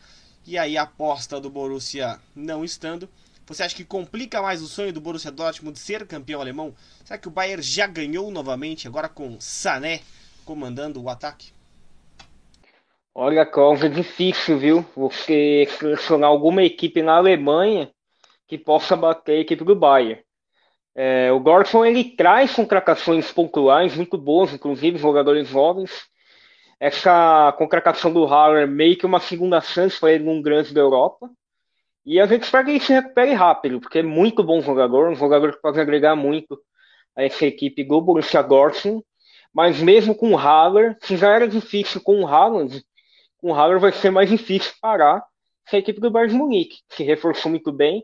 e 0.46 0.58
aí 0.58 0.78
a 0.78 0.84
aposta 0.84 1.40
do 1.40 1.50
Borussia 1.50 2.20
não 2.36 2.64
estando 2.64 3.10
você 3.46 3.64
acha 3.64 3.76
que 3.76 3.84
complica 3.84 4.42
mais 4.42 4.62
o 4.62 4.68
sonho 4.68 4.94
do 4.94 5.02
Borussia 5.02 5.32
Dortmund 5.32 5.74
de 5.74 5.80
ser 5.80 6.08
campeão 6.08 6.40
alemão? 6.40 6.74
Será 7.04 7.18
que 7.18 7.28
o 7.28 7.32
Bayern 7.32 7.62
já 7.62 7.86
ganhou 7.86 8.32
novamente, 8.32 8.88
agora 8.88 9.10
com 9.10 9.40
Sané 9.40 10.02
comandando 10.46 11.02
o 11.02 11.10
ataque? 11.10 11.52
Olha, 13.16 13.46
Klaus, 13.46 13.84
é 13.84 13.90
difícil, 13.90 14.58
viu? 14.58 14.86
Você 14.96 15.68
selecionar 15.78 16.30
alguma 16.30 16.64
equipe 16.64 17.02
na 17.02 17.18
Alemanha 17.18 17.92
que 18.48 18.58
possa 18.58 18.96
bater 18.96 19.38
a 19.38 19.42
equipe 19.42 19.64
do 19.64 19.76
Bayern. 19.76 20.24
É, 20.96 21.32
o 21.32 21.40
Dortmund 21.40 21.90
ele 21.90 22.16
traz 22.16 22.56
contratações 22.56 23.32
pontuais 23.32 23.96
muito 23.96 24.18
boas, 24.18 24.54
inclusive 24.54 24.98
jogadores 24.98 25.48
jovens. 25.48 25.92
Essa 26.80 27.54
contratação 27.58 28.12
do 28.12 28.26
Haller 28.26 28.68
meio 28.68 28.98
que 28.98 29.06
uma 29.06 29.20
segunda 29.20 29.62
chance 29.62 30.00
para 30.00 30.12
ele 30.12 30.24
num 30.24 30.42
grande 30.42 30.74
da 30.74 30.82
Europa. 30.82 31.30
E 32.06 32.20
a 32.20 32.26
gente 32.26 32.44
espera 32.44 32.66
que 32.66 32.72
ele 32.72 32.80
se 32.80 32.94
recupere 32.94 33.34
rápido, 33.34 33.80
porque 33.80 34.00
é 34.00 34.04
muito 34.04 34.44
bom 34.44 34.62
jogador, 34.62 35.10
um 35.10 35.16
jogador 35.16 35.54
que 35.54 35.62
pode 35.62 35.80
agregar 35.80 36.16
muito 36.16 36.60
a 37.16 37.24
essa 37.24 37.46
equipe 37.46 37.84
do 37.84 38.02
Borussia 38.02 38.42
Dortmund. 38.42 39.04
Mas 39.54 39.80
mesmo 39.80 40.16
com 40.16 40.32
o 40.32 40.36
Haller, 40.36 40.98
se 41.02 41.16
já 41.16 41.34
era 41.34 41.48
difícil 41.48 42.02
com 42.02 42.22
o 42.22 42.28
Haaland, 42.28 42.84
com 43.38 43.52
o 43.52 43.54
Haller 43.54 43.80
vai 43.80 43.92
ser 43.92 44.10
mais 44.10 44.30
difícil 44.30 44.74
parar 44.82 45.24
essa 45.66 45.78
equipe 45.78 46.02
do 46.02 46.10
Bayern 46.10 46.36
Munique, 46.36 46.78
que 46.90 46.96
se 46.96 47.04
reforçou 47.04 47.52
muito 47.52 47.72
bem, 47.72 48.04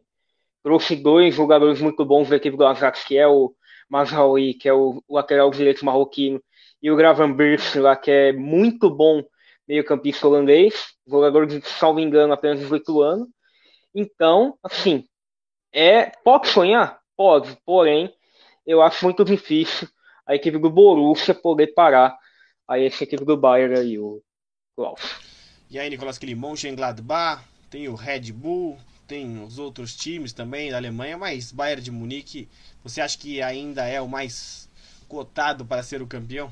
trouxe 0.64 0.95
dois 0.95 1.36
jogadores 1.36 1.82
muito 1.82 2.06
bons 2.06 2.30
da 2.30 2.36
equipe 2.36 2.56
do 2.56 2.66
Ajax, 2.66 3.04
que 3.04 3.18
é 3.18 3.28
o 3.28 3.54
Mazraoui, 3.89 4.54
que 4.54 4.70
é 4.70 4.74
o 4.74 5.04
lateral 5.10 5.50
direito 5.50 5.84
marroquino, 5.84 6.41
e 6.82 6.91
o 6.91 6.95
Gravenberch 6.95 7.80
lá, 7.80 7.95
que 7.95 8.12
é 8.12 8.32
muito 8.32 8.89
bom 8.89 9.24
meio-campista 9.68 10.28
holandês, 10.28 10.93
jogador 11.08 11.45
de, 11.45 11.62
salvo 11.62 12.00
engano, 12.00 12.34
apenas 12.34 12.60
18 12.60 13.02
anos. 13.02 13.28
Então, 14.00 14.58
assim, 14.64 15.04
é 15.74 16.06
pode 16.24 16.47
sonhar? 16.47 17.02
Pode, 17.18 17.58
porém, 17.66 18.16
eu 18.66 18.82
acho 18.82 19.04
muito 19.04 19.26
difícil 19.26 19.89
a 20.26 20.36
equipe 20.36 20.58
do 20.58 20.70
Borussia 20.70 21.36
poder 21.36 21.74
parar 21.74 22.18
a 22.66 22.80
essa 22.80 23.04
equipe 23.04 23.26
do 23.26 23.36
Bayern 23.36 23.78
aí, 23.78 24.00
o 24.00 24.22
Klaus. 24.74 25.20
E 25.70 25.78
aí, 25.78 25.89
Nicolas 25.89 26.18
Kili, 26.18 26.34
Mönchengladbach, 26.34 27.43
tem 27.70 27.89
o 27.89 27.95
Red 27.95 28.32
Bull, 28.32 28.78
tem 29.06 29.43
os 29.43 29.60
outros 29.60 29.97
times 29.97 30.32
também 30.32 30.72
da 30.72 30.78
Alemanha, 30.78 31.18
mas 31.18 31.52
Bayern 31.52 31.82
de 31.82 31.91
Munique, 31.91 32.47
você 32.82 33.02
acha 33.02 33.18
que 33.18 33.41
ainda 33.41 33.86
é 33.86 34.00
o 34.00 34.08
mais 34.08 34.70
cotado 35.10 35.66
para 35.66 35.84
ser 35.84 36.02
o 36.02 36.08
campeão? 36.08 36.50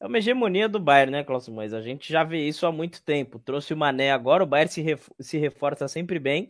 É 0.00 0.06
uma 0.06 0.18
hegemonia 0.18 0.68
do 0.68 0.78
Bayern, 0.78 1.12
né, 1.12 1.24
Cláudio 1.24 1.52
Mas 1.52 1.72
A 1.72 1.80
gente 1.80 2.12
já 2.12 2.24
vê 2.24 2.46
isso 2.46 2.66
há 2.66 2.72
muito 2.72 3.02
tempo. 3.02 3.38
Trouxe 3.38 3.72
o 3.72 3.76
Mané 3.76 4.12
agora, 4.12 4.42
o 4.42 4.46
Bayern 4.46 4.70
se, 4.70 4.82
ref 4.82 5.08
se 5.20 5.38
reforça 5.38 5.88
sempre 5.88 6.18
bem, 6.18 6.48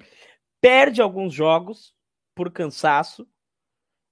perde 0.60 1.00
alguns 1.00 1.32
jogos 1.32 1.94
por 2.34 2.50
cansaço, 2.50 3.28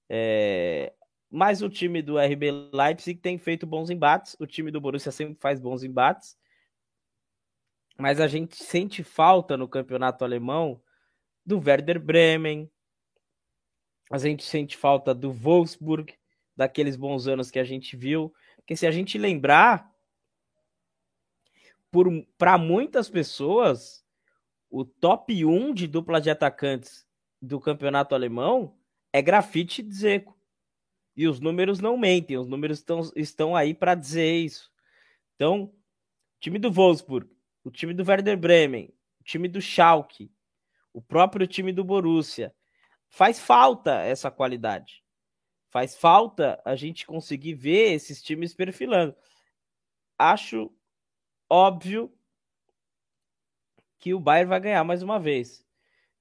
é... 0.09 0.93
mas 1.29 1.61
o 1.61 1.69
time 1.69 2.01
do 2.01 2.17
RB 2.17 2.69
Leipzig 2.71 3.19
tem 3.19 3.37
feito 3.37 3.65
bons 3.65 3.89
embates, 3.89 4.35
o 4.39 4.47
time 4.47 4.71
do 4.71 4.79
Borussia 4.79 5.11
sempre 5.11 5.35
faz 5.41 5.59
bons 5.59 5.83
embates, 5.83 6.37
mas 7.97 8.21
a 8.21 8.27
gente 8.27 8.55
sente 8.63 9.03
falta 9.03 9.57
no 9.57 9.67
campeonato 9.67 10.23
alemão 10.23 10.81
do 11.45 11.59
Werder 11.59 11.99
Bremen, 11.99 12.71
a 14.11 14.17
gente 14.17 14.43
sente 14.43 14.77
falta 14.77 15.13
do 15.13 15.31
Wolfsburg, 15.31 16.13
daqueles 16.55 16.95
bons 16.95 17.27
anos 17.27 17.49
que 17.49 17.59
a 17.59 17.63
gente 17.63 17.97
viu. 17.97 18.33
Porque 18.63 18.77
se 18.77 18.87
a 18.87 18.91
gente 18.91 19.17
lembrar, 19.17 19.93
para 22.37 22.57
muitas 22.57 23.09
pessoas, 23.09 24.05
o 24.69 24.85
top 24.85 25.45
1 25.45 25.73
de 25.73 25.85
dupla 25.85 26.21
de 26.21 26.29
atacantes 26.29 27.05
do 27.41 27.59
campeonato 27.59 28.15
alemão 28.15 28.75
é 29.11 29.21
grafite 29.21 29.83
de 29.83 29.93
Zeco. 29.93 30.35
E 31.15 31.27
os 31.27 31.41
números 31.41 31.79
não 31.79 31.97
mentem, 31.97 32.37
os 32.37 32.47
números 32.47 32.79
estão, 32.79 33.01
estão 33.15 33.55
aí 33.55 33.73
para 33.73 33.93
dizer 33.93 34.33
isso. 34.33 34.71
Então, 35.35 35.65
o 35.65 35.73
time 36.39 36.57
do 36.57 36.71
Wolfsburg, 36.71 37.29
o 37.63 37.69
time 37.69 37.93
do 37.93 38.03
Werder 38.03 38.37
Bremen, 38.37 38.91
o 39.19 39.23
time 39.23 39.47
do 39.47 39.61
Schalke, 39.61 40.31
o 40.93 41.01
próprio 41.01 41.45
time 41.45 41.73
do 41.73 41.83
Borussia, 41.83 42.55
faz 43.09 43.39
falta 43.39 44.01
essa 44.01 44.31
qualidade. 44.31 45.02
Faz 45.73 45.95
falta 45.95 46.61
a 46.63 46.75
gente 46.75 47.03
conseguir 47.03 47.55
ver 47.55 47.93
esses 47.93 48.21
times 48.21 48.53
perfilando. 48.53 49.15
Acho 50.15 50.71
óbvio 51.49 52.13
que 53.97 54.13
o 54.13 54.19
Bayern 54.19 54.47
vai 54.49 54.59
ganhar 54.59 54.83
mais 54.83 55.01
uma 55.01 55.19
vez. 55.19 55.65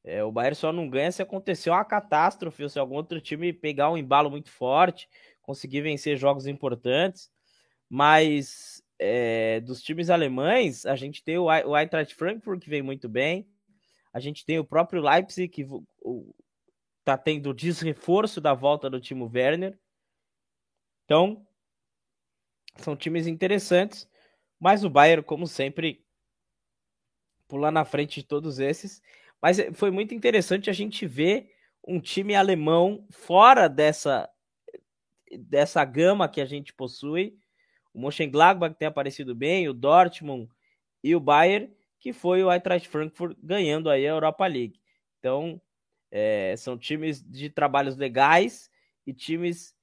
É, 0.02 0.24
o 0.24 0.32
Bayern 0.32 0.56
só 0.56 0.72
não 0.72 0.88
ganha 0.88 1.12
se 1.12 1.20
acontecer 1.20 1.68
uma 1.68 1.84
catástrofe 1.84 2.62
ou 2.62 2.68
se 2.70 2.78
algum 2.78 2.94
outro 2.94 3.20
time 3.20 3.52
pegar 3.52 3.90
um 3.90 3.98
embalo 3.98 4.30
muito 4.30 4.50
forte, 4.50 5.06
conseguir 5.42 5.82
vencer 5.82 6.16
jogos 6.16 6.46
importantes. 6.46 7.30
Mas 7.90 8.82
é, 8.98 9.60
dos 9.60 9.82
times 9.82 10.08
alemães, 10.08 10.86
a 10.86 10.96
gente 10.96 11.22
tem 11.22 11.36
o, 11.36 11.50
Eintracht 11.76 12.14
Frankfurt 12.14 12.58
que 12.62 12.70
vem 12.70 12.80
muito 12.80 13.06
bem. 13.06 13.46
A 14.14 14.18
gente 14.18 14.46
tem 14.46 14.58
o 14.58 14.64
próprio 14.64 15.02
Leipzig, 15.02 15.46
que 15.48 15.68
tá 17.04 17.16
tendo 17.18 17.52
desreforço 17.54 18.40
da 18.40 18.54
volta 18.54 18.88
do 18.88 19.00
Timo 19.00 19.30
Werner. 19.32 19.78
Então, 21.04 21.46
são 22.76 22.96
times 22.96 23.26
interessantes, 23.26 24.08
mas 24.58 24.84
o 24.84 24.90
Bayern, 24.90 25.22
como 25.22 25.46
sempre, 25.46 26.04
pula 27.48 27.70
na 27.70 27.84
frente 27.84 28.20
de 28.20 28.26
todos 28.26 28.58
esses. 28.58 29.02
Mas 29.40 29.58
foi 29.74 29.90
muito 29.90 30.14
interessante 30.14 30.70
a 30.70 30.72
gente 30.72 31.06
ver 31.06 31.52
um 31.86 32.00
time 32.00 32.34
alemão 32.34 33.04
fora 33.10 33.68
dessa 33.68 34.28
dessa 35.38 35.82
gama 35.84 36.28
que 36.28 36.40
a 36.40 36.44
gente 36.44 36.72
possui. 36.72 37.36
O 37.92 38.00
Mönchengladbach 38.00 38.74
tem 38.74 38.86
aparecido 38.86 39.34
bem, 39.34 39.68
o 39.68 39.72
Dortmund 39.72 40.48
e 41.02 41.16
o 41.16 41.20
Bayern, 41.20 41.74
que 41.98 42.12
foi 42.12 42.44
o 42.44 42.52
Eintracht 42.52 42.88
Frankfurt 42.88 43.36
ganhando 43.42 43.88
aí 43.90 44.06
a 44.06 44.10
Europa 44.10 44.46
League. 44.46 44.80
Então, 45.18 45.60
é, 46.12 46.54
são 46.58 46.76
times 46.76 47.22
de 47.22 47.48
trabalhos 47.48 47.96
legais 47.96 48.70
e 49.06 49.14
times 49.14 49.74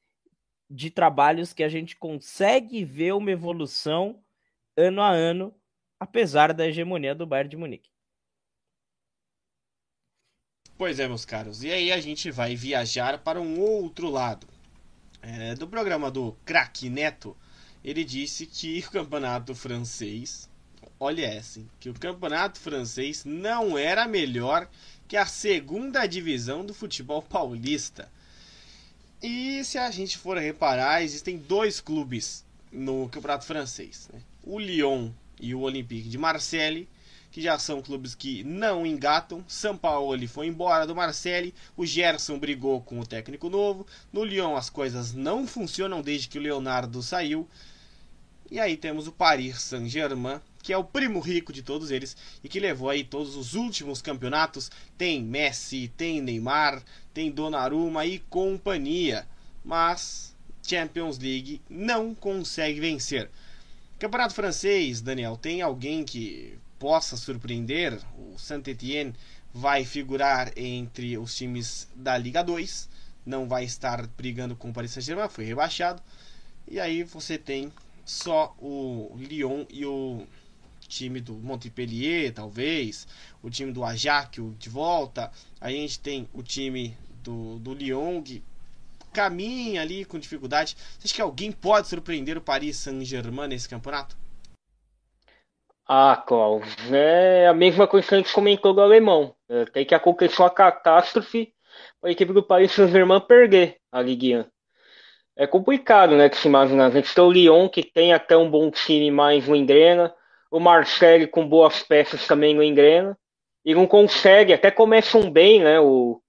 de 0.69 0.91
trabalhos 0.91 1.51
que 1.51 1.63
a 1.63 1.67
gente 1.67 1.95
consegue 1.95 2.85
ver 2.85 3.15
uma 3.15 3.31
evolução 3.31 4.23
ano 4.77 5.01
a 5.01 5.09
ano, 5.09 5.53
apesar 5.99 6.53
da 6.53 6.67
hegemonia 6.67 7.15
do 7.15 7.25
Bayern 7.25 7.49
de 7.49 7.57
Munique. 7.57 7.89
Pois 10.77 10.99
é, 10.99 11.07
meus 11.07 11.25
caros. 11.25 11.63
E 11.63 11.71
aí 11.71 11.91
a 11.91 11.99
gente 11.99 12.29
vai 12.29 12.55
viajar 12.55 13.17
para 13.17 13.41
um 13.41 13.59
outro 13.59 14.09
lado. 14.09 14.47
É, 15.21 15.55
do 15.55 15.67
programa 15.67 16.09
do 16.09 16.31
Crack 16.45 16.89
Neto, 16.89 17.35
ele 17.83 18.05
disse 18.05 18.45
que 18.45 18.79
o 18.79 18.91
campeonato 18.91 19.53
francês, 19.53 20.49
olha 20.97 21.25
essa, 21.25 21.61
que 21.79 21.89
o 21.89 21.93
campeonato 21.93 22.59
francês 22.59 23.25
não 23.25 23.77
era 23.77 24.07
melhor 24.07 24.69
que 25.09 25.17
é 25.17 25.19
a 25.19 25.25
segunda 25.25 26.05
divisão 26.05 26.63
do 26.63 26.71
futebol 26.71 27.19
paulista. 27.19 28.07
E 29.21 29.63
se 29.63 29.79
a 29.79 29.89
gente 29.89 30.19
for 30.19 30.37
reparar, 30.37 31.01
existem 31.01 31.35
dois 31.35 31.81
clubes 31.81 32.45
no 32.71 33.09
campeonato 33.09 33.43
francês: 33.43 34.07
né? 34.13 34.21
o 34.43 34.59
Lyon 34.59 35.09
e 35.41 35.55
o 35.55 35.61
Olympique 35.61 36.07
de 36.07 36.17
Marseille, 36.17 36.87
que 37.31 37.41
já 37.41 37.57
são 37.57 37.81
clubes 37.81 38.13
que 38.13 38.43
não 38.43 38.85
engatam. 38.85 39.43
São 39.47 39.75
Paulo 39.75 40.27
foi 40.27 40.45
embora 40.45 40.85
do 40.85 40.95
Marseille, 40.95 41.55
o 41.75 41.87
Gerson 41.87 42.37
brigou 42.37 42.79
com 42.79 42.99
o 42.99 43.05
técnico 43.05 43.49
novo. 43.49 43.87
No 44.13 44.23
Lyon 44.23 44.55
as 44.55 44.69
coisas 44.69 45.11
não 45.11 45.47
funcionam 45.47 46.03
desde 46.03 46.29
que 46.29 46.37
o 46.37 46.41
Leonardo 46.41 47.01
saiu. 47.01 47.49
E 48.51 48.59
aí 48.59 48.77
temos 48.77 49.07
o 49.07 49.11
Paris 49.11 49.59
Saint-Germain, 49.59 50.39
que 50.61 50.73
é 50.73 50.77
o 50.77 50.83
primo 50.83 51.19
rico 51.19 51.53
de 51.53 51.61
todos 51.61 51.91
eles 51.91 52.15
e 52.43 52.49
que 52.49 52.59
levou 52.59 52.89
aí 52.89 53.03
todos 53.03 53.35
os 53.35 53.53
últimos 53.53 54.01
campeonatos. 54.01 54.69
Tem 54.97 55.23
Messi, 55.23 55.91
tem 55.95 56.21
Neymar, 56.21 56.83
tem 57.13 57.31
Donnarumma 57.31 58.05
e 58.05 58.19
companhia. 58.19 59.27
Mas 59.63 60.35
Champions 60.61 61.17
League 61.17 61.61
não 61.69 62.13
consegue 62.13 62.79
vencer. 62.79 63.29
Campeonato 63.97 64.33
francês, 64.33 65.01
Daniel, 65.01 65.35
tem 65.35 65.61
alguém 65.61 66.03
que 66.03 66.57
possa 66.77 67.17
surpreender? 67.17 67.99
O 68.17 68.37
Saint-Étienne 68.37 69.13
vai 69.53 69.83
figurar 69.83 70.51
entre 70.55 71.17
os 71.17 71.35
times 71.35 71.87
da 71.95 72.17
Liga 72.17 72.43
2, 72.43 72.89
não 73.25 73.47
vai 73.47 73.65
estar 73.65 74.07
brigando 74.07 74.55
com 74.55 74.69
o 74.69 74.73
Paris 74.73 74.91
Saint-Germain, 74.91 75.27
foi 75.27 75.43
rebaixado. 75.43 76.01
E 76.67 76.79
aí 76.79 77.03
você 77.03 77.37
tem 77.37 77.71
só 78.05 78.55
o 78.59 79.15
Lyon 79.17 79.65
e 79.69 79.85
o 79.85 80.25
time 80.89 81.21
do 81.21 81.33
Montpellier, 81.33 82.33
talvez, 82.33 83.07
o 83.41 83.49
time 83.49 83.71
do 83.71 83.85
Ajax 83.85 84.41
de 84.57 84.69
volta. 84.69 85.31
A 85.61 85.69
gente 85.69 85.99
tem 85.99 86.27
o 86.33 86.43
time 86.43 86.97
do, 87.23 87.59
do 87.59 87.73
Lyon 87.73 88.21
que 88.21 88.43
caminha 89.13 89.81
ali 89.81 90.03
com 90.03 90.19
dificuldade. 90.19 90.75
Você 90.97 91.07
acha 91.07 91.15
que 91.15 91.21
alguém 91.21 91.51
pode 91.51 91.87
surpreender 91.87 92.37
o 92.37 92.41
Paris 92.41 92.77
Saint-Germain 92.77 93.47
nesse 93.47 93.69
campeonato? 93.69 94.17
Ah, 95.87 96.21
Klaus, 96.27 96.67
é 96.91 97.47
a 97.47 97.53
mesma 97.53 97.87
coisa 97.87 98.07
que 98.07 98.13
a 98.15 98.17
gente 98.17 98.33
comentou 98.33 98.73
do 98.73 98.81
alemão. 98.81 99.33
É, 99.47 99.65
tem 99.65 99.85
que 99.85 99.95
acontecer 99.95 100.41
uma 100.41 100.49
catástrofe 100.49 101.51
para 101.99 102.09
a 102.09 102.11
equipe 102.11 102.33
do 102.33 102.43
Paris 102.43 102.71
Saint-Germain 102.71 103.21
perder 103.21 103.77
a 103.91 104.01
Ligue 104.01 104.37
1. 104.37 104.45
É 105.35 105.47
complicado, 105.47 106.15
né, 106.15 106.29
de 106.29 106.35
se 106.35 106.47
imaginar. 106.47 106.87
A 106.87 106.89
gente 106.91 107.15
tem 107.15 107.23
o 107.23 107.31
Lyon, 107.31 107.69
que 107.69 107.81
tem 107.81 108.13
até 108.13 108.35
um 108.35 108.51
bom 108.51 108.69
time, 108.69 109.09
mas 109.09 109.47
não 109.47 109.55
engrena. 109.55 110.13
O 110.51 110.59
Marseille, 110.59 111.27
com 111.27 111.47
boas 111.47 111.83
peças, 111.83 112.25
também 112.27 112.55
não 112.55 112.63
engrena. 112.63 113.17
E 113.63 113.75
não 113.75 113.85
consegue, 113.85 114.53
até 114.53 114.71
começam 114.71 115.29
bem, 115.29 115.61
né, 115.61 115.79
o, 115.79 116.21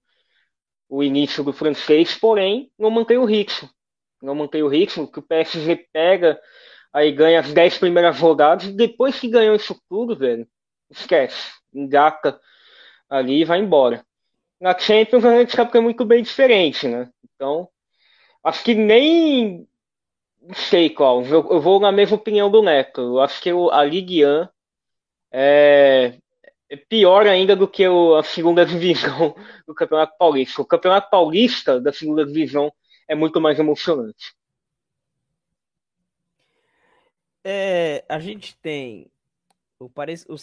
o 0.89 1.01
início 1.01 1.43
do 1.43 1.53
francês, 1.53 2.13
porém, 2.15 2.71
não 2.77 2.91
mantém 2.91 3.17
o 3.17 3.25
ritmo. 3.25 3.69
Não 4.21 4.35
mantém 4.35 4.61
o 4.61 4.67
ritmo, 4.67 5.11
que 5.11 5.19
o 5.19 5.23
PSG 5.23 5.87
pega, 5.91 6.39
aí 6.93 7.11
ganha 7.11 7.39
as 7.39 7.53
10 7.53 7.77
primeiras 7.77 8.19
rodadas, 8.19 8.65
e 8.65 8.73
depois 8.73 9.19
que 9.19 9.29
ganhou 9.29 9.55
isso 9.55 9.81
tudo, 9.89 10.15
velho, 10.15 10.47
esquece. 10.89 11.51
Engata 11.73 12.39
ali 13.09 13.41
e 13.41 13.45
vai 13.45 13.59
embora. 13.59 14.05
Na 14.59 14.77
Champions 14.77 15.25
a 15.25 15.39
gente 15.39 15.55
sabe 15.55 15.71
que 15.71 15.77
é 15.77 15.81
muito 15.81 16.05
bem 16.05 16.21
diferente, 16.21 16.87
né? 16.87 17.09
Então, 17.33 17.67
acho 18.43 18.63
que 18.63 18.75
nem 18.75 19.67
sei 20.53 20.89
qual. 20.89 21.23
Eu, 21.23 21.47
eu, 21.51 21.61
vou 21.61 21.79
na 21.79 21.91
mesma 21.91 22.15
opinião 22.15 22.49
do 22.49 22.61
Neto. 22.61 23.01
Eu 23.01 23.19
acho 23.19 23.41
que 23.41 23.49
a 23.49 23.83
Ligue 23.83 24.25
1 24.25 24.47
é, 25.31 26.17
é 26.69 26.75
pior 26.77 27.27
ainda 27.27 27.55
do 27.55 27.67
que 27.67 27.87
o, 27.87 28.15
a 28.15 28.23
segunda 28.23 28.65
divisão 28.65 29.35
do 29.67 29.73
Campeonato 29.73 30.17
Paulista. 30.17 30.61
O 30.61 30.65
Campeonato 30.65 31.09
Paulista 31.09 31.79
da 31.79 31.93
segunda 31.93 32.25
divisão 32.25 32.71
é 33.07 33.15
muito 33.15 33.39
mais 33.41 33.59
emocionante. 33.59 34.35
É, 37.43 38.05
a 38.07 38.19
gente 38.19 38.55
tem 38.57 39.11
o, 39.79 39.89
Paris, 39.89 40.25
o 40.29 40.35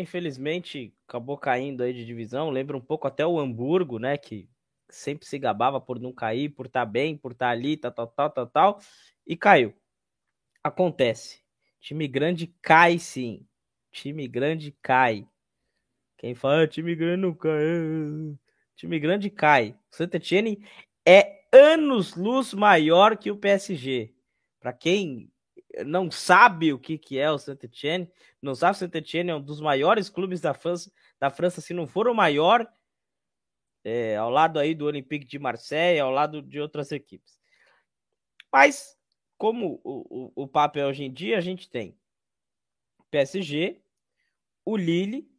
infelizmente, 0.00 0.94
acabou 1.06 1.36
caindo 1.36 1.82
aí 1.82 1.92
de 1.92 2.06
divisão. 2.06 2.50
Lembra 2.50 2.76
um 2.76 2.80
pouco 2.80 3.06
até 3.06 3.26
o 3.26 3.38
Hamburgo, 3.38 3.98
né? 3.98 4.16
Que 4.16 4.48
sempre 4.88 5.26
se 5.26 5.38
gabava 5.38 5.80
por 5.80 5.98
não 6.00 6.12
cair, 6.12 6.50
por 6.50 6.66
estar 6.66 6.84
tá 6.84 6.90
bem, 6.90 7.16
por 7.16 7.32
estar 7.32 7.46
tá 7.46 7.52
ali, 7.52 7.76
tal, 7.76 7.92
tal, 7.92 8.06
tal, 8.08 8.30
tal, 8.30 8.46
tal 8.46 8.80
e 9.26 9.36
caiu. 9.36 9.74
Acontece. 10.64 11.42
Time 11.80 12.08
grande 12.08 12.46
cai 12.62 12.98
sim. 12.98 13.46
Time 13.92 14.26
grande 14.26 14.72
cai. 14.82 15.28
Quem 16.16 16.34
fala, 16.34 16.62
ah, 16.62 16.66
time 16.66 16.96
grande 16.96 17.22
não 17.22 17.34
cai. 17.34 17.52
Time 18.74 18.98
grande 18.98 19.30
cai. 19.30 19.78
O 19.92 19.96
Santa 19.96 20.16
Etienne 20.16 20.66
é 21.06 21.42
anos 21.52 22.16
luz 22.16 22.54
maior 22.54 23.16
que 23.16 23.30
o 23.30 23.36
PSG. 23.36 24.14
Para 24.58 24.72
quem 24.72 25.30
não 25.84 26.10
sabe 26.10 26.72
o 26.72 26.78
que, 26.78 26.98
que 26.98 27.18
é 27.18 27.30
o 27.30 27.38
Saint 27.38 27.62
Etienne, 27.62 28.10
não 28.42 28.54
sabe 28.54 28.72
o 28.72 28.78
Saint 28.78 28.94
Etienne 28.94 29.30
é 29.30 29.34
um 29.34 29.40
dos 29.40 29.60
maiores 29.60 30.08
clubes 30.08 30.40
da 30.40 30.54
França, 30.54 30.90
da 31.20 31.30
França 31.30 31.60
se 31.60 31.72
não 31.72 31.86
for 31.86 32.08
o 32.08 32.14
maior, 32.14 32.66
é, 33.84 34.16
ao 34.16 34.30
lado 34.30 34.58
aí 34.58 34.74
do 34.74 34.86
Olympique 34.86 35.26
de 35.26 35.38
Marseille, 35.38 36.00
ao 36.00 36.10
lado 36.10 36.42
de 36.42 36.60
outras 36.60 36.92
equipes. 36.92 37.38
Mas 38.52 38.96
como 39.36 39.80
o, 39.84 40.32
o, 40.34 40.42
o 40.44 40.48
papo 40.48 40.78
é 40.78 40.86
hoje 40.86 41.04
em 41.04 41.12
dia, 41.12 41.38
a 41.38 41.40
gente 41.40 41.70
tem 41.70 41.96
PSG, 43.10 43.80
o 44.64 44.76
Lille, 44.76 45.30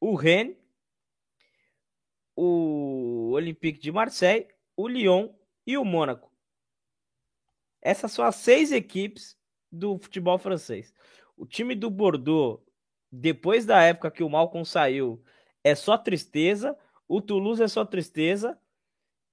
o 0.00 0.14
Rennes, 0.14 0.56
o 2.34 3.30
Olympique 3.32 3.78
de 3.78 3.90
Marseille, 3.90 4.48
o 4.76 4.86
Lyon 4.86 5.34
e 5.66 5.76
o 5.76 5.84
Mônaco. 5.84 6.30
Essas 7.80 8.12
são 8.12 8.24
as 8.24 8.36
seis 8.36 8.72
equipes 8.72 9.38
do 9.70 9.98
futebol 9.98 10.38
francês. 10.38 10.94
O 11.36 11.46
time 11.46 11.74
do 11.74 11.90
Bordeaux, 11.90 12.62
depois 13.10 13.64
da 13.66 13.82
época 13.82 14.10
que 14.10 14.22
o 14.22 14.30
Malcom 14.30 14.64
saiu, 14.64 15.22
é 15.62 15.74
só 15.74 15.96
tristeza. 15.96 16.76
O 17.08 17.20
Toulouse 17.20 17.62
é 17.62 17.68
só 17.68 17.84
tristeza. 17.84 18.58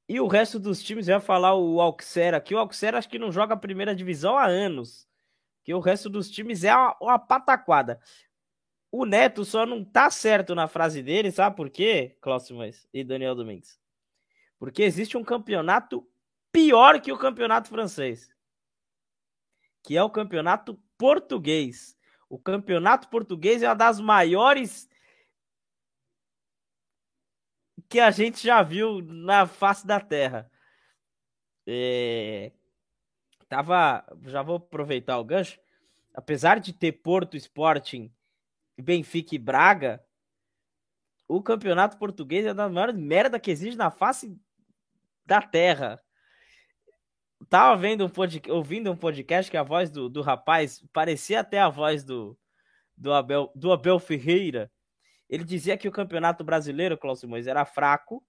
E 0.07 0.19
o 0.19 0.27
resto 0.27 0.59
dos 0.59 0.83
times, 0.83 1.07
vai 1.07 1.19
falar 1.19 1.55
o 1.55 1.79
Auxerre 1.79 2.35
aqui. 2.35 2.53
O 2.53 2.59
Auxerre 2.59 2.97
acho 2.97 3.09
que 3.09 3.17
não 3.17 3.31
joga 3.31 3.53
a 3.53 3.57
primeira 3.57 3.95
divisão 3.95 4.37
há 4.37 4.45
anos. 4.45 5.07
Que 5.63 5.73
o 5.73 5.79
resto 5.79 6.09
dos 6.09 6.29
times 6.29 6.63
é 6.63 6.75
uma, 6.75 6.95
uma 6.99 7.19
pataquada. 7.19 7.99
O 8.91 9.05
Neto 9.05 9.43
só 9.43 9.65
não 9.65 9.83
tá 9.83 10.11
certo 10.11 10.53
na 10.53 10.67
frase 10.67 11.01
dele, 11.01 11.31
sabe 11.31 11.55
por 11.55 11.69
quê, 11.69 12.15
Cláudio 12.21 12.57
e 12.93 13.03
Daniel 13.03 13.33
Domingues? 13.33 13.79
Porque 14.59 14.83
existe 14.83 15.17
um 15.17 15.23
campeonato 15.23 16.07
pior 16.51 17.01
que 17.01 17.11
o 17.11 17.17
campeonato 17.17 17.69
francês. 17.69 18.29
Que 19.81 19.97
é 19.97 20.03
o 20.03 20.11
campeonato 20.11 20.79
português. 20.97 21.97
O 22.29 22.37
campeonato 22.37 23.09
português 23.09 23.63
é 23.63 23.67
uma 23.67 23.75
das 23.75 23.99
maiores 23.99 24.87
que 27.89 27.99
a 27.99 28.11
gente 28.11 28.43
já 28.43 28.61
viu 28.61 29.01
na 29.01 29.45
face 29.45 29.85
da 29.85 29.99
Terra. 29.99 30.49
É... 31.65 32.51
Tava, 33.47 34.03
já 34.25 34.41
vou 34.41 34.57
aproveitar 34.57 35.17
o 35.19 35.23
gancho. 35.23 35.59
Apesar 36.13 36.59
de 36.59 36.73
ter 36.73 36.91
Porto, 36.91 37.37
Sporting, 37.37 38.11
Benfica 38.77 39.35
e 39.35 39.37
Braga, 39.37 40.03
o 41.27 41.41
campeonato 41.41 41.97
português 41.97 42.45
é 42.45 42.53
da 42.53 42.69
maior 42.69 42.93
merda 42.93 43.39
que 43.39 43.51
existe 43.51 43.77
na 43.77 43.89
face 43.89 44.37
da 45.25 45.41
Terra. 45.41 46.01
Tava 47.49 47.75
vendo 47.75 48.05
um 48.05 48.09
podcast, 48.09 48.51
ouvindo 48.51 48.91
um 48.91 48.95
podcast 48.95 49.49
que 49.49 49.57
a 49.57 49.63
voz 49.63 49.89
do, 49.89 50.09
do 50.09 50.21
rapaz 50.21 50.83
parecia 50.93 51.39
até 51.39 51.59
a 51.59 51.69
voz 51.69 52.03
do, 52.03 52.37
do, 52.95 53.13
Abel, 53.13 53.51
do 53.55 53.71
Abel 53.71 53.99
Ferreira 53.99 54.71
ele 55.29 55.43
dizia 55.43 55.77
que 55.77 55.87
o 55.87 55.91
Campeonato 55.91 56.43
Brasileiro, 56.43 56.97
Cláudio 56.97 57.21
Simões, 57.21 57.47
era 57.47 57.65
fraco 57.65 58.23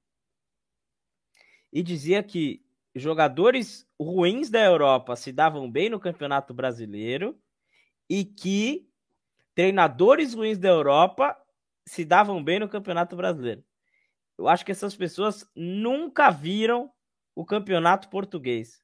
e 1.73 1.83
dizia 1.83 2.23
que 2.23 2.65
jogadores 2.95 3.87
ruins 4.01 4.49
da 4.49 4.63
Europa 4.63 5.17
se 5.17 5.33
davam 5.33 5.71
bem 5.71 5.91
no 5.91 5.99
Campeonato 5.99 6.55
Brasileiro 6.55 7.39
e 8.09 8.25
que 8.25 8.89
treinadores 9.55 10.35
ruins 10.35 10.59
da 10.59 10.69
Europa 10.69 11.37
se 11.87 12.05
davam 12.05 12.43
bem 12.43 12.61
no 12.61 12.69
Campeonato 12.69 13.17
Brasileiro. 13.17 13.65
Eu 14.37 14.49
acho 14.49 14.65
que 14.65 14.73
essas 14.73 14.97
pessoas 14.97 15.49
nunca 15.55 16.31
viram 16.31 16.93
o 17.35 17.45
Campeonato 17.45 18.09
Português. 18.09 18.84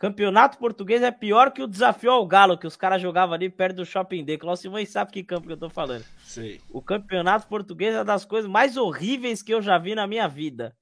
Campeonato 0.00 0.56
português 0.56 1.02
é 1.02 1.10
pior 1.10 1.52
que 1.52 1.62
o 1.62 1.66
desafio 1.66 2.12
ao 2.12 2.26
Galo, 2.26 2.56
que 2.56 2.66
os 2.66 2.74
caras 2.74 3.02
jogavam 3.02 3.34
ali 3.34 3.50
perto 3.50 3.76
do 3.76 3.84
Shopping 3.84 4.24
Day. 4.24 4.38
Cláudio 4.38 4.62
Simões 4.62 4.88
sabe 4.88 5.12
que 5.12 5.22
campo 5.22 5.46
que 5.46 5.52
eu 5.52 5.58
tô 5.58 5.68
falando. 5.68 6.06
Sei. 6.24 6.58
O 6.70 6.80
campeonato 6.80 7.46
português 7.46 7.94
é 7.94 8.02
das 8.02 8.24
coisas 8.24 8.50
mais 8.50 8.78
horríveis 8.78 9.42
que 9.42 9.52
eu 9.52 9.60
já 9.60 9.76
vi 9.76 9.94
na 9.94 10.06
minha 10.06 10.26
vida. 10.26 10.74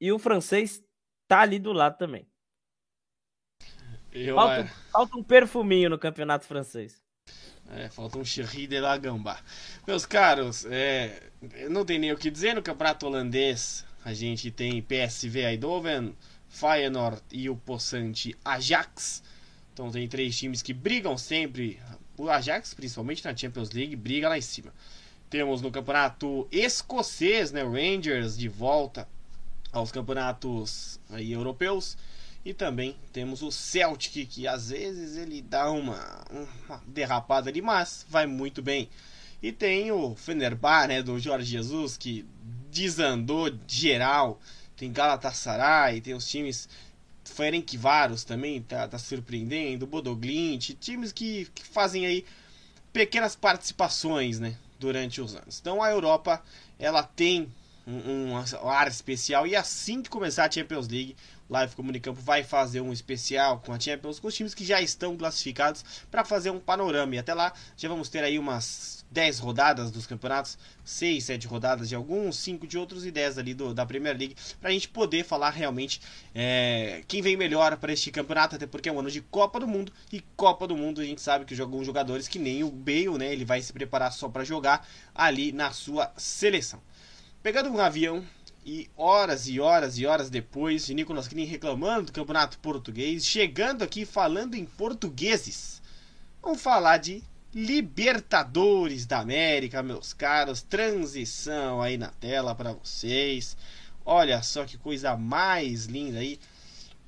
E 0.00 0.10
o 0.10 0.18
francês 0.18 0.82
tá 1.28 1.40
ali 1.40 1.58
do 1.58 1.74
lado 1.74 1.98
também. 1.98 2.26
Eu, 4.10 4.36
falta, 4.36 4.60
é... 4.60 4.66
falta 4.90 5.18
um 5.18 5.22
perfuminho 5.22 5.90
no 5.90 5.98
campeonato 5.98 6.46
francês. 6.46 7.02
É, 7.68 7.90
falta 7.90 8.16
um 8.16 8.24
Cherry 8.24 8.66
de 8.66 8.80
la 8.80 8.96
Gamba. 8.96 9.38
Meus 9.86 10.06
caros, 10.06 10.64
é, 10.64 11.30
não 11.68 11.84
tem 11.84 11.98
nem 11.98 12.12
o 12.12 12.16
que 12.16 12.30
dizer 12.30 12.54
no 12.54 12.62
campeonato 12.62 13.06
holandês. 13.06 13.84
A 14.02 14.14
gente 14.14 14.50
tem 14.50 14.80
PSV 14.80 15.44
Eindhoven, 15.44 16.16
Feyenoord 16.52 17.22
e 17.32 17.48
o 17.48 17.56
possante 17.56 18.36
Ajax. 18.44 19.22
Então 19.72 19.90
tem 19.90 20.06
três 20.06 20.38
times 20.38 20.60
que 20.60 20.74
brigam 20.74 21.16
sempre. 21.16 21.80
O 22.16 22.28
Ajax, 22.28 22.74
principalmente 22.74 23.24
na 23.24 23.34
Champions 23.34 23.70
League, 23.70 23.96
briga 23.96 24.28
lá 24.28 24.36
em 24.36 24.42
cima. 24.42 24.72
Temos 25.30 25.62
no 25.62 25.70
campeonato 25.70 26.46
escocês, 26.52 27.50
né, 27.50 27.62
Rangers 27.62 28.36
de 28.36 28.48
volta 28.48 29.08
aos 29.72 29.90
campeonatos 29.90 31.00
aí, 31.08 31.32
europeus. 31.32 31.96
E 32.44 32.52
também 32.52 32.96
temos 33.12 33.40
o 33.40 33.50
Celtic, 33.50 34.26
que 34.26 34.46
às 34.46 34.68
vezes 34.68 35.16
ele 35.16 35.40
dá 35.40 35.70
uma, 35.70 36.24
uma 36.30 36.82
derrapada 36.86 37.48
ali, 37.48 37.62
mas 37.62 38.04
vai 38.08 38.26
muito 38.26 38.60
bem. 38.60 38.90
E 39.42 39.50
tem 39.50 39.90
o 39.90 40.14
Fenerbahçe, 40.14 40.88
né, 40.88 41.02
do 41.02 41.18
Jorge 41.18 41.50
Jesus, 41.50 41.96
que 41.96 42.26
desandou 42.70 43.50
geral. 43.66 44.38
Tem 44.82 44.90
Galatasaray, 44.90 46.00
tem 46.00 46.12
os 46.12 46.28
times 46.28 46.68
Ferencváros 47.24 48.24
também, 48.24 48.60
tá, 48.60 48.88
tá 48.88 48.98
surpreendendo, 48.98 49.86
Bodoglint, 49.86 50.70
times 50.80 51.12
que, 51.12 51.44
que 51.54 51.64
fazem 51.64 52.04
aí 52.04 52.26
pequenas 52.92 53.36
participações, 53.36 54.40
né, 54.40 54.56
durante 54.80 55.20
os 55.20 55.36
anos. 55.36 55.60
Então 55.60 55.80
a 55.80 55.88
Europa, 55.88 56.42
ela 56.80 57.04
tem 57.04 57.48
um, 57.86 58.32
um 58.32 58.68
ar 58.68 58.88
especial 58.88 59.46
e 59.46 59.54
assim 59.54 60.02
que 60.02 60.10
começar 60.10 60.46
a 60.46 60.50
Champions 60.50 60.88
League, 60.88 61.14
Live 61.48 61.76
Comunicampo 61.76 62.20
vai 62.20 62.42
fazer 62.42 62.80
um 62.80 62.92
especial 62.92 63.60
com 63.60 63.72
a 63.72 63.78
Champions, 63.78 64.18
com 64.18 64.26
os 64.26 64.34
times 64.34 64.52
que 64.52 64.64
já 64.64 64.82
estão 64.82 65.16
classificados 65.16 65.84
para 66.10 66.24
fazer 66.24 66.50
um 66.50 66.58
panorama. 66.58 67.14
E 67.14 67.18
até 67.18 67.32
lá 67.32 67.52
já 67.76 67.88
vamos 67.88 68.08
ter 68.08 68.24
aí 68.24 68.36
umas 68.36 69.01
10 69.12 69.38
rodadas 69.38 69.90
dos 69.90 70.06
campeonatos, 70.06 70.58
6, 70.84 71.22
7 71.24 71.46
rodadas 71.46 71.88
de 71.88 71.94
alguns, 71.94 72.36
5 72.36 72.66
de 72.66 72.78
outros 72.78 73.04
e 73.04 73.10
10 73.10 73.38
ali 73.38 73.54
do, 73.54 73.74
da 73.74 73.84
Premier 73.84 74.16
League, 74.16 74.34
para 74.60 74.70
a 74.70 74.72
gente 74.72 74.88
poder 74.88 75.24
falar 75.24 75.50
realmente 75.50 76.00
é, 76.34 77.02
quem 77.06 77.20
vem 77.20 77.36
melhor 77.36 77.76
para 77.76 77.92
este 77.92 78.10
campeonato, 78.10 78.56
até 78.56 78.66
porque 78.66 78.88
é 78.88 78.92
um 78.92 78.98
ano 78.98 79.10
de 79.10 79.20
Copa 79.20 79.60
do 79.60 79.68
Mundo 79.68 79.92
e 80.10 80.20
Copa 80.36 80.66
do 80.66 80.76
Mundo 80.76 81.00
a 81.00 81.04
gente 81.04 81.20
sabe 81.20 81.44
que 81.44 81.60
alguns 81.60 81.86
jogadores 81.86 82.26
que 82.26 82.38
nem 82.38 82.64
o 82.64 82.70
Bale, 82.70 83.18
né, 83.18 83.32
ele 83.32 83.44
vai 83.44 83.60
se 83.60 83.72
preparar 83.72 84.12
só 84.12 84.28
para 84.28 84.44
jogar 84.44 84.88
ali 85.14 85.52
na 85.52 85.70
sua 85.70 86.12
seleção. 86.16 86.80
Pegando 87.42 87.70
um 87.70 87.78
avião 87.78 88.24
e 88.64 88.88
horas 88.96 89.48
e 89.48 89.60
horas 89.60 89.98
e 89.98 90.06
horas 90.06 90.30
depois 90.30 90.86
de 90.86 90.94
Nicolas 90.94 91.28
Klein 91.28 91.44
reclamando 91.44 92.06
do 92.06 92.12
campeonato 92.12 92.58
português, 92.58 93.26
chegando 93.26 93.82
aqui 93.82 94.04
falando 94.04 94.54
em 94.54 94.64
portugueses. 94.64 95.82
Vamos 96.40 96.62
falar 96.62 96.98
de 96.98 97.22
Libertadores 97.54 99.04
da 99.04 99.18
América, 99.20 99.82
meus 99.82 100.12
caros. 100.14 100.62
Transição 100.62 101.82
aí 101.82 101.98
na 101.98 102.08
tela 102.08 102.54
para 102.54 102.72
vocês. 102.72 103.56
Olha 104.04 104.42
só 104.42 104.64
que 104.64 104.78
coisa 104.78 105.16
mais 105.16 105.84
linda 105.84 106.18
aí. 106.18 106.40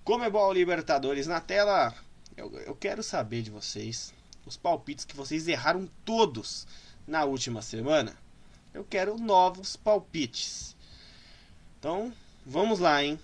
Comebol 0.04 0.52
Libertadores 0.52 1.26
na 1.26 1.40
tela. 1.40 1.94
Eu, 2.36 2.52
eu 2.60 2.74
quero 2.74 3.02
saber 3.02 3.42
de 3.42 3.50
vocês 3.50 4.12
os 4.44 4.56
palpites 4.56 5.04
que 5.04 5.16
vocês 5.16 5.48
erraram 5.48 5.88
todos 6.04 6.66
na 7.06 7.24
última 7.24 7.62
semana. 7.62 8.14
Eu 8.72 8.84
quero 8.84 9.16
novos 9.16 9.76
palpites. 9.76 10.76
Então, 11.78 12.12
vamos 12.44 12.78
lá, 12.78 13.02
hein? 13.02 13.18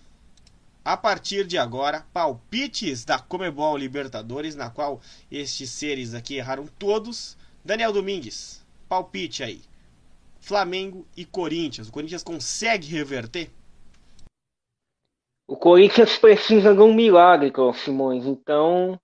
A 0.90 0.96
partir 0.96 1.46
de 1.46 1.56
agora, 1.56 2.04
palpites 2.12 3.04
da 3.04 3.16
Comebol 3.16 3.76
Libertadores, 3.76 4.56
na 4.56 4.70
qual 4.70 5.00
estes 5.30 5.70
seres 5.70 6.14
aqui 6.14 6.34
erraram 6.34 6.66
todos. 6.80 7.38
Daniel 7.64 7.92
Domingues, 7.92 8.66
palpite 8.88 9.44
aí. 9.44 9.60
Flamengo 10.40 11.06
e 11.16 11.24
Corinthians. 11.24 11.88
O 11.88 11.92
Corinthians 11.92 12.24
consegue 12.24 12.88
reverter? 12.88 13.52
O 15.46 15.56
Corinthians 15.56 16.18
precisa 16.18 16.74
de 16.74 16.80
um 16.80 16.92
milagre, 16.92 17.52
Cláudio 17.52 17.80
Simões. 17.80 18.26
Então, 18.26 19.00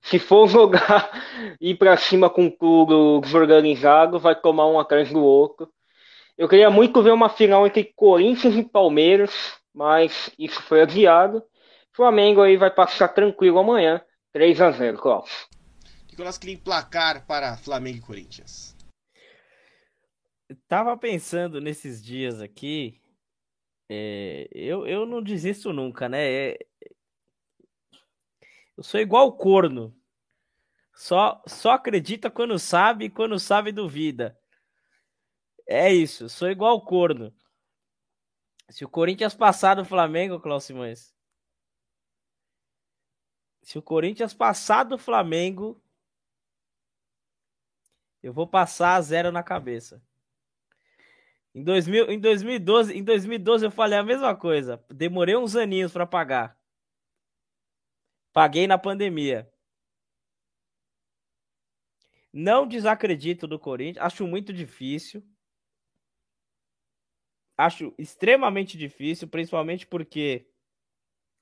se 0.00 0.18
for 0.18 0.48
jogar 0.48 1.10
ir 1.60 1.76
para 1.76 1.98
cima 1.98 2.30
com 2.30 2.48
tudo 2.48 3.20
desorganizado, 3.20 4.18
vai 4.18 4.34
tomar 4.34 4.66
um 4.68 4.80
atrás 4.80 5.12
do 5.12 5.22
outro. 5.22 5.70
Eu 6.38 6.48
queria 6.48 6.70
muito 6.70 7.02
ver 7.02 7.12
uma 7.12 7.28
final 7.28 7.66
entre 7.66 7.92
Corinthians 7.94 8.56
e 8.56 8.62
Palmeiras, 8.62 9.59
mas 9.74 10.30
isso 10.38 10.60
foi 10.62 10.82
adiado. 10.82 11.42
Flamengo 11.92 12.42
aí 12.42 12.56
vai 12.56 12.70
passar 12.70 13.08
tranquilo 13.08 13.58
amanhã, 13.58 14.00
3 14.32 14.60
a 14.60 14.70
0 14.70 14.98
Klaus. 14.98 15.48
Nicolas 16.08 16.38
Klein, 16.38 16.56
placar 16.56 17.26
para 17.26 17.56
Flamengo 17.56 17.98
e 17.98 18.00
Corinthians. 18.02 18.76
tava 20.68 20.96
pensando 20.96 21.60
nesses 21.60 22.02
dias 22.02 22.40
aqui, 22.40 23.00
é, 23.88 24.48
eu, 24.52 24.86
eu 24.86 25.04
não 25.04 25.20
desisto 25.20 25.72
nunca, 25.72 26.08
né? 26.08 26.30
É, 26.30 26.58
eu 28.76 28.84
sou 28.84 29.00
igual 29.00 29.36
corno. 29.36 29.96
Só, 30.94 31.42
só 31.46 31.72
acredita 31.72 32.30
quando 32.30 32.58
sabe 32.58 33.06
e 33.06 33.10
quando 33.10 33.38
sabe 33.38 33.72
duvida. 33.72 34.38
É 35.66 35.92
isso, 35.92 36.28
sou 36.28 36.48
igual 36.48 36.84
corno. 36.84 37.34
Se 38.70 38.84
o 38.84 38.88
Corinthians 38.88 39.34
passar 39.34 39.74
do 39.74 39.84
Flamengo, 39.84 40.38
Cláudio 40.38 40.66
Simões. 40.66 41.12
Se 43.62 43.78
o 43.78 43.82
Corinthians 43.82 44.32
passar 44.32 44.84
do 44.84 44.96
Flamengo, 44.96 45.82
eu 48.22 48.32
vou 48.32 48.46
passar 48.46 48.94
a 48.94 49.00
zero 49.00 49.32
na 49.32 49.42
cabeça. 49.42 50.02
Em, 51.52 51.64
2000, 51.64 52.12
em, 52.12 52.20
2012, 52.20 52.96
em 52.96 53.02
2012 53.02 53.66
eu 53.66 53.70
falei 53.72 53.98
a 53.98 54.04
mesma 54.04 54.36
coisa. 54.36 54.82
Demorei 54.88 55.36
uns 55.36 55.56
aninhos 55.56 55.92
para 55.92 56.06
pagar. 56.06 56.56
Paguei 58.32 58.68
na 58.68 58.78
pandemia. 58.78 59.52
Não 62.32 62.68
desacredito 62.68 63.48
do 63.48 63.58
Corinthians. 63.58 64.06
Acho 64.06 64.26
muito 64.28 64.52
difícil 64.52 65.24
acho 67.64 67.94
extremamente 67.98 68.76
difícil, 68.76 69.28
principalmente 69.28 69.86
porque 69.86 70.46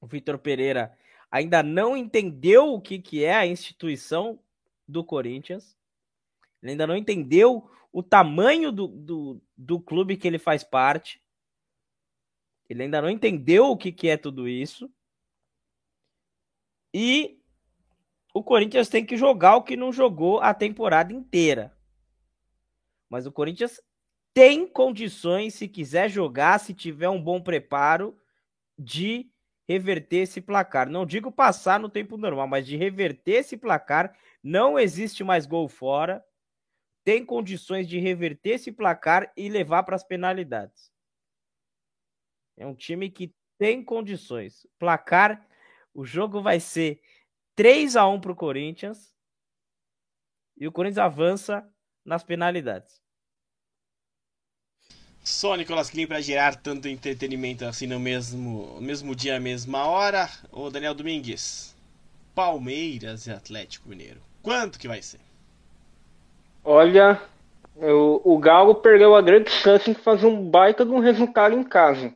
o 0.01 0.07
Vitor 0.07 0.39
Pereira 0.39 0.97
ainda 1.31 1.63
não 1.63 1.97
entendeu 1.97 2.73
o 2.73 2.81
que, 2.81 2.99
que 2.99 3.25
é 3.25 3.35
a 3.35 3.47
instituição 3.47 4.39
do 4.87 5.05
Corinthians. 5.05 5.77
Ele 6.63 6.73
ainda 6.73 6.87
não 6.87 6.97
entendeu 6.97 7.71
o 7.93 8.03
tamanho 8.03 8.73
do, 8.73 8.89
do, 8.89 9.43
do 9.57 9.81
clube 9.81 10.17
que 10.17 10.27
ele 10.27 10.39
faz 10.39 10.65
parte. 10.65 11.23
Ele 12.69 12.83
ainda 12.83 13.01
não 13.01 13.11
entendeu 13.11 13.67
o 13.67 13.77
que, 13.77 13.93
que 13.93 14.09
é 14.09 14.17
tudo 14.17 14.49
isso. 14.49 14.91
E 16.93 17.41
o 18.35 18.43
Corinthians 18.43 18.89
tem 18.89 19.05
que 19.05 19.17
jogar 19.17 19.57
o 19.57 19.63
que 19.63 19.77
não 19.77 19.93
jogou 19.93 20.41
a 20.41 20.53
temporada 20.53 21.13
inteira. 21.13 21.77
Mas 23.09 23.27
o 23.27 23.33
Corinthians 23.33 23.81
tem 24.35 24.67
condições, 24.67 25.55
se 25.55 25.69
quiser 25.69 26.09
jogar, 26.09 26.59
se 26.61 26.75
tiver 26.75 27.09
um 27.09 27.23
bom 27.23 27.41
preparo, 27.41 28.17
de 28.79 29.31
reverter 29.69 30.19
esse 30.19 30.41
placar. 30.41 30.89
Não 30.89 31.05
digo 31.05 31.31
passar 31.31 31.79
no 31.79 31.89
tempo 31.91 32.17
normal, 32.17 32.47
mas 32.47 32.67
de 32.67 32.77
reverter 32.77 33.41
esse 33.41 33.57
placar. 33.57 34.17
Não 34.43 34.79
existe 34.79 35.23
mais 35.23 35.45
gol 35.45 35.69
fora. 35.69 36.25
Tem 37.05 37.25
condições 37.25 37.89
de 37.89 37.99
reverter 37.99 38.51
esse 38.51 38.73
placar 38.73 39.33
e 39.37 39.49
levar 39.49 39.83
para 39.83 39.97
as 39.97 40.05
penalidades. 40.05 40.91
É 42.57 42.67
um 42.67 42.75
time 42.75 43.11
que 43.11 43.35
tem 43.59 43.85
condições. 43.85 44.67
Placar, 44.79 45.47
o 45.93 46.05
jogo 46.05 46.41
vai 46.41 46.61
ser 46.61 47.01
3 47.55 47.97
a 47.97 48.07
1 48.07 48.21
para 48.21 48.33
o 48.33 48.37
Corinthians. 48.37 49.15
E 50.57 50.67
o 50.67 50.73
Corinthians 50.73 50.99
avança 50.99 51.69
nas 52.05 52.25
penalidades. 52.25 53.01
Só 55.29 55.55
Nicolas 55.55 55.91
Klein 55.91 56.07
para 56.07 56.23
gerar 56.23 56.57
tanto 56.57 56.89
entretenimento 56.89 57.63
assim 57.67 57.87
no 57.87 58.01
mesmo, 58.01 58.79
mesmo 58.81 59.15
dia, 59.15 59.39
mesma 59.39 59.87
hora. 59.87 60.27
O 60.51 60.71
Daniel 60.71 60.95
Domingues, 60.95 61.77
Palmeiras 62.35 63.27
e 63.27 63.31
Atlético 63.31 63.91
Mineiro. 63.91 64.21
Quanto 64.43 64.79
que 64.79 64.89
vai 64.89 65.03
ser? 65.03 65.21
Olha, 66.65 67.21
o, 67.77 68.37
o 68.37 68.39
Galo 68.39 68.77
perdeu 68.77 69.15
a 69.15 69.21
grande 69.21 69.51
chance 69.51 69.93
de 69.93 70.01
fazer 70.01 70.27
um 70.27 70.49
baita 70.49 70.83
de 70.83 70.93
um 70.93 70.99
resultado 70.99 71.55
em 71.55 71.63
casa. 71.63 72.15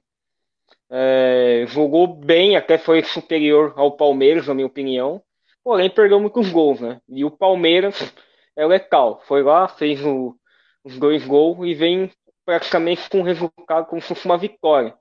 É, 0.90 1.66
jogou 1.68 2.06
bem, 2.06 2.56
até 2.56 2.78
foi 2.78 3.04
superior 3.04 3.74
ao 3.76 3.92
Palmeiras, 3.92 4.46
na 4.46 4.54
minha 4.54 4.66
opinião. 4.66 5.22
Porém, 5.62 5.90
perdeu 5.90 6.18
muitos 6.18 6.50
gols, 6.50 6.80
né? 6.80 6.98
E 7.06 7.26
o 7.26 7.30
Palmeiras 7.30 8.10
é 8.56 8.66
letal. 8.66 9.22
Foi 9.28 9.42
lá, 9.42 9.68
fez 9.68 10.02
o, 10.02 10.34
os 10.82 10.98
dois 10.98 11.26
gols 11.26 11.58
e 11.68 11.74
vem 11.74 12.10
praticamente 12.44 13.08
com 13.08 13.20
um 13.20 13.22
resultado 13.22 13.86
como 13.86 14.00
se 14.00 14.08
fosse 14.08 14.24
uma 14.24 14.38
vitória 14.38 14.96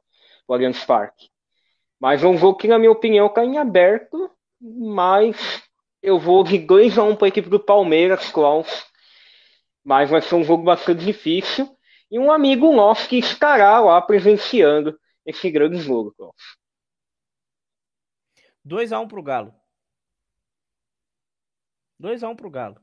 o 0.51 0.53
Allianz 0.53 0.83
Parque. 0.83 1.29
Mas 1.99 2.23
é 2.23 2.27
um 2.27 2.37
jogo 2.37 2.57
que, 2.57 2.67
na 2.67 2.77
minha 2.77 2.91
opinião, 2.91 3.27
está 3.27 3.45
em 3.45 3.57
aberto, 3.57 4.29
mas 4.59 5.63
eu 6.01 6.19
vou 6.19 6.43
de 6.43 6.57
2 6.57 6.97
a 6.97 7.03
1 7.03 7.09
um 7.09 7.15
para 7.15 7.27
a 7.27 7.29
equipe 7.29 7.49
do 7.49 7.59
Palmeiras, 7.59 8.29
Klaus. 8.31 8.85
Mas 9.83 10.09
vai 10.09 10.21
ser 10.21 10.35
um 10.35 10.43
jogo 10.43 10.63
bastante 10.63 11.05
difícil. 11.05 11.77
E 12.09 12.19
um 12.19 12.31
amigo 12.31 12.73
nosso 12.75 13.07
que 13.07 13.17
estará 13.17 13.79
lá 13.79 14.01
presenciando 14.01 14.99
esse 15.25 15.49
grande 15.49 15.77
jogo, 15.77 16.13
Klaus. 16.17 16.57
2 18.65 18.91
a 18.91 18.99
1 18.99 19.03
um 19.03 19.07
para 19.07 19.19
o 19.19 19.23
Galo. 19.23 19.55
2 21.99 22.23
a 22.23 22.27
1 22.27 22.31
um 22.31 22.35
para 22.35 22.47
o 22.47 22.51
Galo. 22.51 22.81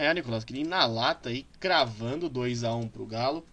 É, 0.00 0.14
Nicolas, 0.14 0.44
queria 0.44 0.64
na 0.64 0.86
lata 0.86 1.28
aí, 1.28 1.44
cravando 1.58 2.28
2 2.28 2.62
a 2.62 2.72
1 2.72 2.86
pro 2.86 3.04
Galo. 3.04 3.44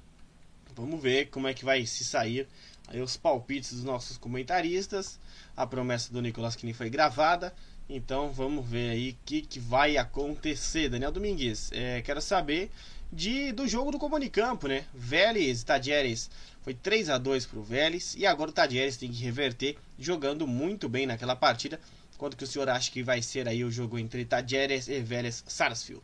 Vamos 0.76 1.02
ver 1.02 1.32
como 1.32 1.48
é 1.48 1.56
que 1.56 1.66
vai 1.66 1.88
se 1.88 2.06
sair 2.06 2.48
aí 2.88 3.02
os 3.02 3.18
palpites 3.18 3.74
dos 3.74 3.84
nossos 3.84 4.16
comentaristas. 4.16 5.18
A 5.58 5.66
promessa 5.66 6.14
do 6.14 6.22
Nicolas 6.22 6.56
Kine 6.56 6.72
foi 6.72 6.88
gravada. 6.88 7.52
Então 7.90 8.32
vamos 8.32 8.64
ver 8.64 8.92
aí 8.92 9.10
o 9.10 9.18
que, 9.26 9.42
que 9.42 9.60
vai 9.60 9.98
acontecer. 9.98 10.88
Daniel 10.88 11.12
Domingues, 11.12 11.72
é, 11.72 12.04
quero 12.04 12.22
saber 12.22 12.70
de, 13.12 13.52
do 13.52 13.68
jogo 13.68 13.90
do 13.90 13.98
Comunicampo, 13.98 14.68
né? 14.68 14.86
Vélez 14.94 15.64
Tadieres 15.64 16.30
foi 16.62 16.76
3 16.76 17.10
a 17.10 17.18
2 17.18 17.48
para 17.48 17.58
o 17.58 17.64
Vélez 17.64 18.14
e 18.16 18.24
agora 18.24 18.52
o 18.52 18.54
Tadieres 18.54 18.98
tem 18.98 19.12
que 19.12 19.24
reverter, 19.24 19.80
jogando 19.98 20.46
muito 20.46 20.88
bem 20.88 21.08
naquela 21.08 21.36
partida. 21.36 21.80
Quanto 22.20 22.38
que 22.38 22.44
o 22.44 22.48
senhor 22.48 22.70
acha 22.70 22.92
que 22.92 23.02
vai 23.02 23.24
ser 23.24 23.48
aí 23.48 23.64
o 23.64 23.72
jogo 23.72 23.98
entre 23.98 24.24
Tadieres 24.26 24.88
e 24.88 25.02
Vélez 25.02 25.44
Sarsfield? 25.48 26.04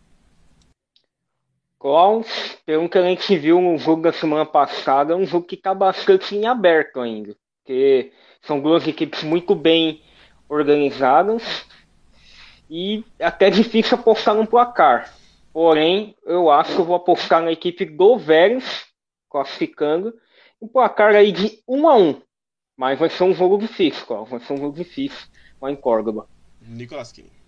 Qual, 1.81 2.23
pelo 2.63 2.87
que 2.87 2.99
a 2.99 3.01
gente 3.01 3.35
viu 3.35 3.59
no 3.59 3.75
jogo 3.75 4.03
da 4.03 4.13
semana 4.13 4.45
passada, 4.45 5.13
é 5.13 5.15
um 5.15 5.25
jogo 5.25 5.47
que 5.47 5.55
está 5.55 5.73
bastante 5.73 6.35
em 6.35 6.45
aberto 6.45 7.01
ainda. 7.01 7.35
Porque 7.57 8.11
são 8.43 8.59
duas 8.59 8.87
equipes 8.87 9.23
muito 9.23 9.55
bem 9.55 9.99
organizadas 10.47 11.65
e 12.69 13.03
até 13.19 13.49
difícil 13.49 13.97
apostar 13.97 14.35
no 14.35 14.45
placar. 14.45 15.11
Porém, 15.51 16.15
eu 16.23 16.51
acho 16.51 16.75
que 16.75 16.81
eu 16.81 16.85
vou 16.85 16.95
apostar 16.95 17.41
na 17.41 17.51
equipe 17.51 17.83
do 17.83 18.15
Vélez, 18.15 18.85
classificando, 19.27 20.13
um 20.61 20.67
placar 20.67 21.15
aí 21.15 21.31
de 21.31 21.63
1 21.67 21.89
a 21.89 21.97
1 21.97 22.21
Mas 22.77 22.99
vai 22.99 23.09
ser 23.09 23.23
um 23.23 23.33
jogo 23.33 23.57
difícil. 23.57 24.05
Vai 24.25 24.39
ser 24.41 24.53
um 24.53 24.57
jogo 24.57 24.77
difícil 24.77 25.27
lá 25.59 25.71
em 25.71 25.75
Córdoba. 25.75 26.27
Nicolas 26.61 27.11
Kine. 27.11 27.40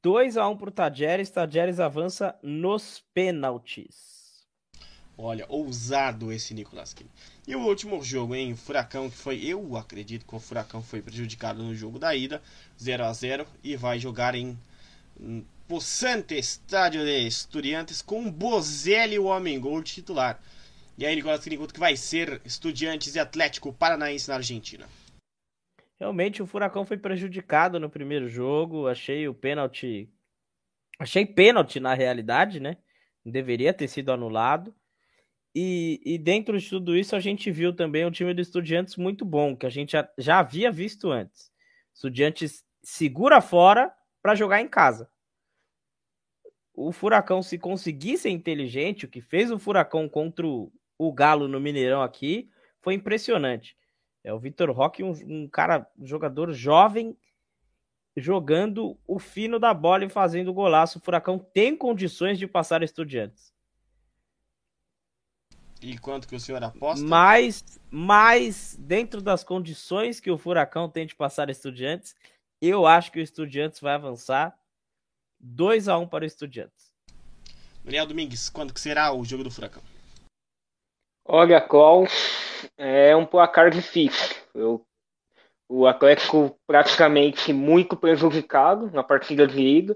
2 0.00 0.36
a 0.36 0.48
1 0.48 0.56
pro 0.56 0.70
Tajeres, 0.70 1.28
Tajeres 1.28 1.80
avança 1.80 2.36
nos 2.40 3.02
pênaltis. 3.12 4.46
Olha, 5.18 5.44
ousado 5.48 6.32
esse 6.32 6.54
Nicolas 6.54 6.94
Kine. 6.94 7.10
E 7.46 7.56
o 7.56 7.66
último 7.66 8.02
jogo, 8.02 8.34
hein? 8.34 8.52
O 8.52 8.56
Furacão, 8.56 9.10
que 9.10 9.16
foi, 9.16 9.44
eu 9.44 9.76
acredito 9.76 10.24
que 10.24 10.34
o 10.34 10.38
Furacão 10.38 10.82
foi 10.82 11.02
prejudicado 11.02 11.62
no 11.62 11.74
jogo 11.74 11.98
da 11.98 12.14
ida, 12.14 12.40
0 12.80 13.04
a 13.04 13.12
0 13.12 13.46
e 13.62 13.76
vai 13.76 13.98
jogar 13.98 14.36
em 14.36 14.56
possante 15.66 16.34
estádio 16.34 17.04
de 17.04 17.26
Estudiantes 17.26 18.00
com 18.00 18.30
Bozelli, 18.30 19.18
o 19.18 19.24
homem 19.24 19.58
gol 19.58 19.82
titular. 19.82 20.40
E 20.96 21.04
aí, 21.04 21.16
Nicolas 21.16 21.42
Kine, 21.42 21.58
que 21.66 21.80
vai 21.80 21.96
ser 21.96 22.40
Estudiantes 22.44 23.16
e 23.16 23.18
Atlético 23.18 23.72
Paranaense 23.72 24.28
na 24.28 24.36
Argentina? 24.36 24.86
Realmente 26.02 26.42
o 26.42 26.46
Furacão 26.48 26.84
foi 26.84 26.96
prejudicado 26.96 27.78
no 27.78 27.88
primeiro 27.88 28.26
jogo. 28.26 28.88
Achei 28.88 29.28
o 29.28 29.32
pênalti. 29.32 30.12
Achei 30.98 31.24
pênalti 31.24 31.78
na 31.78 31.94
realidade, 31.94 32.58
né? 32.58 32.76
Deveria 33.24 33.72
ter 33.72 33.86
sido 33.86 34.10
anulado. 34.10 34.74
E, 35.54 36.02
e, 36.04 36.18
dentro 36.18 36.58
de 36.58 36.68
tudo 36.68 36.96
isso, 36.96 37.14
a 37.14 37.20
gente 37.20 37.52
viu 37.52 37.72
também 37.72 38.04
um 38.04 38.10
time 38.10 38.34
do 38.34 38.40
Estudiantes 38.40 38.96
muito 38.96 39.24
bom, 39.24 39.56
que 39.56 39.64
a 39.64 39.70
gente 39.70 39.92
já, 39.92 40.10
já 40.18 40.40
havia 40.40 40.72
visto 40.72 41.08
antes. 41.08 41.52
Estudiantes 41.94 42.64
segura 42.82 43.40
fora 43.40 43.94
para 44.20 44.34
jogar 44.34 44.60
em 44.60 44.66
casa. 44.66 45.08
O 46.74 46.90
Furacão, 46.90 47.44
se 47.44 47.56
conseguir 47.58 48.18
ser 48.18 48.30
inteligente, 48.30 49.04
o 49.04 49.08
que 49.08 49.20
fez 49.20 49.52
o 49.52 49.58
Furacão 49.58 50.08
contra 50.08 50.44
o, 50.44 50.72
o 50.98 51.12
Galo 51.12 51.46
no 51.46 51.60
Mineirão 51.60 52.02
aqui, 52.02 52.50
foi 52.80 52.94
impressionante. 52.94 53.76
É 54.24 54.32
o 54.32 54.38
Vitor 54.38 54.70
Roque, 54.70 55.02
um, 55.02 55.12
um 55.26 55.48
cara, 55.48 55.86
um 55.98 56.06
jogador 56.06 56.52
jovem, 56.52 57.16
jogando 58.16 58.98
o 59.06 59.18
fino 59.18 59.58
da 59.58 59.74
bola 59.74 60.04
e 60.04 60.08
fazendo 60.08 60.52
golaço. 60.52 60.98
O 60.98 61.00
Furacão 61.00 61.38
tem 61.38 61.76
condições 61.76 62.38
de 62.38 62.46
passar 62.46 62.82
estudiantes. 62.82 63.52
E 65.80 65.98
quanto 65.98 66.28
que 66.28 66.36
o 66.36 66.40
senhor 66.40 66.62
aposta? 66.62 67.04
Mas, 67.04 67.80
mas 67.90 68.76
dentro 68.78 69.20
das 69.20 69.42
condições 69.42 70.20
que 70.20 70.30
o 70.30 70.38
Furacão 70.38 70.88
tem 70.88 71.04
de 71.04 71.14
passar 71.16 71.50
estudiantes, 71.50 72.14
eu 72.60 72.86
acho 72.86 73.10
que 73.10 73.18
o 73.18 73.22
Estudiantes 73.22 73.80
vai 73.80 73.94
avançar 73.94 74.56
2 75.40 75.88
a 75.88 75.98
1 75.98 76.06
para 76.06 76.22
o 76.22 76.26
Estudiantes. 76.26 76.92
Daniel 77.84 78.06
Domingues, 78.06 78.48
quando 78.48 78.72
que 78.72 78.80
será 78.80 79.12
o 79.12 79.24
jogo 79.24 79.42
do 79.42 79.50
Furacão? 79.50 79.82
Olha, 81.24 81.60
qual 81.60 82.04
é 82.76 83.14
um 83.14 83.24
placar 83.24 83.70
difícil. 83.70 84.36
Eu, 84.54 84.84
o 85.68 85.86
Atlético 85.86 86.58
praticamente 86.66 87.52
muito 87.52 87.96
prejudicado 87.96 88.90
na 88.90 89.02
partida 89.02 89.46
de 89.46 89.60
ida. 89.60 89.94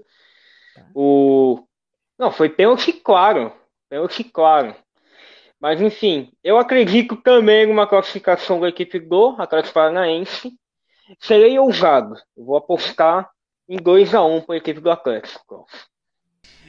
Tá. 0.73 0.85
O, 0.95 1.63
não, 2.17 2.31
foi 2.31 2.49
pênalti 2.49 2.93
claro. 2.93 3.53
Pênalti 3.89 4.23
claro. 4.23 4.75
Mas 5.59 5.81
enfim, 5.81 6.31
eu 6.43 6.57
acredito 6.57 7.15
também 7.17 7.65
numa 7.65 7.87
classificação 7.87 8.59
da 8.59 8.69
equipe 8.69 8.99
do 8.99 9.35
Atlético 9.37 9.73
Paranaense. 9.73 10.51
Serei 11.19 11.57
ousado. 11.57 12.15
Eu 12.35 12.45
vou 12.45 12.57
apostar 12.57 13.29
em 13.67 13.77
2 13.77 14.13
a 14.13 14.23
1 14.23 14.41
para 14.41 14.55
a 14.55 14.57
equipe 14.57 14.79
do 14.79 14.91
Atlético 14.91 15.65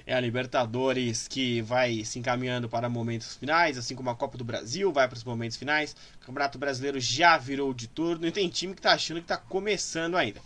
é 0.09 0.15
a 0.15 0.21
Libertadores 0.21 1.29
que 1.29 1.61
vai 1.61 2.03
se 2.03 2.19
encaminhando 2.19 2.67
para 2.67 2.89
momentos 2.89 3.37
finais, 3.37 3.77
assim 3.77 3.95
como 3.95 4.09
a 4.09 4.15
Copa 4.15 4.39
do 4.39 4.45
Brasil 4.45 4.91
vai 4.91 5.07
para 5.07 5.19
os 5.19 5.23
momentos 5.23 5.59
finais. 5.59 5.95
O 6.17 6.25
Campeonato 6.25 6.57
Brasileiro 6.57 6.99
já 6.99 7.37
virou 7.37 7.75
de 7.75 7.87
turno 7.89 8.27
e 8.27 8.33
tem 8.33 8.49
time 8.49 8.73
que 8.73 8.79
está 8.79 8.93
achando 8.93 9.19
que 9.19 9.25
está 9.25 9.37
começando 9.37 10.17
ainda. 10.17 10.41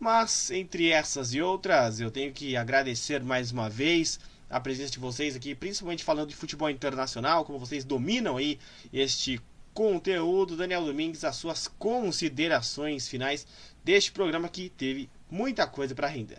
Mas 0.00 0.50
entre 0.50 0.88
essas 0.88 1.34
e 1.34 1.42
outras, 1.42 2.00
eu 2.00 2.10
tenho 2.10 2.32
que 2.32 2.56
agradecer 2.56 3.22
mais 3.22 3.52
uma 3.52 3.68
vez 3.68 4.18
a 4.48 4.58
presença 4.58 4.92
de 4.92 4.98
vocês 4.98 5.36
aqui, 5.36 5.54
principalmente 5.54 6.02
falando 6.02 6.30
de 6.30 6.34
futebol 6.34 6.70
internacional, 6.70 7.44
como 7.44 7.58
vocês 7.58 7.84
dominam 7.84 8.38
aí 8.38 8.58
este 8.90 9.38
conteúdo. 9.74 10.56
Daniel 10.56 10.86
Domingues, 10.86 11.22
as 11.22 11.36
suas 11.36 11.68
considerações 11.68 13.06
finais 13.08 13.46
deste 13.84 14.10
programa 14.10 14.48
que 14.48 14.70
teve 14.70 15.10
muita 15.30 15.66
coisa 15.66 15.94
para 15.94 16.08
render. 16.08 16.38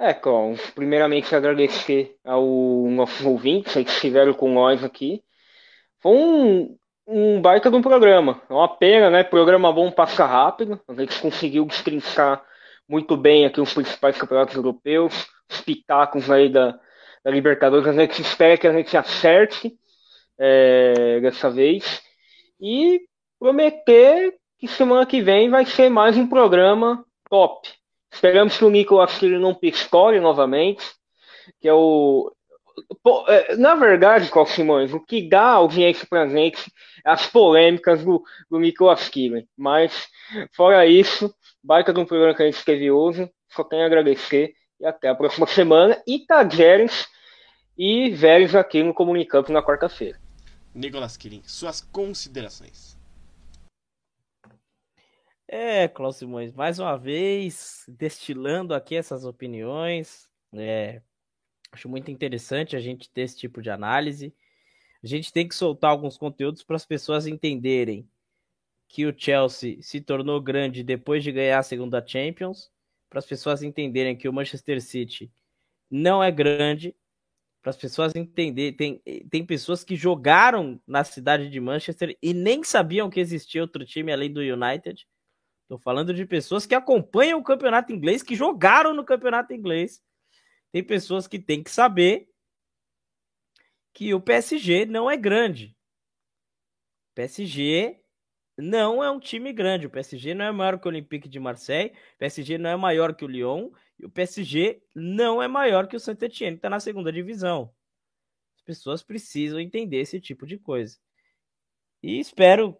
É, 0.00 0.14
com 0.14 0.54
primeiramente 0.76 1.34
agradecer 1.34 2.16
ao 2.24 2.44
nossos 2.88 3.26
ouvintes 3.26 3.72
que 3.72 3.80
estiveram 3.80 4.32
com 4.32 4.52
nós 4.52 4.84
aqui. 4.84 5.24
Foi 6.00 6.12
um, 6.16 6.78
um 7.04 7.40
baita 7.40 7.68
de 7.68 7.76
um 7.76 7.82
programa. 7.82 8.40
É 8.48 8.52
uma 8.52 8.68
pena, 8.68 9.10
né? 9.10 9.24
Programa 9.24 9.72
bom 9.72 9.90
passa 9.90 10.24
rápido. 10.24 10.80
A 10.86 10.94
gente 10.94 11.20
conseguiu 11.20 11.64
destrinchar 11.64 12.44
muito 12.88 13.16
bem 13.16 13.44
aqui 13.44 13.60
os 13.60 13.74
principais 13.74 14.16
campeonatos 14.16 14.54
europeus, 14.54 15.28
os 15.50 15.60
pitacos 15.62 16.30
aí 16.30 16.48
da, 16.48 16.78
da 17.24 17.30
Libertadores. 17.32 17.88
A 17.88 17.92
gente 17.92 18.22
espera 18.22 18.56
que 18.56 18.68
a 18.68 18.72
gente 18.72 18.96
acerte 18.96 19.76
é, 20.38 21.18
dessa 21.20 21.50
vez. 21.50 22.00
E 22.60 23.00
prometer 23.36 24.38
que 24.58 24.68
semana 24.68 25.04
que 25.04 25.20
vem 25.20 25.50
vai 25.50 25.66
ser 25.66 25.88
mais 25.88 26.16
um 26.16 26.28
programa 26.28 27.04
top. 27.28 27.77
Esperamos 28.12 28.56
que 28.56 28.64
o 28.64 28.70
Nicolas 28.70 29.22
ele 29.22 29.38
não 29.38 29.54
pistole 29.54 30.20
novamente, 30.20 30.84
que 31.60 31.68
é 31.68 31.74
o. 31.74 32.32
É, 33.28 33.56
na 33.56 33.74
verdade, 33.74 34.30
Cláudio 34.30 34.54
Simões, 34.54 34.92
o 34.92 35.00
que 35.00 35.28
dá 35.28 35.42
audiência 35.42 36.06
pra 36.08 36.28
gente 36.28 36.60
é 37.04 37.10
as 37.10 37.26
polêmicas 37.26 38.04
do, 38.04 38.22
do 38.50 38.58
Nicolas 38.58 39.08
Killen. 39.08 39.48
Mas, 39.56 40.08
fora 40.54 40.86
isso, 40.86 41.34
baita 41.62 41.92
de 41.92 42.00
um 42.00 42.06
programa 42.06 42.34
que 42.34 42.42
a 42.42 42.50
gente 42.50 42.64
teve 42.64 42.90
hoje. 42.90 43.28
Só 43.50 43.64
tenho 43.64 43.82
a 43.82 43.86
agradecer 43.86 44.54
e 44.80 44.86
até 44.86 45.08
a 45.08 45.14
próxima 45.14 45.46
semana. 45.46 46.00
E 46.06 46.24
Tajeres 46.24 47.08
e 47.76 48.10
Vélez 48.10 48.54
aqui 48.54 48.82
no 48.82 48.94
Comunicampo 48.94 49.52
na 49.52 49.62
quarta-feira. 49.62 50.18
Nicolas 50.74 51.16
Kirin, 51.16 51.42
suas 51.44 51.80
considerações. 51.80 52.97
É, 55.50 55.88
Cláudio 55.88 56.18
Simões, 56.18 56.52
mais 56.52 56.78
uma 56.78 56.98
vez, 56.98 57.82
destilando 57.88 58.74
aqui 58.74 58.94
essas 58.94 59.24
opiniões. 59.24 60.28
É, 60.52 61.00
acho 61.72 61.88
muito 61.88 62.10
interessante 62.10 62.76
a 62.76 62.80
gente 62.80 63.10
ter 63.10 63.22
esse 63.22 63.38
tipo 63.38 63.62
de 63.62 63.70
análise. 63.70 64.34
A 65.02 65.06
gente 65.06 65.32
tem 65.32 65.48
que 65.48 65.54
soltar 65.54 65.90
alguns 65.90 66.18
conteúdos 66.18 66.62
para 66.62 66.76
as 66.76 66.84
pessoas 66.84 67.26
entenderem 67.26 68.06
que 68.86 69.06
o 69.06 69.14
Chelsea 69.18 69.78
se 69.80 70.02
tornou 70.02 70.38
grande 70.38 70.82
depois 70.82 71.24
de 71.24 71.32
ganhar 71.32 71.60
a 71.60 71.62
segunda 71.62 72.06
Champions, 72.06 72.70
para 73.08 73.18
as 73.18 73.26
pessoas 73.26 73.62
entenderem 73.62 74.16
que 74.16 74.28
o 74.28 74.32
Manchester 74.32 74.82
City 74.82 75.32
não 75.90 76.22
é 76.22 76.30
grande, 76.30 76.94
para 77.62 77.70
as 77.70 77.76
pessoas 77.76 78.14
entenderem, 78.14 78.74
tem, 78.74 79.02
tem 79.30 79.46
pessoas 79.46 79.82
que 79.82 79.96
jogaram 79.96 80.78
na 80.86 81.04
cidade 81.04 81.48
de 81.48 81.58
Manchester 81.58 82.16
e 82.22 82.34
nem 82.34 82.62
sabiam 82.62 83.08
que 83.08 83.18
existia 83.18 83.62
outro 83.62 83.84
time 83.86 84.12
além 84.12 84.30
do 84.30 84.40
United. 84.40 85.06
Estou 85.68 85.78
falando 85.78 86.14
de 86.14 86.24
pessoas 86.24 86.64
que 86.64 86.74
acompanham 86.74 87.38
o 87.38 87.44
campeonato 87.44 87.92
inglês, 87.92 88.22
que 88.22 88.34
jogaram 88.34 88.94
no 88.94 89.04
campeonato 89.04 89.52
inglês. 89.52 90.02
Tem 90.72 90.82
pessoas 90.82 91.26
que 91.26 91.38
têm 91.38 91.62
que 91.62 91.70
saber 91.70 92.26
que 93.92 94.14
o 94.14 94.20
PSG 94.20 94.86
não 94.86 95.10
é 95.10 95.14
grande. 95.14 95.76
O 97.10 97.14
PSG 97.16 98.00
não 98.56 99.04
é 99.04 99.10
um 99.10 99.20
time 99.20 99.52
grande. 99.52 99.86
O 99.86 99.90
PSG 99.90 100.32
não 100.32 100.46
é 100.46 100.52
maior 100.52 100.80
que 100.80 100.86
o 100.86 100.90
Olympique 100.90 101.28
de 101.28 101.38
Marseille. 101.38 101.90
O 102.14 102.18
PSG 102.18 102.56
não 102.56 102.70
é 102.70 102.76
maior 102.76 103.14
que 103.14 103.26
o 103.26 103.28
Lyon. 103.28 103.70
E 103.98 104.06
o 104.06 104.10
PSG 104.10 104.82
não 104.94 105.42
é 105.42 105.46
maior 105.46 105.86
que 105.86 105.96
o 105.96 106.00
Saint-Etienne, 106.00 106.56
que 106.56 106.60
está 106.60 106.70
na 106.70 106.80
segunda 106.80 107.12
divisão. 107.12 107.70
As 108.56 108.62
pessoas 108.62 109.02
precisam 109.02 109.60
entender 109.60 109.98
esse 109.98 110.18
tipo 110.18 110.46
de 110.46 110.56
coisa. 110.56 110.98
E 112.02 112.18
espero 112.18 112.74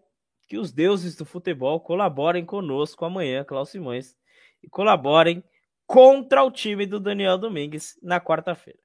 que 0.49 0.57
os 0.57 0.73
deuses 0.73 1.15
do 1.15 1.25
futebol 1.25 1.79
colaborem 1.79 2.45
conosco 2.45 3.05
amanhã, 3.05 3.45
Klaus 3.45 3.69
Simões, 3.69 4.17
e 4.63 4.69
colaborem 4.69 5.45
contra 5.87 6.43
o 6.43 6.51
time 6.51 6.87
do 6.87 6.99
Daniel 6.99 7.37
Domingues 7.37 7.99
na 8.03 8.21
quarta-feira. 8.21 8.79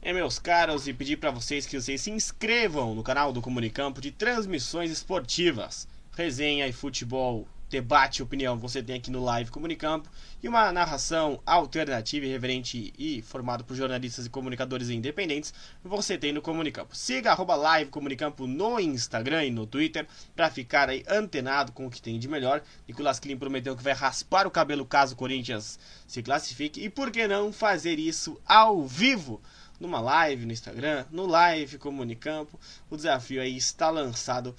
É, 0.00 0.12
meus 0.12 0.38
caros, 0.38 0.86
e 0.86 0.92
pedir 0.94 1.16
para 1.16 1.30
vocês 1.30 1.66
que 1.66 1.80
vocês 1.80 2.02
se 2.02 2.10
inscrevam 2.10 2.94
no 2.94 3.02
canal 3.02 3.32
do 3.32 3.42
Comunicampo 3.42 4.00
de 4.00 4.12
transmissões 4.12 4.90
esportivas, 4.90 5.88
resenha 6.12 6.68
e 6.68 6.72
futebol, 6.72 7.48
debate 7.68 8.18
e 8.18 8.22
opinião 8.22 8.58
você 8.58 8.82
tem 8.82 8.96
aqui 8.96 9.10
no 9.10 9.22
Live 9.22 9.50
Comunicampo 9.50 10.08
e 10.42 10.48
uma 10.48 10.72
narração 10.72 11.40
alternativa, 11.44 12.26
irreverente 12.26 12.92
e 12.98 13.20
formado 13.22 13.64
por 13.64 13.76
jornalistas 13.76 14.26
e 14.26 14.30
comunicadores 14.30 14.88
independentes 14.88 15.52
você 15.84 16.16
tem 16.16 16.32
no 16.32 16.40
Comunicampo. 16.40 16.96
Siga 16.96 17.32
arroba 17.32 17.56
Live 17.56 17.90
Comunicampo 17.90 18.46
no 18.46 18.80
Instagram 18.80 19.44
e 19.44 19.50
no 19.50 19.66
Twitter 19.66 20.06
para 20.34 20.50
ficar 20.50 20.88
aí 20.88 21.04
antenado 21.08 21.72
com 21.72 21.86
o 21.86 21.90
que 21.90 22.00
tem 22.00 22.18
de 22.18 22.28
melhor. 22.28 22.62
Nicolas 22.86 23.20
Klim 23.20 23.36
prometeu 23.36 23.76
que 23.76 23.82
vai 23.82 23.92
raspar 23.92 24.46
o 24.46 24.50
cabelo 24.50 24.86
caso 24.86 25.14
o 25.14 25.16
Corinthians 25.16 25.78
se 26.06 26.22
classifique 26.22 26.82
e 26.82 26.88
por 26.88 27.10
que 27.10 27.28
não 27.28 27.52
fazer 27.52 27.98
isso 27.98 28.40
ao 28.46 28.86
vivo? 28.86 29.40
numa 29.80 30.00
live 30.00 30.44
no 30.44 30.52
Instagram, 30.52 31.04
no 31.10 31.26
live 31.26 31.78
Comunicampo. 31.78 32.58
O 32.90 32.96
desafio 32.96 33.40
aí 33.40 33.56
está 33.56 33.90
lançado. 33.90 34.54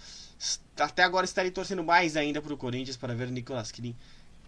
Até 0.77 1.03
agora 1.03 1.25
estarei 1.25 1.51
torcendo 1.51 1.83
mais 1.83 2.15
ainda 2.15 2.41
para 2.41 2.53
o 2.53 2.57
Corinthians 2.57 2.95
para 2.95 3.13
ver 3.13 3.27
o 3.27 3.31
Nicolas 3.31 3.71
Kirin 3.71 3.95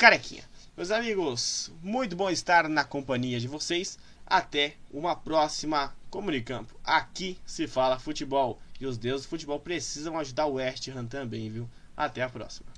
carequinha. 0.01 0.43
Meus 0.75 0.89
amigos, 0.89 1.71
muito 1.83 2.15
bom 2.15 2.27
estar 2.27 2.67
na 2.67 2.83
companhia 2.83 3.39
de 3.39 3.47
vocês. 3.47 3.99
Até 4.25 4.73
uma 4.89 5.15
próxima 5.15 5.93
Comunicampo. 6.09 6.73
Aqui 6.83 7.37
se 7.45 7.67
fala 7.67 7.99
futebol. 7.99 8.59
E 8.79 8.85
os 8.87 8.97
deuses 8.97 9.27
do 9.27 9.29
futebol 9.29 9.59
precisam 9.59 10.17
ajudar 10.17 10.47
o 10.47 10.53
West 10.53 10.87
Ham 10.87 11.05
também, 11.05 11.51
viu? 11.51 11.69
Até 11.95 12.23
a 12.23 12.29
próxima. 12.29 12.71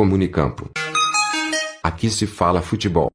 Comunicampo. 0.00 0.70
Aqui 1.82 2.08
se 2.08 2.26
fala 2.26 2.62
futebol. 2.62 3.10